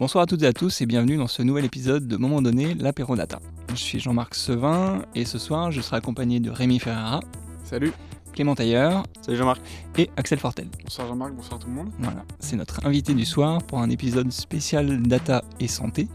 Bonsoir 0.00 0.22
à 0.22 0.26
toutes 0.26 0.42
et 0.44 0.46
à 0.46 0.54
tous 0.54 0.80
et 0.80 0.86
bienvenue 0.86 1.18
dans 1.18 1.26
ce 1.26 1.42
nouvel 1.42 1.66
épisode 1.66 2.08
de 2.08 2.16
Moment 2.16 2.40
donné, 2.40 2.72
l'apéro 2.72 3.16
data. 3.16 3.38
Je 3.68 3.74
suis 3.74 4.00
Jean-Marc 4.00 4.34
Sevin 4.34 5.02
et 5.14 5.26
ce 5.26 5.38
soir 5.38 5.70
je 5.72 5.82
serai 5.82 5.98
accompagné 5.98 6.40
de 6.40 6.48
Rémi 6.50 6.78
Ferrara. 6.78 7.20
Salut. 7.64 7.92
Clément 8.32 8.54
Tailleur. 8.54 9.02
Salut 9.20 9.36
Jean-Marc. 9.36 9.60
Et 9.98 10.08
Axel 10.16 10.38
Fortel. 10.38 10.68
Bonsoir 10.84 11.06
Jean-Marc, 11.06 11.34
bonsoir 11.34 11.60
tout 11.60 11.66
le 11.66 11.74
monde. 11.74 11.90
Voilà, 11.98 12.24
c'est 12.38 12.56
notre 12.56 12.86
invité 12.86 13.12
du 13.12 13.26
soir 13.26 13.62
pour 13.62 13.80
un 13.80 13.90
épisode 13.90 14.32
spécial 14.32 15.02
data 15.02 15.44
et 15.60 15.68
santé. 15.68 16.08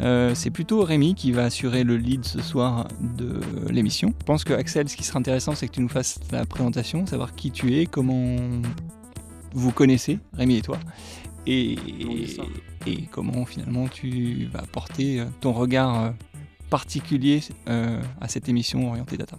Euh, 0.00 0.34
c'est 0.34 0.50
plutôt 0.50 0.82
Rémi 0.82 1.14
qui 1.14 1.30
va 1.30 1.44
assurer 1.44 1.84
le 1.84 1.98
lead 1.98 2.24
ce 2.24 2.40
soir 2.40 2.88
de 3.02 3.38
l'émission. 3.70 4.14
Je 4.18 4.24
pense 4.24 4.44
que 4.44 4.54
Axel, 4.54 4.88
ce 4.88 4.96
qui 4.96 5.04
sera 5.04 5.18
intéressant, 5.18 5.54
c'est 5.54 5.68
que 5.68 5.74
tu 5.74 5.82
nous 5.82 5.90
fasses 5.90 6.20
la 6.32 6.46
présentation, 6.46 7.04
savoir 7.04 7.34
qui 7.34 7.50
tu 7.50 7.78
es, 7.78 7.84
comment 7.84 8.38
vous 9.52 9.72
connaissez, 9.72 10.18
Rémi 10.32 10.56
et 10.56 10.62
toi, 10.62 10.78
et, 11.46 11.76
et 12.86 13.02
comment 13.10 13.44
finalement 13.44 13.88
tu 13.88 14.46
vas 14.46 14.60
apporter 14.60 15.20
euh, 15.20 15.26
ton 15.40 15.52
regard 15.52 16.04
euh, 16.04 16.10
particulier 16.70 17.40
euh, 17.68 18.02
à 18.20 18.28
cette 18.28 18.48
émission 18.48 18.88
orientée 18.88 19.16
data? 19.16 19.38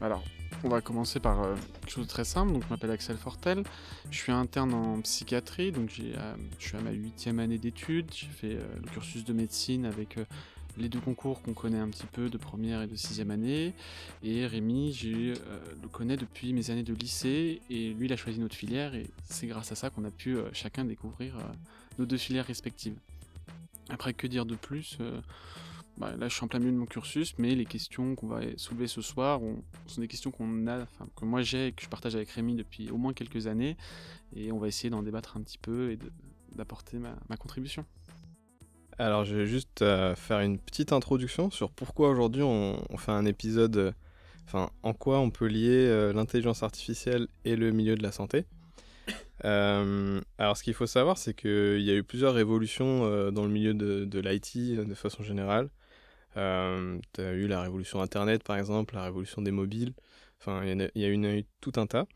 Alors, 0.00 0.22
on 0.64 0.68
va 0.68 0.80
commencer 0.80 1.20
par 1.20 1.42
quelque 1.80 1.90
chose 1.90 2.06
de 2.06 2.10
très 2.10 2.24
simple. 2.24 2.52
Donc, 2.52 2.64
je 2.64 2.68
m'appelle 2.68 2.90
Axel 2.90 3.16
Fortel. 3.16 3.62
Je 4.10 4.18
suis 4.18 4.32
interne 4.32 4.74
en 4.74 5.00
psychiatrie. 5.00 5.72
Donc, 5.72 5.90
je 5.90 6.02
suis 6.58 6.76
à 6.76 6.80
ma 6.80 6.90
huitième 6.90 7.38
année 7.38 7.58
d'études. 7.58 8.10
J'ai 8.14 8.26
fait 8.26 8.54
le 8.54 8.90
cursus 8.92 9.24
de 9.24 9.32
médecine 9.32 9.86
avec 9.86 10.18
les 10.80 10.88
deux 10.88 11.00
concours 11.00 11.42
qu'on 11.42 11.54
connaît 11.54 11.78
un 11.78 11.88
petit 11.88 12.06
peu 12.06 12.28
de 12.28 12.38
première 12.38 12.82
et 12.82 12.86
de 12.86 12.96
sixième 12.96 13.30
année. 13.30 13.74
Et 14.22 14.46
Rémi, 14.46 14.92
je 14.92 15.34
le 15.80 15.88
connais 15.88 16.16
depuis 16.16 16.52
mes 16.52 16.70
années 16.70 16.82
de 16.82 16.94
lycée. 16.94 17.60
Et 17.70 17.92
lui, 17.92 18.06
il 18.06 18.12
a 18.12 18.16
choisi 18.16 18.40
notre 18.40 18.56
filière. 18.56 18.94
Et 18.94 19.06
c'est 19.24 19.46
grâce 19.46 19.70
à 19.72 19.74
ça 19.74 19.90
qu'on 19.90 20.04
a 20.04 20.10
pu 20.10 20.36
chacun 20.52 20.84
découvrir 20.84 21.36
nos 21.98 22.06
deux 22.06 22.16
filières 22.16 22.46
respectives. 22.46 22.96
Après, 23.90 24.14
que 24.14 24.26
dire 24.26 24.46
de 24.46 24.54
plus 24.54 24.96
euh, 25.00 25.20
bah, 25.98 26.14
Là, 26.16 26.28
je 26.28 26.34
suis 26.34 26.44
en 26.44 26.48
plein 26.48 26.60
milieu 26.60 26.72
de 26.72 26.76
mon 26.76 26.86
cursus, 26.86 27.34
mais 27.38 27.54
les 27.54 27.66
questions 27.66 28.14
qu'on 28.14 28.28
va 28.28 28.40
soulever 28.56 28.86
ce 28.86 29.02
soir 29.02 29.40
sont 29.86 30.00
des 30.00 30.08
questions 30.08 30.30
que 30.30 31.24
moi 31.24 31.42
j'ai 31.42 31.68
et 31.68 31.72
que 31.72 31.82
je 31.82 31.88
partage 31.88 32.14
avec 32.14 32.30
Rémi 32.30 32.54
depuis 32.54 32.90
au 32.90 32.96
moins 32.96 33.12
quelques 33.12 33.46
années, 33.48 33.76
et 34.34 34.52
on 34.52 34.58
va 34.58 34.68
essayer 34.68 34.90
d'en 34.90 35.02
débattre 35.02 35.36
un 35.36 35.42
petit 35.42 35.58
peu 35.58 35.90
et 35.90 35.98
d'apporter 36.54 36.98
ma, 36.98 37.36
contribution. 37.36 37.84
Alors, 39.00 39.24
je 39.24 39.34
vais 39.34 39.46
juste 39.46 39.82
euh, 39.82 40.14
faire 40.14 40.40
une 40.40 40.58
petite 40.58 40.92
introduction 40.92 41.50
sur 41.50 41.70
pourquoi 41.70 42.10
aujourd'hui 42.10 42.42
on, 42.42 42.76
fait 42.98 43.12
un 43.12 43.24
épisode, 43.24 43.76
euh, 43.76 43.92
enfin, 44.46 44.70
en 44.82 44.92
quoi 44.92 45.20
on 45.20 45.30
peut 45.30 45.46
lier 45.46 46.12
l'intelligence 46.12 46.62
artificielle 46.62 47.26
et 47.44 47.56
le 47.56 47.70
milieu 47.70 47.94
de 47.96 48.02
la 48.02 48.12
santé. 48.12 48.44
Euh, 49.44 50.20
alors, 50.38 50.56
ce 50.56 50.62
qu'il 50.62 50.74
faut 50.74 50.86
savoir, 50.86 51.16
c'est 51.16 51.34
qu'il 51.34 51.80
y 51.80 51.90
a 51.90 51.94
eu 51.94 52.02
plusieurs 52.02 52.34
révolutions 52.34 53.04
euh, 53.04 53.30
dans 53.30 53.44
le 53.44 53.50
milieu 53.50 53.74
de, 53.74 54.20
l'IT 54.20 54.78
euh, 54.78 54.84
de 54.84 54.94
façon 54.94 55.22
générale. 55.22 55.70
tu 56.34 56.40
as 56.40 57.32
eu 57.32 57.46
la 57.46 57.62
révolution 57.62 58.00
Internet, 58.02 58.44
par 58.44 58.58
exemple, 58.58 58.94
la 58.94 59.04
révolution 59.04 59.42
des 59.42 59.50
mobiles. 59.50 59.94
Enfin, 60.40 60.62
il 60.64 60.90
y, 60.94 61.04
a, 61.04 61.08
eu 61.08 61.44
tout 61.60 61.72
un 61.76 61.86
tas. 61.86 62.06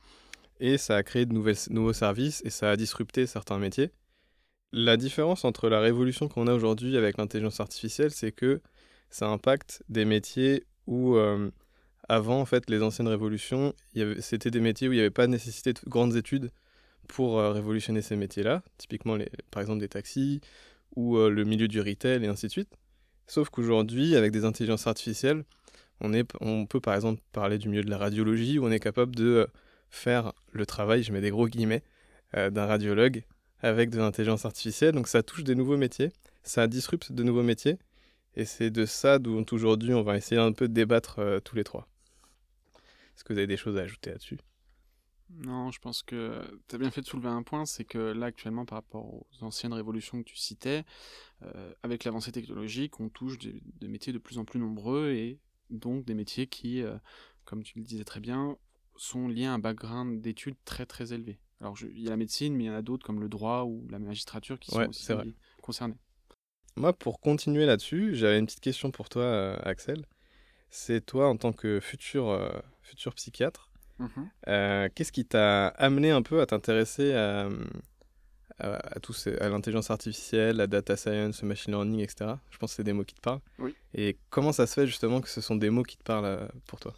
Et 0.61 0.79
ça 0.79 0.97
a 0.97 1.03
créé 1.03 1.27
de 1.27 1.33
nouvelles, 1.33 1.57
nouveaux 1.71 1.93
services 1.93 2.43
et 2.45 2.51
ça 2.51 2.71
a 2.71 2.77
disrupté 2.77 3.27
certains 3.27 3.59
métiers. 3.59 3.91
La 4.77 4.97
différence 4.97 5.45
entre 5.45 5.69
la 5.69 5.79
révolution 5.79 6.27
qu'on 6.27 6.49
a 6.49 6.53
aujourd'hui 6.53 6.97
avec 6.97 7.17
l'intelligence 7.17 7.61
artificielle, 7.61 8.11
c'est 8.11 8.33
que 8.33 8.61
ça 9.09 9.29
impacte 9.29 9.85
des 9.89 10.05
métiers 10.05 10.65
où, 10.89 11.17
avant, 12.09 12.41
en 12.41 12.45
fait, 12.45 12.69
les 12.69 12.83
anciennes 12.83 13.07
révolutions, 13.07 13.73
c'était 14.19 14.51
des 14.51 14.59
métiers 14.59 14.89
où 14.89 14.93
il 14.93 14.97
n'y 14.97 15.01
avait 15.01 15.11
pas 15.11 15.29
nécessité 15.29 15.75
de 15.75 15.79
grandes 15.87 16.17
études 16.17 16.51
pour 17.07 17.39
euh, 17.39 17.53
révolutionner 17.53 18.03
ces 18.03 18.17
métiers-là, 18.17 18.65
typiquement 18.77 19.17
par 19.53 19.61
exemple 19.61 19.79
des 19.79 19.89
taxis 19.89 20.41
ou 20.97 21.19
euh, 21.19 21.31
le 21.31 21.45
milieu 21.45 21.69
du 21.69 21.81
retail 21.81 22.25
et 22.25 22.27
ainsi 22.27 22.47
de 22.47 22.51
suite. 22.51 22.71
Sauf 23.29 23.51
qu'aujourd'hui, 23.51 24.17
avec 24.17 24.33
des 24.33 24.45
intelligences 24.45 24.89
artificielles, 24.89 25.45
on, 26.01 26.13
on 26.41 26.67
peut 26.67 26.81
par 26.81 26.97
exemple 26.97 27.23
parler 27.31 27.59
du 27.59 27.69
milieu 27.69 27.85
de 27.85 27.91
la 27.91 27.99
radiologie 27.99 28.59
où 28.59 28.67
on 28.67 28.73
est 28.73 28.81
capable 28.81 29.15
de 29.15 29.25
euh, 29.25 29.47
faire 29.91 30.33
le 30.51 30.67
travail, 30.67 31.05
je 31.05 31.13
mets 31.13 31.21
des 31.21 31.31
gros 31.31 31.47
guillemets, 31.47 31.85
d'un 32.33 32.67
radiologue 32.67 33.23
avec 33.65 33.91
de 33.91 33.99
l'intelligence 33.99 34.45
artificielle. 34.45 34.93
Donc 34.93 35.09
ça 35.09 35.23
touche 35.23 35.45
des 35.45 35.55
nouveaux 35.55 35.77
métiers, 35.77 36.13
ça 36.43 36.67
disrupte 36.67 37.13
de 37.13 37.23
nouveaux 37.23 37.43
métiers. 37.43 37.79
Et 38.37 38.45
c'est 38.45 38.71
de 38.71 38.85
ça 38.85 39.19
dont 39.19 39.47
aujourd'hui 39.53 39.95
on 39.95 40.03
va 40.03 40.17
essayer 40.17 40.41
un 40.41 40.53
peu 40.53 40.67
de 40.69 40.73
débattre 40.73 41.21
tous 41.45 41.55
les 41.55 41.63
trois. 41.63 41.89
Est-ce 43.15 43.23
que 43.23 43.33
vous 43.33 43.39
avez 43.39 43.47
des 43.47 43.57
choses 43.57 43.77
à 43.77 43.83
ajouter 43.83 44.11
là-dessus? 44.11 44.39
Non, 45.31 45.71
je 45.71 45.81
pense 45.81 46.03
que 46.03 46.43
tu 46.69 46.77
as 46.77 46.79
bien 46.79 46.91
fait 46.91 47.01
de 47.01 47.07
soulever 47.07 47.29
un 47.29 47.43
point, 47.43 47.65
c'est 47.65 47.85
que 47.85 47.99
là 47.99 48.27
actuellement 48.27 48.65
par 48.65 48.79
rapport 48.79 49.15
aux 49.15 49.27
anciennes 49.41 49.73
révolutions 49.73 50.23
que 50.23 50.29
tu 50.29 50.37
citais, 50.37 50.85
euh, 51.43 51.73
avec 51.83 52.05
l'avancée 52.05 52.31
technologique, 52.31 53.01
on 53.01 53.09
touche 53.09 53.39
des, 53.39 53.89
métiers 53.89 54.13
de 54.13 54.19
plus 54.19 54.39
en 54.39 54.45
plus 54.45 54.61
nombreux 54.61 55.11
et 55.11 55.41
donc 55.71 56.05
des 56.05 56.15
métiers 56.15 56.47
qui, 56.47 56.83
euh, 56.83 56.97
comme 57.45 57.63
tu 57.63 57.79
le 57.79 57.85
disais 57.85 58.05
très 58.05 58.21
bien, 58.21 58.57
sont 58.97 59.27
liés 59.27 59.47
à 59.47 59.55
un 59.55 59.59
background 59.59 60.21
d'études 60.21 60.57
très 60.65 60.87
très 60.87 61.13
élevé. 61.13 61.41
Alors 61.65 61.77
il 61.83 62.01
y 62.01 62.07
a 62.07 62.11
la 62.11 62.17
médecine, 62.17 62.55
mais 62.55 62.65
il 62.65 62.67
y 62.69 62.71
en 62.71 62.75
a 62.75 62.83
d'autres 62.83 63.05
comme 63.05 63.21
le 63.21 63.29
droit 63.29 63.63
ou 63.65 63.87
la 63.91 63.99
magistrature 63.99 64.59
qui 64.59 64.71
sont 64.71 64.87
aussi 64.89 65.13
concernés. 65.63 65.97
Moi, 66.77 66.93
pour 66.93 67.21
continuer 67.21 67.67
là-dessus, 67.67 68.15
j'avais 68.15 68.39
une 68.39 68.47
petite 68.47 68.61
question 68.61 68.91
pour 68.91 69.09
toi, 69.09 69.23
euh, 69.23 69.57
Axel. 69.63 70.05
C'est 70.71 71.05
toi, 71.05 71.29
en 71.29 71.37
tant 71.37 71.53
que 71.53 71.81
futur, 71.81 72.39
futur 72.83 73.15
psychiatre, 73.15 73.71
Mhm. 73.99 74.31
Euh, 74.49 74.89
qu'est-ce 74.95 75.13
qui 75.13 75.25
t'a 75.25 75.69
amené 75.69 76.11
un 76.11 76.23
peu 76.23 76.41
à 76.41 76.47
t'intéresser 76.47 77.15
à, 77.15 77.49
à, 78.59 78.77
à 78.77 79.49
l'intelligence 79.49 79.91
artificielle, 79.91 80.61
à 80.61 80.67
data 80.67 80.97
science, 80.97 81.43
au 81.43 81.47
machine 81.47 81.73
learning, 81.73 82.01
etc. 82.01 82.33
Je 82.51 82.59
pense 82.59 82.73
que 82.73 82.77
c'est 82.77 82.85
des 82.85 82.93
mots 82.93 83.05
qui 83.05 83.15
te 83.15 83.21
parlent. 83.21 83.41
Oui. 83.59 83.75
Et 83.95 84.19
comment 84.31 84.53
ça 84.53 84.67
se 84.67 84.75
fait 84.75 84.87
justement 84.87 85.21
que 85.21 85.29
ce 85.29 85.41
sont 85.41 85.57
des 85.57 85.71
mots 85.71 85.83
qui 85.85 85.97
te 85.97 86.03
parlent 86.05 86.25
euh, 86.25 86.49
pour 86.67 86.81
toi? 86.81 86.95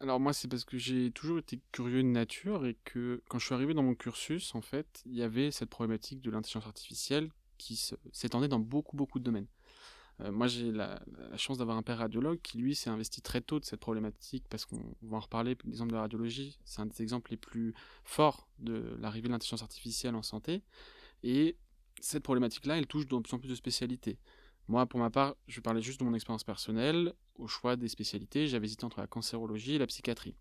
Alors 0.00 0.20
moi, 0.20 0.32
c'est 0.32 0.46
parce 0.48 0.64
que 0.64 0.78
j'ai 0.78 1.10
toujours 1.10 1.38
été 1.38 1.60
curieux 1.72 2.02
de 2.02 2.08
nature 2.08 2.66
et 2.66 2.76
que 2.84 3.20
quand 3.28 3.38
je 3.38 3.46
suis 3.46 3.54
arrivé 3.54 3.74
dans 3.74 3.82
mon 3.82 3.94
cursus, 3.94 4.54
en 4.54 4.60
fait, 4.60 5.02
il 5.06 5.14
y 5.14 5.22
avait 5.22 5.50
cette 5.50 5.70
problématique 5.70 6.20
de 6.22 6.30
l'intelligence 6.30 6.66
artificielle 6.66 7.30
qui 7.58 7.90
s'étendait 8.12 8.46
dans 8.48 8.60
beaucoup, 8.60 8.96
beaucoup 8.96 9.18
de 9.18 9.24
domaines. 9.24 9.48
Euh, 10.20 10.30
moi, 10.30 10.46
j'ai 10.46 10.70
la, 10.70 11.00
chance 11.36 11.58
d'avoir 11.58 11.76
un 11.76 11.82
père 11.82 11.98
radiologue 11.98 12.40
qui, 12.42 12.58
lui, 12.58 12.76
s'est 12.76 12.90
investi 12.90 13.22
très 13.22 13.40
tôt 13.40 13.58
de 13.58 13.64
cette 13.64 13.80
problématique 13.80 14.44
parce 14.48 14.64
qu'on 14.66 14.94
va 15.02 15.16
en 15.16 15.20
reparler. 15.20 15.56
L'exemple 15.64 15.90
de 15.90 15.96
la 15.96 16.02
radiologie, 16.02 16.58
c'est 16.64 16.80
un 16.80 16.86
des 16.86 17.02
exemples 17.02 17.32
les 17.32 17.36
plus 17.36 17.74
forts 18.04 18.48
de 18.58 18.96
l'arrivée 19.00 19.26
de 19.28 19.32
l'intelligence 19.32 19.62
artificielle 19.62 20.14
en 20.14 20.22
santé. 20.22 20.62
Et 21.24 21.56
cette 22.00 22.22
problématique-là, 22.22 22.78
elle 22.78 22.86
touche 22.86 23.06
de 23.06 23.18
plus 23.18 23.34
en 23.34 23.38
plus 23.38 23.48
de 23.48 23.54
spécialités. 23.54 24.18
Moi, 24.68 24.84
pour 24.86 25.00
ma 25.00 25.08
part, 25.08 25.34
je 25.46 25.60
parlais 25.60 25.80
juste 25.80 26.00
de 26.00 26.04
mon 26.04 26.12
expérience 26.12 26.44
personnelle. 26.44 27.14
Au 27.36 27.46
choix 27.46 27.76
des 27.76 27.88
spécialités, 27.88 28.46
j'avais 28.46 28.66
hésité 28.66 28.84
entre 28.84 29.00
la 29.00 29.06
cancérologie 29.06 29.74
et 29.74 29.78
la 29.78 29.86
psychiatrie. 29.86 30.36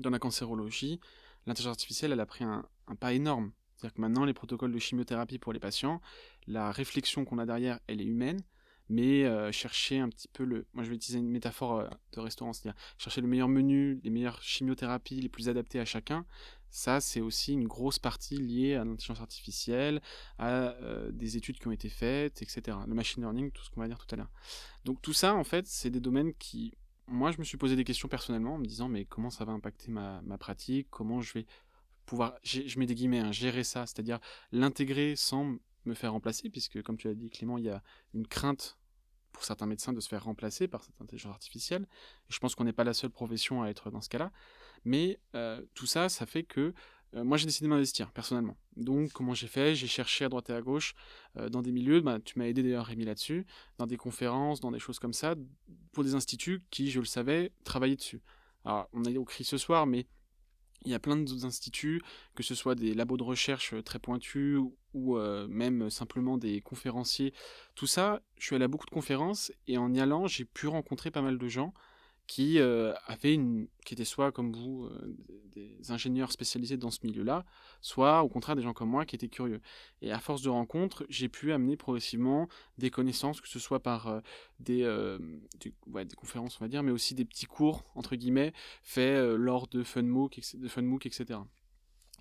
Dans 0.00 0.08
la 0.08 0.18
cancérologie, 0.18 1.00
l'intelligence 1.46 1.72
artificielle, 1.72 2.12
elle 2.12 2.20
a 2.20 2.26
pris 2.26 2.44
un, 2.44 2.64
pas 2.98 3.12
énorme. 3.12 3.52
C'est-à-dire 3.76 3.94
que 3.94 4.00
maintenant, 4.00 4.24
les 4.24 4.32
protocoles 4.32 4.72
de 4.72 4.78
chimiothérapie 4.78 5.38
pour 5.38 5.52
les 5.52 5.60
patients, 5.60 6.00
la 6.46 6.70
réflexion 6.72 7.26
qu'on 7.26 7.38
a 7.38 7.44
derrière, 7.44 7.78
elle 7.88 8.00
est 8.00 8.06
humaine 8.06 8.40
mais 8.88 9.24
euh, 9.24 9.50
chercher 9.52 10.00
un 10.00 10.08
petit 10.10 10.28
peu 10.28 10.44
le. 10.44 10.66
Moi, 10.74 10.84
je 10.84 10.90
vais 10.90 10.96
utiliser 10.96 11.18
une 11.18 11.30
métaphore 11.30 11.80
euh, 11.80 11.88
de 12.12 12.20
restaurant, 12.20 12.52
c'est-à-dire 12.52 12.78
chercher 12.98 13.22
le 13.22 13.26
meilleur 13.26 13.48
menu, 13.48 14.00
les 14.04 14.10
meilleures 14.10 14.42
chimiothérapies 14.42 15.20
les 15.20 15.30
plus 15.30 15.48
adaptées 15.48 15.80
à 15.80 15.86
chacun. 15.86 16.26
Ça, 16.72 17.02
c'est 17.02 17.20
aussi 17.20 17.52
une 17.52 17.68
grosse 17.68 17.98
partie 17.98 18.38
liée 18.38 18.76
à 18.76 18.84
l'intelligence 18.84 19.20
artificielle, 19.20 20.00
à 20.38 20.48
euh, 20.48 21.12
des 21.12 21.36
études 21.36 21.58
qui 21.58 21.68
ont 21.68 21.72
été 21.72 21.90
faites, 21.90 22.40
etc. 22.40 22.78
Le 22.86 22.94
machine 22.94 23.22
learning, 23.22 23.50
tout 23.50 23.62
ce 23.62 23.70
qu'on 23.70 23.82
va 23.82 23.88
dire 23.88 23.98
tout 23.98 24.12
à 24.14 24.16
l'heure. 24.16 24.30
Donc, 24.86 25.02
tout 25.02 25.12
ça, 25.12 25.34
en 25.34 25.44
fait, 25.44 25.66
c'est 25.66 25.90
des 25.90 26.00
domaines 26.00 26.32
qui. 26.32 26.72
Moi, 27.08 27.30
je 27.30 27.38
me 27.38 27.44
suis 27.44 27.58
posé 27.58 27.76
des 27.76 27.84
questions 27.84 28.08
personnellement 28.08 28.54
en 28.54 28.58
me 28.58 28.64
disant, 28.64 28.88
mais 28.88 29.04
comment 29.04 29.28
ça 29.28 29.44
va 29.44 29.52
impacter 29.52 29.90
ma, 29.90 30.22
ma 30.22 30.38
pratique? 30.38 30.88
Comment 30.88 31.20
je 31.20 31.34
vais 31.34 31.46
pouvoir. 32.06 32.38
Je 32.42 32.78
mets 32.78 32.86
des 32.86 32.94
guillemets, 32.94 33.20
hein, 33.20 33.32
gérer 33.32 33.64
ça, 33.64 33.84
c'est-à-dire 33.84 34.18
l'intégrer 34.50 35.14
sans 35.14 35.56
me 35.84 35.92
faire 35.92 36.12
remplacer, 36.12 36.48
puisque, 36.48 36.82
comme 36.82 36.96
tu 36.96 37.06
l'as 37.06 37.14
dit, 37.14 37.28
Clément, 37.28 37.58
il 37.58 37.64
y 37.64 37.70
a 37.70 37.82
une 38.14 38.26
crainte 38.26 38.78
pour 39.32 39.44
certains 39.44 39.66
médecins 39.66 39.92
de 39.92 40.00
se 40.00 40.08
faire 40.08 40.24
remplacer 40.24 40.68
par 40.68 40.84
cette 40.84 41.00
intelligence 41.02 41.34
artificielle. 41.34 41.86
Je 42.28 42.38
pense 42.38 42.54
qu'on 42.54 42.64
n'est 42.64 42.72
pas 42.72 42.84
la 42.84 42.94
seule 42.94 43.10
profession 43.10 43.62
à 43.62 43.68
être 43.68 43.90
dans 43.90 44.00
ce 44.00 44.08
cas-là. 44.08 44.32
Mais 44.84 45.18
tout 45.74 45.86
ça, 45.86 46.08
ça 46.08 46.26
fait 46.26 46.42
que 46.42 46.72
moi 47.14 47.36
j'ai 47.36 47.46
décidé 47.46 47.66
de 47.66 47.70
m'investir 47.70 48.10
personnellement. 48.10 48.56
Donc 48.76 49.12
comment 49.12 49.34
j'ai 49.34 49.46
fait? 49.46 49.74
J'ai 49.74 49.86
cherché 49.86 50.24
à 50.24 50.28
droite 50.28 50.48
et 50.50 50.54
à 50.54 50.62
gauche 50.62 50.94
euh, 51.36 51.48
dans 51.48 51.62
des 51.62 51.72
milieux, 51.72 52.00
bah, 52.00 52.18
tu 52.24 52.38
m'as 52.38 52.46
aidé 52.46 52.62
d'ailleurs 52.62 52.86
Rémi 52.86 53.04
là-dessus, 53.04 53.46
dans 53.78 53.86
des 53.86 53.96
conférences, 53.96 54.60
dans 54.60 54.70
des 54.70 54.78
choses 54.78 54.98
comme 54.98 55.12
ça, 55.12 55.34
pour 55.92 56.04
des 56.04 56.14
instituts 56.14 56.62
qui, 56.70 56.90
je 56.90 57.00
le 57.00 57.04
savais, 57.04 57.52
travaillaient 57.64 57.96
dessus. 57.96 58.22
Alors 58.64 58.88
on 58.92 59.04
est 59.04 59.16
au 59.18 59.24
CRI 59.24 59.44
ce 59.44 59.58
soir, 59.58 59.86
mais 59.86 60.06
il 60.84 60.90
y 60.90 60.94
a 60.94 60.98
plein 60.98 61.16
d'autres 61.16 61.44
instituts, 61.44 62.00
que 62.34 62.42
ce 62.42 62.54
soit 62.54 62.74
des 62.74 62.94
labos 62.94 63.16
de 63.16 63.22
recherche 63.22 63.74
très 63.84 63.98
pointus 63.98 64.58
ou 64.94 65.16
euh, 65.16 65.46
même 65.48 65.90
simplement 65.90 66.38
des 66.38 66.60
conférenciers. 66.60 67.32
Tout 67.74 67.86
ça, 67.86 68.20
je 68.38 68.46
suis 68.46 68.56
allé 68.56 68.64
à 68.64 68.68
beaucoup 68.68 68.86
de 68.86 68.90
conférences 68.90 69.52
et 69.68 69.78
en 69.78 69.92
y 69.92 70.00
allant, 70.00 70.26
j'ai 70.26 70.44
pu 70.44 70.66
rencontrer 70.66 71.10
pas 71.10 71.22
mal 71.22 71.38
de 71.38 71.48
gens 71.48 71.72
qui 72.32 72.60
euh, 72.60 72.94
avaient 73.08 73.34
une, 73.34 73.68
qui 73.84 73.92
étaient 73.92 74.06
soit 74.06 74.32
comme 74.32 74.54
vous 74.54 74.86
euh, 74.86 75.14
des 75.54 75.90
ingénieurs 75.90 76.32
spécialisés 76.32 76.78
dans 76.78 76.90
ce 76.90 77.00
milieu-là, 77.02 77.44
soit 77.82 78.22
au 78.22 78.30
contraire 78.30 78.56
des 78.56 78.62
gens 78.62 78.72
comme 78.72 78.88
moi 78.88 79.04
qui 79.04 79.14
étaient 79.16 79.28
curieux. 79.28 79.60
Et 80.00 80.12
à 80.12 80.18
force 80.18 80.40
de 80.40 80.48
rencontres, 80.48 81.04
j'ai 81.10 81.28
pu 81.28 81.52
amener 81.52 81.76
progressivement 81.76 82.48
des 82.78 82.88
connaissances, 82.88 83.42
que 83.42 83.48
ce 83.48 83.58
soit 83.58 83.80
par 83.80 84.06
euh, 84.06 84.20
des, 84.60 84.82
des, 85.60 85.74
des, 86.06 86.16
conférences, 86.16 86.58
on 86.58 86.64
va 86.64 86.68
dire, 86.68 86.82
mais 86.82 86.90
aussi 86.90 87.14
des 87.14 87.26
petits 87.26 87.44
cours 87.44 87.84
entre 87.94 88.16
guillemets 88.16 88.54
faits 88.82 89.34
lors 89.36 89.68
de 89.68 89.82
FunMOOC, 89.82 90.40
de 90.54 91.06
etc. 91.06 91.38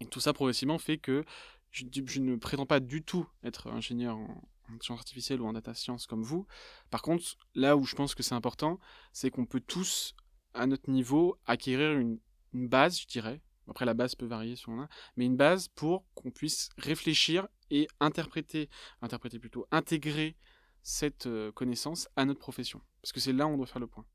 Et 0.02 0.07
tout 0.07 0.19
ça 0.19 0.34
progressivement 0.34 0.78
fait 0.78 0.98
que 0.98 1.24
je, 1.69 1.86
je, 2.06 2.19
ne 2.19 2.36
prétends 2.36 2.66
pas 2.66 2.81
du 2.81 3.02
tout 3.02 3.25
être 3.46 3.68
ingénieur 3.68 4.18
en, 4.18 4.44
intelligence 4.75 5.00
artificielle 5.00 5.41
ou 5.41 5.47
en 5.47 5.53
data 5.53 5.73
science 5.73 6.07
comme 6.07 6.23
vous. 6.23 6.45
Par 6.89 7.01
contre, 7.01 7.38
là 7.56 7.77
où 7.77 7.85
je 7.85 7.95
pense 7.95 8.15
que 8.15 8.23
c'est 8.23 8.35
important, 8.35 8.79
c'est 9.13 9.29
qu'on 9.29 9.45
peut 9.45 9.62
tous, 9.62 10.15
à 10.53 10.65
notre 10.68 10.89
niveau, 10.89 11.38
acquérir 11.45 11.97
une, 11.97 12.19
base, 12.53 13.00
je 13.00 13.07
dirais. 13.07 13.41
Après, 13.69 13.85
la 13.85 13.94
base 13.94 14.15
peut 14.15 14.25
varier 14.25 14.57
selon 14.57 14.85
mais 15.15 15.25
une 15.25 15.38
base 15.38 15.69
pour 15.69 16.03
qu'on 16.15 16.31
puisse 16.31 16.69
réfléchir 16.77 17.47
et 17.69 17.88
interpréter, 18.01 18.69
interpréter 19.01 19.39
plutôt, 19.39 19.65
intégrer 19.71 20.35
cette 20.83 21.27
euh, 21.27 21.51
connaissance 21.53 22.09
à 22.18 22.25
notre 22.25 22.39
profession. 22.39 22.81
Parce 23.01 23.13
que 23.13 23.21
c'est 23.21 23.31
là 23.31 23.47
où 23.47 23.51
on 23.51 23.57
doit 23.57 23.68
faire 23.68 23.79
le 23.79 23.88
point. 23.88 24.06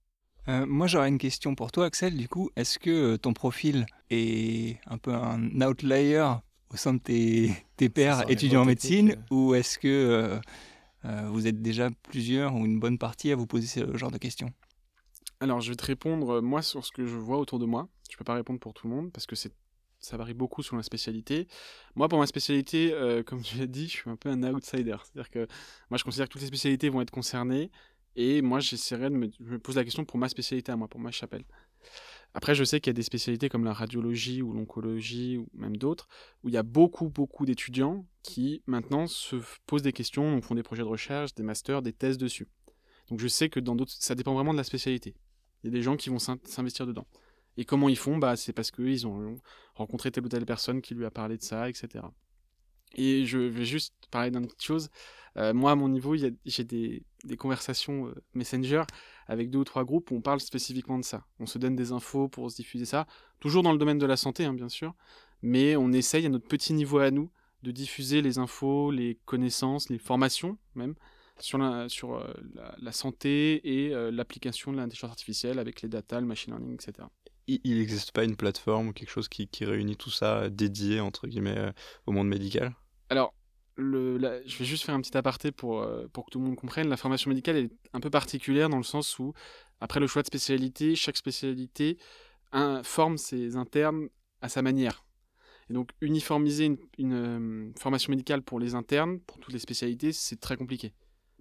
Euh, 0.48 0.66
moi, 0.66 0.86
j'aurais 0.86 1.08
une 1.08 1.18
question 1.18 1.54
pour 1.54 1.72
toi, 1.72 1.86
Axel. 1.86 2.16
Du 2.16 2.28
coup, 2.28 2.50
est-ce 2.56 2.78
que 2.78 2.90
euh, 2.90 3.18
ton 3.18 3.32
profil 3.32 3.86
est 4.10 4.78
un 4.86 4.98
peu 4.98 5.12
un 5.12 5.60
outlier 5.62 6.36
au 6.72 6.76
sein 6.76 6.94
de 6.94 6.98
tes, 6.98 7.52
tes 7.76 7.88
pairs 7.88 8.28
étudiants 8.30 8.62
en 8.62 8.64
médecine 8.64 9.12
euh. 9.12 9.34
ou 9.34 9.54
est-ce 9.54 9.78
que 9.78 9.88
euh, 9.88 10.38
euh, 11.04 11.28
vous 11.28 11.46
êtes 11.46 11.62
déjà 11.62 11.90
plusieurs 12.02 12.54
ou 12.54 12.64
une 12.64 12.80
bonne 12.80 12.98
partie 12.98 13.30
à 13.32 13.36
vous 13.36 13.46
poser 13.46 13.66
ce 13.66 13.96
genre 13.96 14.10
de 14.10 14.18
questions? 14.18 14.50
Alors, 15.40 15.60
je 15.60 15.70
vais 15.70 15.76
te 15.76 15.84
répondre, 15.84 16.40
moi, 16.40 16.62
sur 16.62 16.84
ce 16.84 16.90
que 16.90 17.06
je 17.06 17.16
vois 17.16 17.38
autour 17.38 17.58
de 17.58 17.66
moi. 17.66 17.88
Je 18.08 18.14
ne 18.14 18.18
peux 18.18 18.24
pas 18.24 18.34
répondre 18.34 18.58
pour 18.58 18.72
tout 18.72 18.88
le 18.88 18.94
monde 18.94 19.12
parce 19.12 19.26
que 19.26 19.36
c'est 19.36 19.52
ça 19.98 20.16
varie 20.16 20.34
beaucoup 20.34 20.62
selon 20.62 20.76
la 20.76 20.82
spécialité. 20.82 21.48
Moi, 21.94 22.08
pour 22.08 22.18
ma 22.18 22.26
spécialité, 22.26 22.94
comme 23.26 23.42
tu 23.42 23.56
l'as 23.56 23.66
dit, 23.66 23.88
je 23.88 23.92
suis 23.92 24.10
un 24.10 24.14
peu 24.14 24.28
un 24.28 24.42
outsider. 24.44 24.94
C'est-à-dire 25.02 25.30
que 25.30 25.48
moi, 25.90 25.98
je 25.98 26.04
considère 26.04 26.28
que 26.28 26.32
toutes 26.32 26.42
les 26.42 26.46
spécialités 26.46 26.90
vont 26.90 27.00
être 27.00 27.10
concernées. 27.10 27.70
Et 28.14 28.40
moi, 28.40 28.60
j'essaierai 28.60 29.10
de 29.10 29.16
me, 29.16 29.30
je 29.40 29.52
me 29.52 29.58
pose 29.58 29.76
la 29.76 29.84
question 29.84 30.04
pour 30.04 30.18
ma 30.18 30.28
spécialité 30.28 30.70
à 30.70 30.76
moi, 30.76 30.86
pour 30.86 31.00
ma 31.00 31.10
chapelle. 31.10 31.44
Après, 32.36 32.54
je 32.54 32.64
sais 32.64 32.80
qu'il 32.80 32.90
y 32.90 32.92
a 32.92 32.92
des 32.92 33.02
spécialités 33.02 33.48
comme 33.48 33.64
la 33.64 33.72
radiologie 33.72 34.42
ou 34.42 34.52
l'oncologie 34.52 35.38
ou 35.38 35.48
même 35.54 35.78
d'autres, 35.78 36.06
où 36.44 36.50
il 36.50 36.54
y 36.54 36.58
a 36.58 36.62
beaucoup, 36.62 37.08
beaucoup 37.08 37.46
d'étudiants 37.46 38.04
qui 38.22 38.62
maintenant 38.66 39.06
se 39.06 39.36
posent 39.64 39.80
des 39.80 39.94
questions, 39.94 40.30
donc 40.30 40.44
font 40.44 40.54
des 40.54 40.62
projets 40.62 40.82
de 40.82 40.88
recherche, 40.88 41.34
des 41.34 41.42
masters, 41.42 41.80
des 41.80 41.94
thèses 41.94 42.18
dessus. 42.18 42.46
Donc 43.08 43.20
je 43.20 43.26
sais 43.26 43.48
que 43.48 43.58
dans 43.58 43.74
d'autres, 43.74 43.94
ça 43.98 44.14
dépend 44.14 44.34
vraiment 44.34 44.52
de 44.52 44.58
la 44.58 44.64
spécialité. 44.64 45.14
Il 45.64 45.68
y 45.68 45.70
a 45.70 45.72
des 45.72 45.80
gens 45.80 45.96
qui 45.96 46.10
vont 46.10 46.18
s'investir 46.18 46.86
dedans. 46.86 47.06
Et 47.56 47.64
comment 47.64 47.88
ils 47.88 47.96
font? 47.96 48.18
Bah, 48.18 48.36
C'est 48.36 48.52
parce 48.52 48.70
qu'ils 48.70 49.06
ont 49.06 49.40
rencontré 49.74 50.10
telle 50.10 50.26
ou 50.26 50.28
telle 50.28 50.44
personne 50.44 50.82
qui 50.82 50.94
lui 50.94 51.06
a 51.06 51.10
parlé 51.10 51.38
de 51.38 51.42
ça, 51.42 51.70
etc. 51.70 52.04
Et 52.94 53.26
je 53.26 53.38
vais 53.38 53.64
juste 53.64 53.94
parler 54.10 54.30
d'une 54.30 54.46
petite 54.46 54.62
chose. 54.62 54.90
Euh, 55.36 55.52
moi, 55.52 55.72
à 55.72 55.74
mon 55.74 55.88
niveau, 55.88 56.16
j'ai 56.16 56.64
des, 56.64 57.02
conversations 57.38 58.06
euh, 58.06 58.14
Messenger 58.34 58.84
avec 59.26 59.50
deux 59.50 59.58
ou 59.58 59.64
trois 59.64 59.84
groupes 59.84 60.10
où 60.10 60.16
on 60.16 60.20
parle 60.22 60.40
spécifiquement 60.40 60.98
de 60.98 61.04
ça. 61.04 61.26
On 61.40 61.46
se 61.46 61.58
donne 61.58 61.76
des 61.76 61.92
infos 61.92 62.28
pour 62.28 62.50
se 62.50 62.56
diffuser 62.56 62.84
ça, 62.86 63.06
toujours 63.40 63.62
dans 63.62 63.72
le 63.72 63.78
domaine 63.78 63.98
de 63.98 64.06
la 64.06 64.16
santé, 64.16 64.44
hein, 64.44 64.54
bien 64.54 64.68
sûr, 64.68 64.94
mais 65.42 65.76
on 65.76 65.92
essaye 65.92 66.24
à 66.26 66.28
notre 66.28 66.46
petit 66.46 66.72
niveau 66.72 66.98
à 66.98 67.10
nous 67.10 67.30
de 67.62 67.70
diffuser 67.70 68.22
les 68.22 68.38
infos, 68.38 68.90
les 68.90 69.18
connaissances, 69.24 69.90
les 69.90 69.98
formations 69.98 70.56
même 70.74 70.94
sur 71.38 71.58
la, 71.58 71.88
sur, 71.88 72.14
euh, 72.14 72.32
la, 72.78 72.92
santé 72.92 73.84
et 73.84 73.90
l'application 74.10 74.72
de 74.72 74.78
l'intelligence 74.78 75.10
artificielle 75.10 75.58
avec 75.58 75.82
les 75.82 75.88
data, 75.88 76.18
le 76.18 76.26
machine 76.26 76.54
learning, 76.54 76.74
etc. 76.74 77.08
Il 77.48 77.78
n'existe 77.78 78.12
pas 78.12 78.24
une 78.24 78.36
plateforme 78.36 78.88
ou 78.88 78.92
quelque 78.92 79.10
chose 79.10 79.28
qui, 79.28 79.48
réunit 79.64 79.96
tout 79.96 80.10
ça 80.10 80.50
dédié 80.50 81.00
entre 81.00 81.26
guillemets 81.26 81.72
au 82.06 82.12
monde 82.12 82.28
médical? 82.28 82.74
Alors, 83.08 83.34
je 83.78 84.58
vais 84.58 84.64
juste 84.64 84.84
faire 84.84 84.94
un 84.94 85.00
petit 85.00 85.16
aparté 85.16 85.52
pour, 85.52 85.82
euh, 85.82 86.06
pour 86.12 86.26
que 86.26 86.30
tout 86.30 86.38
le 86.38 86.46
monde 86.46 86.56
comprenne. 86.56 86.88
La 86.88 86.96
formation 86.96 87.28
médicale 87.28 87.56
est 87.56 87.70
un 87.92 88.00
peu 88.00 88.10
particulière 88.10 88.68
dans 88.68 88.78
le 88.78 88.82
sens 88.82 89.18
où, 89.18 89.32
après 89.80 90.00
le 90.00 90.06
choix 90.06 90.22
de 90.22 90.26
spécialité, 90.26 90.96
chaque 90.96 91.16
spécialité 91.16 91.98
forme 92.82 93.18
ses 93.18 93.56
internes 93.56 94.08
à 94.40 94.48
sa 94.48 94.62
manière. 94.62 95.04
Et 95.68 95.74
donc, 95.74 95.90
uniformiser 96.00 96.76
une, 96.96 97.12
euh, 97.12 97.72
formation 97.78 98.10
médicale 98.10 98.42
pour 98.42 98.60
les 98.60 98.74
internes, 98.74 99.20
pour 99.20 99.38
toutes 99.38 99.52
les 99.52 99.58
spécialités, 99.58 100.12
c'est 100.12 100.40
très 100.40 100.56
compliqué. 100.56 100.92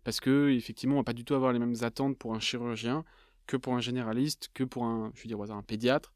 Parce 0.04 0.20
que, 0.20 0.50
effectivement, 0.50 0.96
on 0.96 1.00
va 1.00 1.04
pas 1.04 1.14
du 1.14 1.24
tout 1.24 1.36
avoir 1.36 1.54
les 1.54 1.60
mêmes 1.60 1.76
attentes 1.82 2.18
pour 2.18 2.34
un 2.34 2.40
chirurgien 2.40 3.06
que 3.48 3.58
pour 3.58 3.74
un 3.76 3.82
généraliste, 3.82 4.50
que 4.54 4.64
pour 4.64 4.86
un, 4.86 5.12
je 5.16 5.24
veux 5.24 5.28
dire, 5.28 5.42
un 5.42 5.64
pédiatre. 5.64 6.14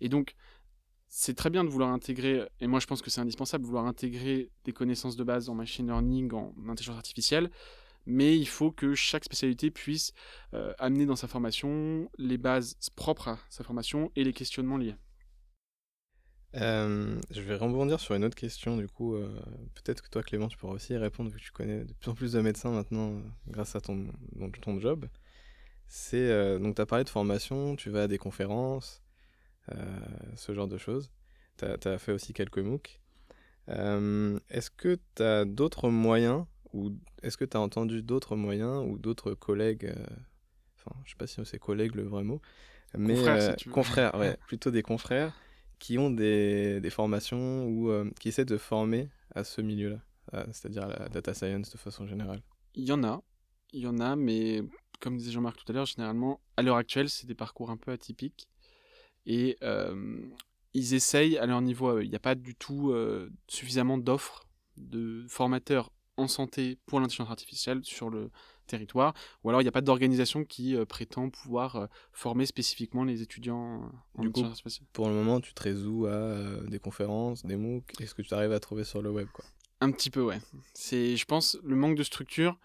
Et 0.00 0.08
donc, 0.08 0.34
c'est 1.14 1.34
très 1.34 1.50
bien 1.50 1.62
de 1.62 1.68
vouloir 1.68 1.90
intégrer, 1.90 2.48
et 2.60 2.66
moi 2.66 2.80
je 2.80 2.86
pense 2.86 3.02
que 3.02 3.10
c'est 3.10 3.20
indispensable, 3.20 3.66
vouloir 3.66 3.86
intégrer 3.86 4.50
des 4.64 4.72
connaissances 4.72 5.14
de 5.14 5.24
base 5.24 5.50
en 5.50 5.54
machine 5.54 5.86
learning, 5.86 6.32
en 6.32 6.54
intelligence 6.68 6.96
artificielle, 6.96 7.50
mais 8.06 8.38
il 8.38 8.48
faut 8.48 8.72
que 8.72 8.94
chaque 8.94 9.22
spécialité 9.22 9.70
puisse 9.70 10.14
euh, 10.54 10.72
amener 10.78 11.04
dans 11.04 11.14
sa 11.14 11.28
formation 11.28 12.08
les 12.16 12.38
bases 12.38 12.76
propres 12.96 13.28
à 13.28 13.38
sa 13.50 13.62
formation 13.62 14.10
et 14.16 14.24
les 14.24 14.32
questionnements 14.32 14.78
liés. 14.78 14.96
Euh, 16.54 17.20
je 17.30 17.40
vais 17.42 17.56
rebondir 17.56 18.00
sur 18.00 18.14
une 18.14 18.24
autre 18.24 18.34
question, 18.34 18.78
du 18.78 18.88
coup, 18.88 19.14
euh, 19.14 19.38
peut-être 19.74 20.02
que 20.02 20.08
toi 20.08 20.22
Clément, 20.22 20.48
tu 20.48 20.56
pourras 20.56 20.74
aussi 20.74 20.96
répondre, 20.96 21.30
vu 21.30 21.38
que 21.38 21.44
tu 21.44 21.52
connais 21.52 21.84
de 21.84 21.92
plus 21.92 22.10
en 22.10 22.14
plus 22.14 22.32
de 22.32 22.40
médecins 22.40 22.70
maintenant 22.70 23.20
grâce 23.48 23.76
à 23.76 23.80
ton, 23.80 24.06
ton 24.62 24.80
job. 24.80 25.06
C'est, 25.94 26.58
donc 26.58 26.76
tu 26.76 26.80
as 26.80 26.86
parlé 26.86 27.04
de 27.04 27.10
formation, 27.10 27.76
tu 27.76 27.90
vas 27.90 28.04
à 28.04 28.08
des 28.08 28.16
conférences, 28.16 29.02
euh, 29.70 29.76
ce 30.36 30.54
genre 30.54 30.68
de 30.68 30.78
choses. 30.78 31.10
Tu 31.58 31.64
as, 31.64 31.98
fait 31.98 32.12
aussi 32.12 32.32
quelques 32.32 32.58
MOOC. 32.58 33.00
Euh, 33.68 34.38
est-ce 34.50 34.70
que 34.70 34.98
tu 35.14 35.22
as 35.22 35.44
d'autres 35.44 35.90
moyens 35.90 36.46
ou 36.72 36.92
est-ce 37.22 37.36
que 37.36 37.44
tu 37.44 37.56
as 37.56 37.60
entendu 37.60 38.02
d'autres 38.02 38.34
moyens 38.34 38.84
ou 38.88 38.98
d'autres 38.98 39.34
collègues, 39.34 39.84
euh, 39.84 40.06
enfin, 40.76 40.96
je 41.04 41.10
sais 41.10 41.16
pas 41.16 41.26
si 41.26 41.40
c'est 41.44 41.58
collègue 41.58 41.94
le 41.94 42.02
vrai 42.02 42.24
mot, 42.24 42.40
mais 42.96 43.14
confrères, 43.70 44.14
ouais, 44.14 44.36
plutôt 44.46 44.70
des 44.70 44.82
confrères 44.82 45.32
qui 45.78 45.98
ont 45.98 46.10
des, 46.10 46.80
des 46.80 46.90
formations 46.90 47.66
ou 47.66 47.92
qui 48.18 48.28
essaient 48.28 48.46
de 48.46 48.56
former 48.56 49.10
à 49.34 49.44
ce 49.44 49.60
milieu-là, 49.60 50.00
c'est-à-dire 50.50 50.88
la 50.88 51.08
data 51.08 51.34
science 51.34 51.70
de 51.70 51.78
façon 51.78 52.06
générale? 52.06 52.40
Il 52.74 52.84
y 52.84 52.92
en 52.92 53.04
a, 53.04 53.22
il 53.72 53.80
y 53.80 53.86
en 53.86 54.00
a, 54.00 54.16
mais 54.16 54.62
comme 55.02 55.16
disait 55.16 55.32
Jean-Marc 55.32 55.56
tout 55.58 55.70
à 55.70 55.74
l'heure, 55.74 55.84
généralement, 55.84 56.40
à 56.56 56.62
l'heure 56.62 56.76
actuelle, 56.76 57.10
c'est 57.10 57.26
des 57.26 57.34
parcours 57.34 57.70
un 57.70 57.76
peu 57.76 57.90
atypiques. 57.90 58.48
Et 59.26 59.58
ils 60.74 60.94
essayent 60.94 61.36
à 61.36 61.46
leur 61.46 61.60
niveau, 61.60 61.98
il 62.00 62.08
n'y 62.08 62.16
a 62.16 62.20
pas 62.20 62.36
du 62.36 62.54
tout 62.54 62.94
suffisamment 63.48 63.98
d'offres 63.98 64.46
de 64.78 65.26
formateurs 65.28 65.92
en 66.16 66.28
santé 66.28 66.78
pour 66.86 67.00
l'intelligence 67.00 67.30
artificielle 67.30 67.80
sur 67.84 68.08
le 68.10 68.30
territoire, 68.66 69.12
ou 69.42 69.48
alors 69.48 69.60
il 69.60 69.64
n'y 69.64 69.68
a 69.68 69.72
pas 69.72 69.80
d'organisation 69.80 70.44
qui 70.44 70.76
prétend 70.86 71.30
pouvoir 71.30 71.88
former 72.12 72.46
spécifiquement 72.46 73.02
les 73.02 73.22
étudiants 73.22 73.90
en 74.14 74.26
intelligence 74.26 74.52
artificielle. 74.52 74.86
Pour 74.92 75.08
le 75.08 75.14
moment, 75.14 75.40
tu 75.40 75.52
te 75.52 75.62
résous 75.62 76.06
à 76.06 76.60
des 76.68 76.78
conférences, 76.78 77.44
des 77.44 77.56
MOOC, 77.56 78.00
est-ce 78.00 78.14
que 78.14 78.22
tu 78.22 78.32
arrives 78.34 78.52
à 78.52 78.60
trouver 78.60 78.84
sur 78.84 79.02
le 79.02 79.10
web 79.10 79.26
quoi? 79.32 79.44
Un 79.80 79.90
petit 79.90 80.10
peu, 80.10 80.22
ouais. 80.22 80.40
C'est, 80.74 81.16
je 81.16 81.24
pense, 81.24 81.58
le 81.64 81.74
manque 81.74 81.96
de 81.96 82.04
structure. 82.04 82.56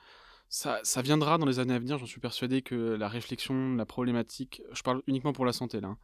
Ça, 0.49 0.81
viendra 1.03 1.37
dans 1.37 1.45
les 1.45 1.59
années 1.59 1.73
à 1.73 1.79
venir, 1.79 1.97
j'en 1.97 2.05
suis 2.05 2.21
persuadé 2.21 2.61
que 2.61 2.75
la 2.75 3.09
réflexion, 3.09 3.75
la 3.75 3.85
problématique, 3.85 4.61
je 4.71 4.81
parle 4.81 5.01
uniquement 5.05 5.33
pour 5.33 5.45
la 5.45 5.51
santé 5.51 5.81
là, 5.81 5.89
hein, 5.89 5.97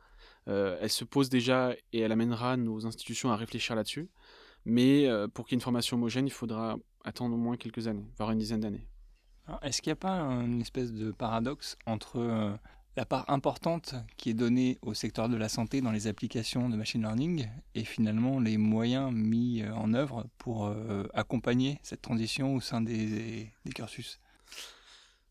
euh, 0.49 0.77
elle 0.81 0.89
se 0.89 1.05
pose 1.05 1.29
déjà 1.29 1.73
et 1.93 1.99
elle 1.99 2.11
amènera 2.11 2.57
nos 2.57 2.85
institutions 2.85 3.31
à 3.31 3.37
réfléchir 3.37 3.75
là-dessus. 3.75 4.09
Mais 4.65 5.07
euh, 5.07 5.27
pour 5.27 5.45
qu'il 5.45 5.53
y 5.53 5.55
ait 5.55 5.59
une 5.59 5.63
formation 5.63 5.95
homogène, 5.95 6.27
il 6.27 6.33
faudra 6.33 6.77
attendre 7.05 7.35
au 7.35 7.37
moins 7.37 7.55
quelques 7.55 7.87
années, 7.87 8.05
voire 8.17 8.31
une 8.31 8.39
dizaine 8.39 8.59
d'années. 8.59 8.87
Est-ce 9.61 9.81
qu'il 9.81 9.91
n'y 9.91 9.93
a 9.93 9.97
pas 9.97 10.19
une 10.21 10.61
espèce 10.61 10.91
de 10.91 11.11
paradoxe 11.11 11.77
entre 11.85 12.17
euh, 12.17 12.53
la 12.95 13.05
part 13.05 13.29
importante 13.29 13.95
qui 14.17 14.29
est 14.29 14.33
donnée 14.33 14.77
au 14.81 14.93
secteur 14.93 15.29
de 15.29 15.37
la 15.37 15.49
santé 15.49 15.81
dans 15.81 15.91
les 15.91 16.07
applications 16.07 16.69
de 16.69 16.75
machine 16.75 17.01
learning 17.01 17.47
et 17.75 17.83
finalement 17.83 18.39
les 18.39 18.57
moyens 18.57 19.11
mis 19.11 19.63
en 19.67 19.93
œuvre 19.93 20.27
pour 20.37 20.73
accompagner 21.13 21.79
cette 21.81 22.01
transition 22.01 22.55
au 22.55 22.61
sein 22.61 22.81
des 22.81 23.51
cursus? 23.73 24.19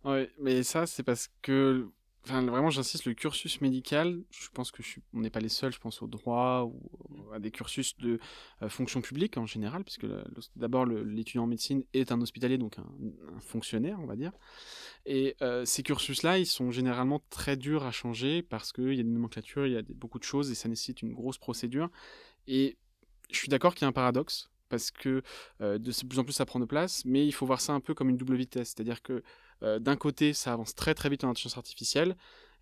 Oui, 0.04 0.28
mais 0.38 0.62
ça 0.62 0.86
c'est 0.86 1.02
parce 1.02 1.28
que 1.42 1.88
Enfin, 2.24 2.40
vraiment, 2.42 2.70
j'insiste, 2.70 3.04
le 3.06 3.14
cursus 3.14 3.60
médical, 3.60 4.22
je 4.30 4.48
pense 4.54 4.70
que 4.70 4.80
n'est 5.12 5.28
pas 5.30 5.40
les 5.40 5.48
seuls, 5.48 5.72
je 5.72 5.80
pense 5.80 6.02
au 6.02 6.06
droit 6.06 6.70
ou 6.72 7.32
à 7.32 7.40
des 7.40 7.50
cursus 7.50 7.96
de 7.96 8.20
euh, 8.62 8.68
fonction 8.68 9.00
publique 9.00 9.36
en 9.38 9.46
général, 9.46 9.82
puisque 9.82 10.06
d'abord 10.54 10.86
l'étudiant 10.86 11.42
en 11.44 11.46
médecine 11.48 11.82
est 11.94 12.12
un 12.12 12.20
hospitalier, 12.20 12.58
donc 12.58 12.78
un, 12.78 13.40
fonctionnaire, 13.40 13.98
on 14.00 14.06
va 14.06 14.14
dire. 14.14 14.30
Et 15.04 15.34
euh, 15.42 15.64
ces 15.64 15.82
cursus-là, 15.82 16.38
ils 16.38 16.46
sont 16.46 16.70
généralement 16.70 17.20
très 17.28 17.56
durs 17.56 17.84
à 17.84 17.90
changer 17.90 18.42
parce 18.42 18.72
qu'il 18.72 18.94
y 18.94 19.00
a 19.00 19.02
des 19.02 19.10
nomenclatures, 19.10 19.66
il 19.66 19.72
y 19.72 19.76
a 19.76 19.82
beaucoup 19.82 20.20
de 20.20 20.24
choses 20.24 20.48
et 20.52 20.54
ça 20.54 20.68
nécessite 20.68 21.02
une 21.02 21.14
grosse 21.14 21.38
procédure. 21.38 21.90
Et 22.46 22.76
je 23.32 23.36
suis 23.36 23.48
d'accord 23.48 23.74
qu'il 23.74 23.82
y 23.82 23.86
a 23.86 23.88
un 23.88 23.92
paradoxe 23.92 24.48
parce 24.68 24.92
que 24.92 25.22
euh, 25.60 25.78
de 25.78 25.90
plus 26.06 26.20
en 26.20 26.24
plus 26.24 26.32
ça 26.32 26.46
prend 26.46 26.60
de 26.60 26.66
place, 26.66 27.04
mais 27.04 27.26
il 27.26 27.32
faut 27.32 27.46
voir 27.46 27.60
ça 27.60 27.72
un 27.72 27.80
peu 27.80 27.94
comme 27.94 28.10
une 28.10 28.16
double 28.16 28.36
vitesse, 28.36 28.68
c'est-à-dire 28.68 29.02
que 29.02 29.24
euh, 29.62 29.78
d'un 29.78 29.96
côté, 29.96 30.32
ça 30.32 30.52
avance 30.52 30.74
très 30.74 30.94
très 30.94 31.08
vite 31.08 31.24
en 31.24 31.30
intelligence 31.30 31.56
artificielle, 31.56 32.16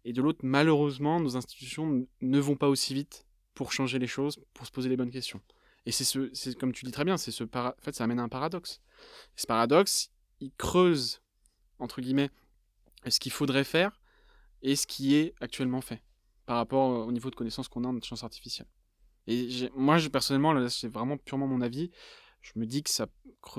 Et 0.04 0.12
de 0.12 0.22
l'autre, 0.22 0.40
malheureusement, 0.42 1.20
nos 1.20 1.36
institutions 1.36 2.06
ne 2.20 2.40
vont 2.40 2.56
pas 2.56 2.68
aussi 2.68 2.94
vite 2.94 3.26
pour 3.54 3.72
changer 3.72 3.98
les 3.98 4.06
choses, 4.06 4.38
pour 4.54 4.66
se 4.66 4.70
poser 4.70 4.88
les 4.88 4.96
bonnes 4.96 5.10
questions. 5.10 5.40
Et 5.86 5.92
c'est 5.92 6.04
ce, 6.04 6.30
c'est 6.34 6.56
comme 6.58 6.72
tu 6.72 6.84
dis 6.84 6.92
très 6.92 7.04
bien, 7.04 7.16
c'est 7.16 7.30
ce 7.30 7.44
fait, 7.80 7.94
ça 7.94 8.04
amène 8.04 8.18
à 8.18 8.22
un 8.22 8.28
paradoxe. 8.28 8.80
ce 9.36 9.46
paradoxe, 9.46 10.10
il 10.40 10.52
creuse 10.56 11.20
entre 11.78 12.00
guillemets 12.00 12.30
ce 13.08 13.18
qu'il 13.18 13.32
faudrait 13.32 13.64
faire 13.64 14.00
et 14.62 14.76
ce 14.76 14.86
qui 14.86 15.14
est 15.14 15.34
actuellement 15.40 15.80
fait 15.80 16.02
par 16.44 16.56
rapport 16.56 17.06
au 17.06 17.12
niveau 17.12 17.30
de 17.30 17.36
connaissances 17.36 17.68
qu'on 17.68 17.84
a 17.84 17.88
en 17.88 17.96
intelligence 17.96 18.24
artificielle. 18.24 18.68
Et 19.26 19.48
moi, 19.74 19.98
je, 19.98 20.08
personnellement, 20.08 20.52
là, 20.52 20.68
c'est 20.68 20.88
vraiment 20.88 21.16
purement 21.16 21.46
mon 21.46 21.60
avis. 21.60 21.90
Je 22.40 22.52
me 22.56 22.66
dis 22.66 22.82
que 22.82 22.90
ça, 22.90 23.06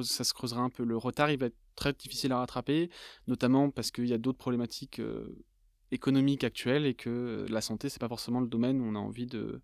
ça 0.03 0.23
se 0.23 0.33
creusera 0.33 0.61
un 0.61 0.69
peu. 0.69 0.83
Le 0.83 0.97
retard, 0.97 1.31
il 1.31 1.37
va 1.37 1.45
être 1.47 1.57
très 1.81 1.93
difficile 1.93 2.31
à 2.31 2.37
rattraper, 2.37 2.89
notamment 3.27 3.71
parce 3.71 3.91
qu'il 3.91 4.07
y 4.07 4.13
a 4.13 4.17
d'autres 4.17 4.37
problématiques 4.37 4.99
euh, 4.99 5.43
économiques 5.91 6.43
actuelles 6.43 6.85
et 6.85 6.93
que 6.93 7.45
la 7.49 7.61
santé, 7.61 7.89
c'est 7.89 7.99
pas 7.99 8.07
forcément 8.07 8.39
le 8.39 8.47
domaine 8.47 8.79
où 8.81 8.85
on 8.85 8.95
a 8.95 8.99
envie 8.99 9.25
de, 9.25 9.61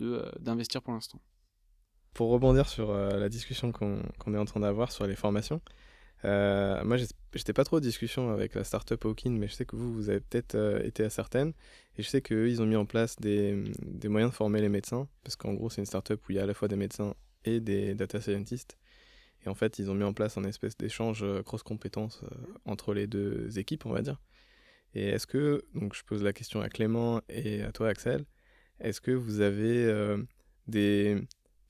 euh, 0.00 0.30
d'investir 0.38 0.82
pour 0.82 0.92
l'instant. 0.92 1.20
Pour 2.14 2.30
rebondir 2.30 2.68
sur 2.68 2.90
euh, 2.90 3.18
la 3.18 3.28
discussion 3.28 3.72
qu'on, 3.72 4.00
est 4.34 4.38
en 4.38 4.44
train 4.44 4.60
d'avoir 4.60 4.92
sur 4.92 5.06
les 5.06 5.16
formations, 5.16 5.60
euh, 6.24 6.82
moi, 6.84 6.96
j'étais 7.34 7.52
pas 7.52 7.64
trop 7.64 7.76
en 7.76 7.80
discussion 7.80 8.30
avec 8.30 8.54
la 8.54 8.64
startup 8.64 9.04
Hawking, 9.04 9.38
mais 9.38 9.48
je 9.48 9.54
sais 9.54 9.64
que 9.64 9.76
vous, 9.76 9.92
vous 9.92 10.10
avez 10.10 10.20
peut-être 10.20 10.54
euh, 10.54 10.82
été 10.82 11.04
à 11.04 11.10
certaines. 11.10 11.52
Et 11.96 12.02
je 12.02 12.08
sais 12.08 12.22
qu'eux, 12.22 12.48
ils 12.48 12.60
ont 12.62 12.66
mis 12.66 12.76
en 12.76 12.86
place 12.86 13.16
des, 13.16 13.64
des, 13.82 14.08
moyens 14.08 14.32
de 14.32 14.36
former 14.36 14.60
les 14.60 14.68
médecins, 14.68 15.08
parce 15.22 15.36
qu'en 15.36 15.54
gros, 15.54 15.70
c'est 15.70 15.80
une 15.80 15.86
startup 15.86 16.20
où 16.28 16.32
il 16.32 16.36
y 16.36 16.38
a 16.38 16.44
à 16.44 16.46
la 16.46 16.54
fois 16.54 16.68
des 16.68 16.76
médecins 16.76 17.14
et 17.44 17.60
des 17.60 17.94
data 17.94 18.20
scientists. 18.20 18.78
Et 19.48 19.50
en 19.50 19.54
fait, 19.54 19.78
ils 19.78 19.90
ont 19.90 19.94
mis 19.94 20.04
en 20.04 20.12
place 20.12 20.36
un 20.36 20.44
espèce 20.44 20.76
d'échange 20.76 21.22
euh, 21.22 21.42
cross-compétences 21.42 22.22
entre 22.66 22.92
les 22.92 23.06
deux 23.06 23.58
équipes, 23.58 23.86
on 23.86 23.92
va 23.92 24.02
dire. 24.02 24.20
Et 24.94 25.08
est-ce 25.08 25.26
que, 25.26 25.64
donc 25.74 25.94
je 25.94 26.04
pose 26.04 26.22
la 26.22 26.34
question 26.34 26.60
à 26.60 26.68
Clément 26.68 27.22
et 27.30 27.62
à 27.62 27.72
toi, 27.72 27.88
Axel, 27.88 28.26
est-ce 28.80 29.00
que 29.00 29.10
vous 29.10 29.40
avez 29.40 30.16
des, 30.66 31.16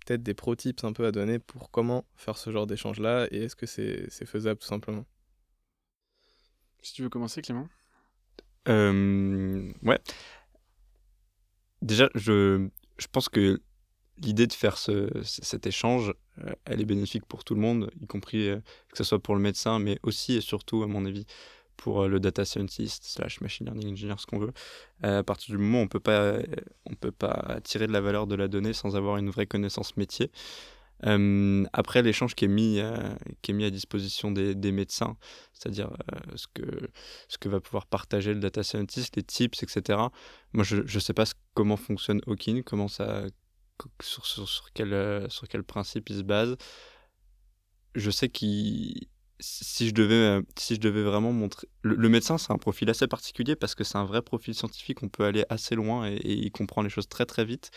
peut-être 0.04 0.22
des 0.22 0.34
pro 0.34 0.54
tips 0.56 0.84
un 0.84 0.92
peu 0.92 1.06
à 1.06 1.12
donner 1.12 1.38
pour 1.38 1.70
comment 1.70 2.04
faire 2.16 2.36
ce 2.36 2.50
genre 2.50 2.66
d'échange-là 2.66 3.28
et 3.30 3.44
est-ce 3.44 3.56
que 3.56 3.66
c'est 3.66 4.26
faisable 4.26 4.58
tout 4.58 4.66
simplement? 4.66 5.04
Si 6.82 6.94
tu 6.94 7.02
veux 7.02 7.08
commencer, 7.08 7.42
Clément 7.42 7.68
euh, 8.68 9.70
Ouais. 9.82 9.98
Déjà, 11.82 12.08
je, 12.14 12.68
je 12.98 13.06
pense 13.08 13.28
que 13.28 13.60
l'idée 14.22 14.46
de 14.46 14.52
faire 14.52 14.78
ce, 14.78 15.08
cet 15.22 15.66
échange, 15.66 16.12
euh, 16.44 16.52
elle 16.64 16.80
est 16.80 16.84
bénéfique 16.84 17.26
pour 17.26 17.44
tout 17.44 17.54
le 17.54 17.60
monde, 17.60 17.90
y 18.00 18.06
compris 18.06 18.48
euh, 18.48 18.56
que 18.90 18.98
ce 18.98 19.04
soit 19.04 19.18
pour 19.18 19.34
le 19.34 19.40
médecin, 19.40 19.78
mais 19.78 19.98
aussi 20.02 20.34
et 20.36 20.40
surtout, 20.40 20.82
à 20.82 20.86
mon 20.86 21.04
avis, 21.04 21.26
pour 21.76 22.02
euh, 22.02 22.08
le 22.08 22.20
data 22.20 22.44
scientist 22.44 23.04
slash 23.04 23.40
machine 23.40 23.66
learning 23.66 23.92
engineer, 23.92 24.16
ce 24.18 24.26
qu'on 24.26 24.38
veut. 24.38 24.52
À 25.02 25.22
partir 25.22 25.54
du 25.54 25.62
moment 25.62 25.80
où 25.80 25.84
on 25.84 25.88
peut 25.88 26.00
pas, 26.00 26.38
on 26.86 26.94
peut 26.94 27.12
pas 27.12 27.60
tirer 27.62 27.86
de 27.86 27.92
la 27.92 28.00
valeur 28.00 28.26
de 28.26 28.34
la 28.34 28.48
donnée 28.48 28.72
sans 28.72 28.96
avoir 28.96 29.16
une 29.16 29.30
vraie 29.30 29.46
connaissance 29.46 29.96
métier. 29.96 30.30
Après, 31.00 32.02
l'échange 32.02 32.34
qui, 32.34 32.46
est 32.46 32.48
mis, 32.48 32.80
qui 33.40 33.52
est 33.52 33.54
mis 33.54 33.64
à 33.64 33.70
disposition 33.70 34.32
des, 34.32 34.56
des 34.56 34.72
médecins, 34.72 35.16
c'est-à-dire 35.52 35.92
ce, 36.34 36.48
que, 36.52 36.90
ce 37.28 37.38
que 37.38 37.48
va 37.48 37.60
pouvoir 37.60 37.86
partager 37.86 38.34
le 38.34 38.40
data 38.40 38.64
scientist, 38.64 39.14
les 39.14 39.22
tips, 39.22 39.62
etc. 39.62 40.00
Moi, 40.52 40.64
je 40.64 40.78
ne 40.78 41.00
sais 41.00 41.14
pas 41.14 41.26
comment 41.54 41.76
fonctionne 41.76 42.20
Hawking, 42.26 42.64
comment 42.64 42.88
ça, 42.88 43.26
sur, 44.02 44.26
sur, 44.26 44.48
sur, 44.48 44.72
quel, 44.72 45.26
sur 45.30 45.48
quel 45.48 45.62
principe 45.62 46.10
il 46.10 46.16
se 46.16 46.22
base. 46.22 46.56
Je 47.94 48.10
sais 48.10 48.28
qu'il 48.28 49.08
si 49.40 49.88
je 49.88 49.94
devais 49.94 50.14
euh, 50.14 50.42
si 50.58 50.74
je 50.74 50.80
devais 50.80 51.02
vraiment 51.02 51.32
montrer 51.32 51.68
le, 51.82 52.08
médecin 52.08 52.38
c'est 52.38 52.52
un 52.52 52.58
profil 52.58 52.90
assez 52.90 53.06
particulier 53.06 53.54
parce 53.54 53.74
que 53.74 53.84
c'est 53.84 53.98
un 53.98 54.04
vrai 54.04 54.22
profil 54.22 54.54
scientifique. 54.54 55.02
On 55.02 55.08
peut 55.08 55.24
aller 55.24 55.44
assez 55.48 55.74
loin 55.74 56.08
et, 56.08 56.18
il 56.24 56.50
comprend 56.50 56.82
les 56.82 56.90
choses 56.90 57.08
très 57.08 57.26
très 57.26 57.44
vite. 57.44 57.70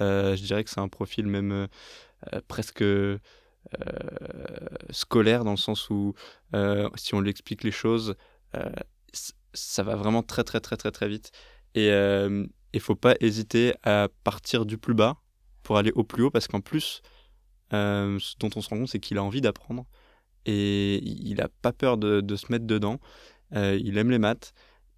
Euh, 0.00 0.36
je 0.36 0.42
dirais 0.42 0.62
que 0.62 0.70
c'est 0.70 0.80
un 0.80 0.88
profil 0.88 1.26
même 1.26 1.52
euh, 1.52 2.40
presque 2.48 2.84
scolaire 4.90 5.44
dans 5.44 5.50
le 5.50 5.58
sens 5.58 5.90
où 5.90 6.14
si 6.94 7.14
on 7.14 7.20
lui 7.20 7.30
explique 7.30 7.64
les 7.64 7.70
choses 7.70 8.16
ça 9.52 9.82
va 9.82 9.94
vraiment 9.94 10.22
très 10.22 10.44
très 10.44 10.60
très 10.60 10.76
très 10.76 10.90
très 10.90 11.08
vite. 11.08 11.32
Et 11.74 11.88
il 12.72 12.80
faut 12.80 12.96
pas 12.96 13.14
hésiter 13.20 13.74
à 13.82 14.08
partir 14.24 14.64
du 14.64 14.78
plus 14.78 14.94
bas 14.94 15.18
pour 15.68 15.76
aller 15.76 15.92
au 15.94 16.02
plus 16.02 16.22
haut 16.22 16.30
parce 16.30 16.48
qu'en 16.48 16.62
plus 16.62 17.02
ce 17.70 18.38
dont 18.40 18.48
on 18.56 18.62
se 18.62 18.70
rend 18.70 18.78
compte 18.78 18.88
c'est 18.88 19.00
qu'il 19.00 19.18
a 19.18 19.22
envie 19.22 19.42
d'apprendre 19.42 19.84
et 20.48 21.02
il 21.04 21.36
n'a 21.36 21.48
pas 21.60 21.72
peur 21.72 21.98
de, 21.98 22.22
de, 22.22 22.36
se 22.36 22.50
mettre 22.50 22.66
dedans. 22.66 23.00
Euh, 23.54 23.78
il 23.82 23.98
aime 23.98 24.10
les 24.10 24.18
maths. 24.18 24.54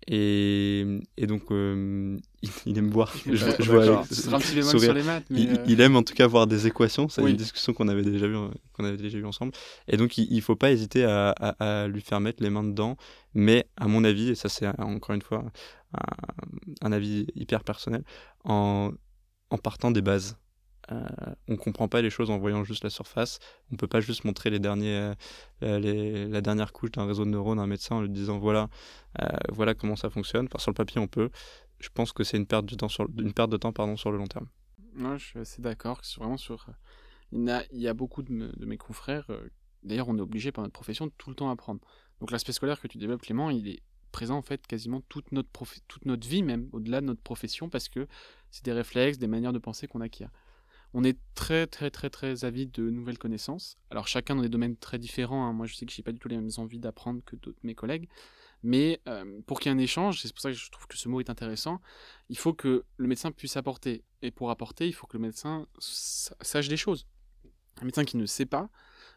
Et, 0.07 0.87
et 1.17 1.27
donc, 1.27 1.51
euh, 1.51 2.17
il, 2.67 2.79
aime 2.79 2.89
voir. 2.89 3.13
Je, 3.27 3.35
je 3.35 3.71
vois, 3.73 4.05
sur 4.63 4.95
les 4.95 5.03
maths. 5.03 5.25
Mais 5.29 5.41
il, 5.41 5.51
euh, 5.51 5.65
il, 5.67 5.81
aime 5.81 5.97
en 5.97 6.05
tout 6.05 6.15
cas 6.15 6.29
voir 6.29 6.47
des 6.47 6.69
équations. 6.69 7.09
C'est 7.09 7.29
une 7.29 7.37
discussion 7.37 7.73
qu'on 7.73 7.89
avait 7.89 8.05
déjà 8.05 8.29
vu, 8.29 8.37
qu'on 8.73 8.85
avait 8.85 8.97
déjà 8.97 9.19
eu 9.19 9.25
ensemble. 9.25 9.53
Et 9.89 9.97
donc, 9.97 10.19
il 10.19 10.35
ne 10.35 10.41
faut 10.41 10.57
pas 10.57 10.71
hésiter 10.71 11.05
à, 11.05 11.31
à, 11.31 11.83
à, 11.83 11.89
lui 11.89 12.01
faire 12.01 12.21
mettre 12.21 12.43
les 12.45 12.51
mains 12.51 12.65
dedans. 12.65 12.97
Mais 13.35 13.67
à 13.77 13.89
mon 13.89 14.05
avis, 14.05 14.31
et 14.31 14.35
ça 14.37 14.49
c'est 14.49 14.69
encore 14.81 15.17
une 15.17 15.23
fois 15.23 15.45
un, 15.95 16.87
un 16.87 16.93
avis 16.93 17.27
hyper 17.35 17.65
personnel, 17.65 18.05
en, 18.45 18.93
en 19.51 19.59
partant 19.59 19.91
des 19.91 20.03
bases. 20.03 20.37
Euh, 20.93 21.07
on 21.49 21.57
comprend 21.57 21.89
pas 21.89 22.03
les 22.03 22.11
choses 22.11 22.31
en 22.31 22.39
voyant 22.39 22.65
juste 22.65 22.85
la 22.85 22.91
surface. 22.91 23.39
On 23.73 23.77
peut 23.77 23.87
pas 23.87 24.01
juste 24.01 24.25
montrer 24.25 24.51
les 24.51 24.59
derniers, 24.59 25.13
euh, 25.63 25.79
les, 25.79 26.27
la 26.27 26.41
dernière 26.41 26.73
couche 26.73 26.93
d'un 26.93 27.07
réseau 27.07 27.25
de 27.25 27.31
neurones 27.31 27.59
à 27.59 27.63
un 27.63 27.67
médecin 27.67 27.97
en 27.97 28.03
lui 28.03 28.11
disant 28.11 28.39
voilà, 28.39 28.69
euh, 29.21 29.27
voilà 29.51 29.75
comment 29.75 29.97
ça 29.97 30.11
fonctionne. 30.11 30.49
Sur 30.59 30.71
le 30.71 30.75
papier, 30.75 31.01
on 31.01 31.09
peut. 31.09 31.31
Je 31.79 31.89
pense 31.93 32.13
que 32.13 32.25
c'est 32.25 32.37
une 32.37 32.47
perte 32.47 32.67
de 32.67 32.75
temps 32.75 32.89
sur, 32.89 33.07
une 33.19 33.33
perte 33.33 33.51
de 33.51 33.57
temps 33.57 33.73
pardon 33.73 33.97
sur 33.97 34.11
le 34.11 34.19
long 34.19 34.27
terme. 34.27 34.49
Je 34.97 35.25
suis 35.25 35.39
assez 35.39 35.63
d'accord. 35.63 36.01
Il 37.33 37.63
y 37.73 37.89
a, 37.89 37.95
beaucoup 37.95 38.23
de, 38.23 38.53
de 38.57 38.67
mes 38.67 38.77
confrères. 38.77 39.31
D'ailleurs, 39.83 40.09
on 40.09 40.19
est 40.19 40.21
obligé 40.21 40.53
par 40.53 40.63
notre 40.63 40.73
profession 40.73 41.07
de 41.07 41.13
tout 41.17 41.31
le 41.31 41.37
temps 41.37 41.51
apprendre. 41.51 41.81
Donc 42.21 42.33
l'aspect 42.33 42.53
scolaire 42.53 42.81
que 42.81 42.89
tu 42.89 42.99
développes, 42.99 43.23
Clément, 43.23 43.51
il 43.51 43.69
est 43.69 43.83
présent 44.11 44.37
en 44.37 44.43
fait 44.43 44.67
quasiment 44.67 45.01
toute 45.03 45.33
notre, 45.33 45.49
toute 45.89 46.05
notre 46.05 46.29
vie 46.29 46.43
même, 46.43 46.69
au-delà 46.73 47.01
de 47.01 47.07
notre 47.07 47.23
profession, 47.23 47.69
parce 47.69 47.89
que 47.89 48.07
c'est 48.51 48.65
des 48.65 48.73
réflexes, 48.73 49.19
des 49.19 49.29
manières 49.29 49.53
de 49.53 49.59
penser 49.59 49.87
qu'on 49.87 50.01
acquiert. 50.01 50.31
On 50.93 51.05
est 51.05 51.19
très 51.35 51.67
très 51.67 51.91
très 51.91 52.11
très 52.11 52.45
avide 52.45 52.73
de 52.73 52.91
nouvelles 52.91 53.19
connaissances. 53.19 53.79
Alors 53.91 54.09
chacun 54.09 54.37
dans 54.37 54.43
des 54.43 54.49
domaines 54.49 54.77
très 54.77 54.99
différents. 54.99 55.47
Hein. 55.47 55.53
Moi 55.53 55.67
je 55.67 55.75
sais 55.75 55.87
que 55.87 55.93
j'ai 55.93 56.03
pas 56.03 56.13
du 56.13 56.19
tout 56.19 56.29
les 56.29 56.37
mêmes 56.37 56.51
envies 56.57 56.79
d'apprendre 56.79 57.23
que 57.25 57.37
d'autres 57.37 57.61
mes 57.63 57.75
collègues. 57.75 58.09
Mais 58.63 59.01
euh, 59.09 59.41
pour 59.47 59.59
qu'il 59.59 59.71
y 59.71 59.75
ait 59.75 59.79
un 59.79 59.81
échange, 59.81 60.21
c'est 60.21 60.33
pour 60.33 60.43
ça 60.43 60.51
que 60.51 60.57
je 60.57 60.71
trouve 60.71 60.87
que 60.87 60.97
ce 60.97 61.09
mot 61.09 61.21
est 61.21 61.31
intéressant, 61.31 61.81
il 62.29 62.37
faut 62.37 62.53
que 62.53 62.85
le 62.97 63.09
médecin 63.09 63.33
puisse 63.33 63.57
apporter. 63.57 64.05
Et 64.23 64.31
pour 64.31 64.51
apporter, 64.51 64.87
il 64.87 64.93
faut 64.93 65.07
que 65.07 65.17
le 65.17 65.23
médecin 65.23 65.67
sache 65.79 66.69
des 66.69 66.77
choses. 66.77 67.07
Un 67.81 67.87
médecin 67.87 68.05
qui 68.05 68.19
ne 68.19 68.27
sait 68.27 68.47
pas, 68.47 68.69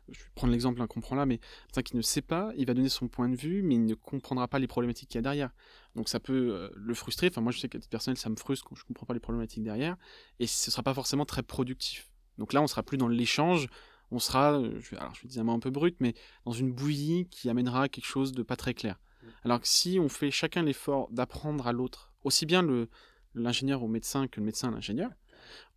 je 0.10 0.20
vais 0.20 0.30
prendre 0.36 0.52
l'exemple 0.52 0.86
qu'on 0.88 1.02
prend 1.02 1.16
là, 1.16 1.26
mais 1.26 1.40
un 1.76 1.82
qui 1.82 1.96
ne 1.96 2.02
sait 2.02 2.22
pas, 2.22 2.52
il 2.58 2.66
va 2.66 2.74
donner 2.74 2.90
son 2.90 3.08
point 3.08 3.30
de 3.30 3.36
vue, 3.36 3.62
mais 3.64 3.76
il 3.76 3.86
ne 3.86 3.96
comprendra 3.96 4.48
pas 4.48 4.60
les 4.60 4.68
problématiques 4.68 5.10
qu'il 5.10 5.18
y 5.18 5.20
a 5.20 5.22
derrière. 5.22 5.52
Donc 5.96 6.10
ça 6.10 6.20
peut 6.20 6.52
euh, 6.52 6.70
le 6.76 6.94
frustrer. 6.94 7.28
Enfin, 7.28 7.42
moi, 7.42 7.52
je 7.52 7.60
sais 7.60 7.70
qu'à 7.70 7.80
titre 7.80 7.90
personnel, 7.90 8.18
ça 8.18 8.30
me 8.30 8.36
frustre 8.36 8.68
quand 8.68 8.76
je 8.76 8.82
ne 8.82 8.88
comprends 8.88 9.06
pas 9.06 9.14
les 9.14 9.20
problématiques 9.20 9.64
derrière, 9.64 9.96
et 10.40 10.48
ce 10.48 10.70
ne 10.70 10.72
sera 10.72 10.84
pas 10.84 10.94
forcément 10.94 11.26
très 11.26 11.44
productif. 11.44 12.10
Donc 12.38 12.54
là, 12.54 12.62
on 12.62 12.68
sera 12.68 12.84
plus 12.84 12.98
dans 12.98 13.08
l'échange, 13.08 13.68
on 14.12 14.20
sera, 14.20 14.54
euh, 14.54 14.80
je 14.80 14.92
vais, 14.92 14.98
alors 14.98 15.14
je 15.16 15.22
vais 15.24 15.30
dire 15.30 15.42
un 15.42 15.46
mot 15.46 15.54
un 15.54 15.60
peu 15.60 15.72
brut, 15.72 15.96
mais 16.00 16.14
dans 16.46 16.52
une 16.52 16.72
bouillie 16.72 17.28
qui 17.30 17.50
amènera 17.50 17.90
quelque 17.90 18.06
chose 18.06 18.34
de 18.34 18.44
pas 18.44 18.56
très 18.56 18.74
clair. 18.74 19.00
Mmh. 19.22 19.28
Alors 19.46 19.62
que 19.62 19.68
si 19.68 20.00
on 20.00 20.10
fait 20.10 20.32
chacun 20.32 20.64
l'effort 20.64 21.10
d'apprendre 21.12 21.68
à 21.68 21.72
l'autre, 21.72 22.14
aussi 22.24 22.46
bien 22.46 22.62
le 22.62 22.90
l'ingénieur 23.36 23.82
au 23.82 23.88
médecin 23.88 24.28
que 24.28 24.40
le 24.40 24.46
médecin 24.46 24.68
à 24.68 24.72
l'ingénieur, 24.72 25.10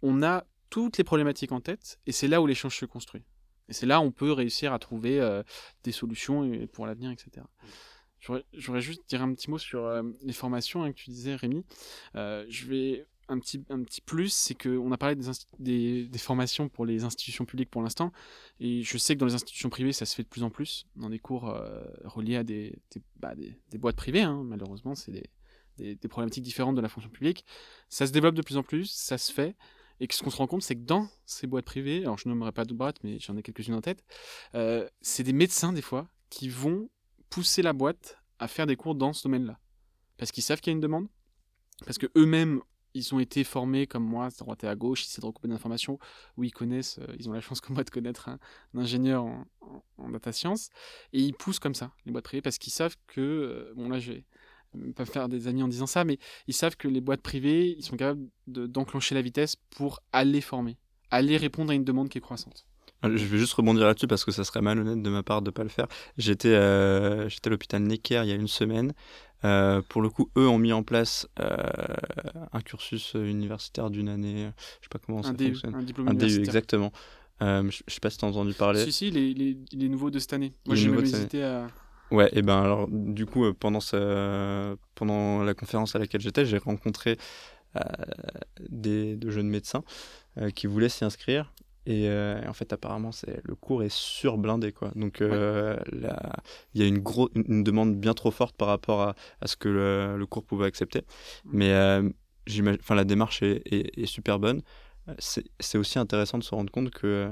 on 0.03 0.23
a 0.23 0.45
toutes 0.71 0.99
les 0.99 1.05
problématiques 1.05 1.53
en 1.53 1.61
tête, 1.61 1.99
et 2.07 2.13
c'est 2.13 2.29
là 2.29 2.41
où 2.41 2.47
l'échange 2.47 2.77
se 2.77 2.85
construit. 2.85 3.25
Et 3.69 3.73
c'est 3.73 3.87
là 3.87 4.01
où 4.01 4.05
on 4.05 4.13
peut 4.13 4.33
réussir 4.33 4.73
à 4.73 4.79
trouver 4.79 5.21
euh, 5.21 5.43
des 5.83 5.93
solutions 5.93 6.67
pour 6.73 6.87
l'avenir, 6.87 7.11
etc. 7.11 7.47
J'aurais 8.53 8.81
juste 8.81 9.09
dire 9.09 9.23
un 9.23 9.33
petit 9.35 9.51
mot 9.51 9.59
sur 9.59 9.85
euh, 9.85 10.03
les 10.23 10.33
formations 10.33 10.83
hein, 10.83 10.93
que 10.93 10.97
tu 10.97 11.11
disais, 11.11 11.37
Rémi. 11.37 11.65
Euh, 12.17 12.45
je 12.49 12.67
vais 12.67 13.07
un 13.29 13.39
petit, 13.41 13.65
un 13.71 13.83
petit 13.83 14.01
plus, 14.01 14.33
c'est 14.33 14.55
qu'on 14.55 14.91
a 14.93 14.97
parlé 14.97 15.17
des, 15.59 16.07
des, 16.07 16.19
formations 16.19 16.69
pour 16.69 16.87
les 16.87 17.03
institutions 17.03 17.45
publiques 17.45 17.71
pour 17.71 17.83
l'instant, 17.83 18.13
et 18.61 18.85
je 18.85 18.99
sais 18.99 19.15
que 19.15 19.19
dans 19.19 19.27
les 19.27 19.35
institutions 19.35 19.69
privées, 19.69 19.93
ça 19.93 20.07
se 20.07 20.15
fait 20.15 20.23
de 20.23 20.29
plus 20.29 20.45
en 20.45 20.51
plus, 20.51 20.87
dans 20.95 21.11
des 21.11 21.19
cours 21.19 21.53
reliés 22.05 22.37
à 22.37 22.45
des, 22.45 22.79
bah, 23.17 23.35
des, 23.35 23.59
des, 23.71 23.79
boîtes 23.79 23.97
privées, 23.97 24.23
hein. 24.23 24.45
malheureusement, 24.45 24.95
c'est 24.95 25.29
des, 25.77 25.97
problématiques 26.09 26.45
différentes 26.45 26.77
de 26.77 26.81
la 26.81 26.89
fonction 26.89 27.11
publique. 27.11 27.45
Ça 27.89 28.07
se 28.07 28.13
développe 28.13 28.37
de 28.37 28.43
plus 28.43 28.59
en 28.59 28.63
plus, 28.63 28.89
ça 28.93 29.19
se 29.19 29.33
fait, 29.33 29.57
et 30.01 30.09
ce 30.11 30.23
qu'on 30.23 30.31
se 30.31 30.37
rend 30.37 30.47
compte, 30.47 30.63
c'est 30.63 30.75
que 30.75 30.85
dans 30.85 31.09
ces 31.25 31.47
boîtes 31.47 31.65
privées, 31.65 32.03
alors 32.03 32.19
je 32.19 32.29
nommerai 32.29 32.53
pas 32.53 32.65
de 32.65 32.75
boîtes, 32.75 33.03
mais 33.03 33.19
j'en 33.19 33.37
ai 33.37 33.43
quelques-unes 33.43 33.75
en 33.75 33.81
tête, 33.81 34.05
euh, 34.55 34.89
c'est 35.01 35.23
des 35.23 35.33
médecins 35.33 35.73
des 35.73 35.83
fois 35.83 36.09
qui 36.31 36.49
vont 36.49 36.89
pousser 37.31 37.63
la 37.63 37.73
boîte 37.73 38.19
à 38.39 38.49
faire 38.49 38.67
des 38.67 38.77
cours 38.77 38.95
dans 38.95 39.13
ce 39.13 39.23
domaine-là. 39.25 39.59
Parce 40.19 40.33
qu'ils 40.33 40.43
savent 40.43 40.61
qu'il 40.61 40.71
y 40.71 40.75
a 40.75 40.77
une 40.77 40.81
demande, 40.81 41.09
parce 41.85 41.99
que 41.99 42.07
eux-mêmes, 42.17 42.61
ils 42.95 43.15
ont 43.15 43.19
été 43.19 43.45
formés 43.45 43.87
comme 43.87 44.05
moi, 44.05 44.27
à 44.27 44.31
droite 44.31 44.65
et 44.65 44.69
à 44.69 44.75
gauche, 44.75 45.05
ils 45.05 45.07
essaient 45.07 45.21
de 45.21 45.27
recouper 45.27 45.49
des 45.49 45.55
informations, 45.55 45.99
où 46.37 46.45
ils 46.45 46.53
connaissent, 46.53 46.99
euh, 46.99 47.17
ils 47.19 47.29
ont 47.29 47.33
la 47.33 47.41
chance 47.41 47.61
comme 47.61 47.75
moi 47.75 47.85
de 47.85 47.91
connaître 47.91 48.29
un, 48.29 48.39
ingénieur 48.75 49.25
en, 49.25 50.11
data 50.11 50.33
science, 50.33 50.71
et 51.13 51.21
ils 51.21 51.35
poussent 51.35 51.59
comme 51.59 51.75
ça 51.75 51.93
les 52.07 52.13
boîtes 52.13 52.25
privées 52.25 52.43
parce 52.43 52.59
qu'ils 52.59 52.73
savent 52.73 52.97
que, 53.07 53.21
euh, 53.21 53.73
bon 53.77 53.89
là 53.89 53.99
je 53.99 54.13
vais 54.13 54.25
peuvent 54.95 55.11
faire 55.11 55.29
des 55.29 55.49
amis 55.49 55.63
en 55.63 55.69
disant 55.69 55.87
ça, 55.87 56.05
mais 56.05 56.19
ils 56.47 56.55
savent 56.55 56.77
que 56.77 56.89
les 56.89 57.01
boîtes 57.01 57.23
privées, 57.23 57.75
ils 57.79 57.83
sont 57.83 57.97
capables 57.97 58.27
d'enclencher 58.47 59.15
la 59.15 59.23
vitesse 59.23 59.57
pour 59.71 60.03
aller 60.13 60.41
former, 60.41 60.77
aller 61.11 61.37
répondre 61.37 61.71
à 61.71 61.75
une 61.75 61.85
demande 61.85 62.09
qui 62.09 62.19
est 62.19 62.23
croissante. 62.23 62.67
Je 63.03 63.25
vais 63.25 63.39
juste 63.39 63.55
rebondir 63.55 63.87
là-dessus 63.87 64.07
parce 64.07 64.25
que 64.25 64.33
ça 64.33 64.45
serait 64.45 64.63
malhonnête 64.63 65.03
de 65.03 65.11
ma 65.11 65.23
part 65.23 65.43
de 65.43 65.49
ne 65.49 65.53
pas 65.53 65.63
le 65.63 65.69
faire. 65.69 65.87
J'étais 66.17 66.53
euh, 66.53 67.29
à 67.45 67.49
l'hôpital 67.49 67.83
Necker 67.83 68.23
il 68.25 68.29
y 68.29 68.33
a 68.33 68.35
une 68.35 68.49
semaine. 68.49 68.93
Euh, 69.45 69.83
pour 69.89 70.01
le 70.03 70.09
coup, 70.09 70.31
eux 70.37 70.49
ont 70.49 70.59
mis 70.59 70.73
en 70.73 70.83
place 70.83 71.29
euh, 71.39 71.57
un 72.53 72.61
cursus 72.63 73.15
universitaire 73.15 73.91
d'une 73.91 74.09
année. 74.09 74.37
Je 74.37 74.45
ne 74.47 74.51
sais 74.83 74.89
pas 74.91 74.99
comment 74.99 75.23
ça 75.23 75.35
fonctionne. 75.35 75.75
Un 75.75 75.83
diplôme 75.83 76.09
un 76.09 76.13
universitaire. 76.13 76.45
exactement. 76.45 76.93
je 77.41 77.67
ne 77.67 77.71
sais 77.71 78.01
pas 78.01 78.11
si 78.11 78.19
tu 78.19 78.25
as 78.25 78.29
entendu 78.29 78.55
parler. 78.55 78.85
Si, 78.85 78.93
si, 78.93 79.11
les, 79.11 79.35
les, 79.35 79.57
les 79.73 79.89
nouveaux 79.89 80.11
de 80.11 80.19
cette 80.19 80.33
année. 80.33 80.55
Moi, 80.67 80.75
j'ai 80.75 80.89
même 80.89 81.05
hésité 81.05 81.45
à. 81.45 81.69
Ouais, 82.11 82.29
et 82.33 82.43
ben 82.43 82.63
alors, 82.63 82.87
du 82.89 83.27
coup, 83.27 83.53
pendant, 83.55 83.81
ce, 83.81 84.77
pendant 84.95 85.43
la 85.43 85.55
conférence 85.55 85.97
à 85.97 85.99
laquelle 85.99 86.21
j'étais, 86.21 86.45
j'ai 86.45 86.59
rencontré 86.59 87.19
des, 88.71 89.17
de 89.17 89.31
jeunes 89.31 89.49
médecins 89.49 89.83
qui 90.55 90.67
voulaient 90.67 90.89
s'y 90.89 91.05
inscrire 91.05 91.53
et, 91.87 92.11
en 92.47 92.53
fait, 92.53 92.73
apparemment, 92.73 93.13
c'est 93.13 93.41
le 93.45 93.55
cours 93.55 93.85
est 93.85 93.93
surblindé, 93.93 94.73
quoi. 94.73 94.91
Donc, 94.97 95.21
euh, 95.21 95.77
il 96.75 96.81
y 96.81 96.85
a 96.85 96.87
une, 96.87 96.99
gros, 96.99 97.31
une, 97.35 97.63
demande 97.63 97.97
bien 97.97 98.13
trop 98.13 98.33
forte 98.33 98.57
par 98.57 98.69
rapport 98.69 99.03
à, 99.03 99.15
à 99.41 99.47
ce 99.47 99.57
que 99.57 99.69
le, 99.69 100.27
cours 100.27 100.45
pouvait 100.45 100.67
accepter. 100.67 101.03
Mmh. 101.45 101.51
Mais 101.53 101.71
euh, 101.71 102.09
enfin, 102.81 102.97
la 102.97 103.05
démarche 103.05 103.43
est, 103.43 103.63
est, 103.73 104.07
super 104.07 104.41
bonne. 104.41 104.63
C'est 105.21 105.79
aussi 105.79 106.01
intéressant 106.01 106.39
de 106.39 106.43
se 106.43 106.53
rendre 106.53 106.73
compte 106.73 106.91
que, 106.91 107.31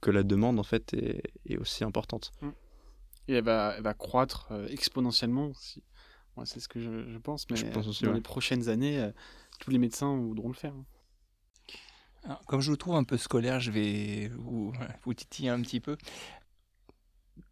que 0.00 0.12
la 0.12 0.22
demande, 0.22 0.60
en 0.60 0.64
fait, 0.64 0.94
est, 0.94 1.22
est 1.48 1.56
aussi 1.56 1.82
importante. 1.82 2.30
Mmh. 2.42 2.48
Et 3.28 3.34
elle 3.34 3.44
va, 3.44 3.74
elle 3.76 3.82
va 3.82 3.94
croître 3.94 4.52
exponentiellement 4.68 5.46
aussi. 5.46 5.82
c'est 6.44 6.60
ce 6.60 6.68
que 6.68 6.80
je, 6.80 7.18
pense. 7.18 7.46
Mais 7.50 7.56
je 7.56 7.66
pense 7.66 7.86
aussi, 7.88 8.04
dans 8.04 8.12
les 8.12 8.20
prochaines 8.20 8.68
années, 8.68 9.10
tous 9.58 9.70
les 9.70 9.78
médecins 9.78 10.16
voudront 10.16 10.48
le 10.48 10.54
faire. 10.54 10.72
Hein 10.74 10.84
comme 12.46 12.60
je 12.60 12.70
vous 12.70 12.76
trouve 12.76 12.96
un 12.96 13.04
peu 13.04 13.16
scolaire, 13.16 13.60
je 13.60 13.70
vais 13.70 14.30
vous, 14.36 14.72
vous 15.04 15.14
titiller 15.14 15.50
un 15.50 15.60
petit 15.60 15.80
peu. 15.80 15.96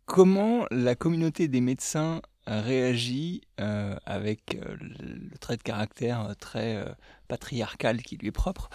Comment 0.07 0.67
la 0.71 0.95
communauté 0.95 1.49
des 1.49 1.61
médecins 1.61 2.21
réagit 2.47 3.41
euh, 3.59 3.97
avec 4.05 4.57
euh, 4.57 4.77
le 4.79 5.39
trait 5.39 5.57
de 5.57 5.63
caractère 5.63 6.35
très 6.39 6.77
euh, 6.77 6.93
patriarcal 7.27 8.03
qui 8.03 8.19
lui 8.19 8.29
est 8.29 8.33
propre 8.33 8.69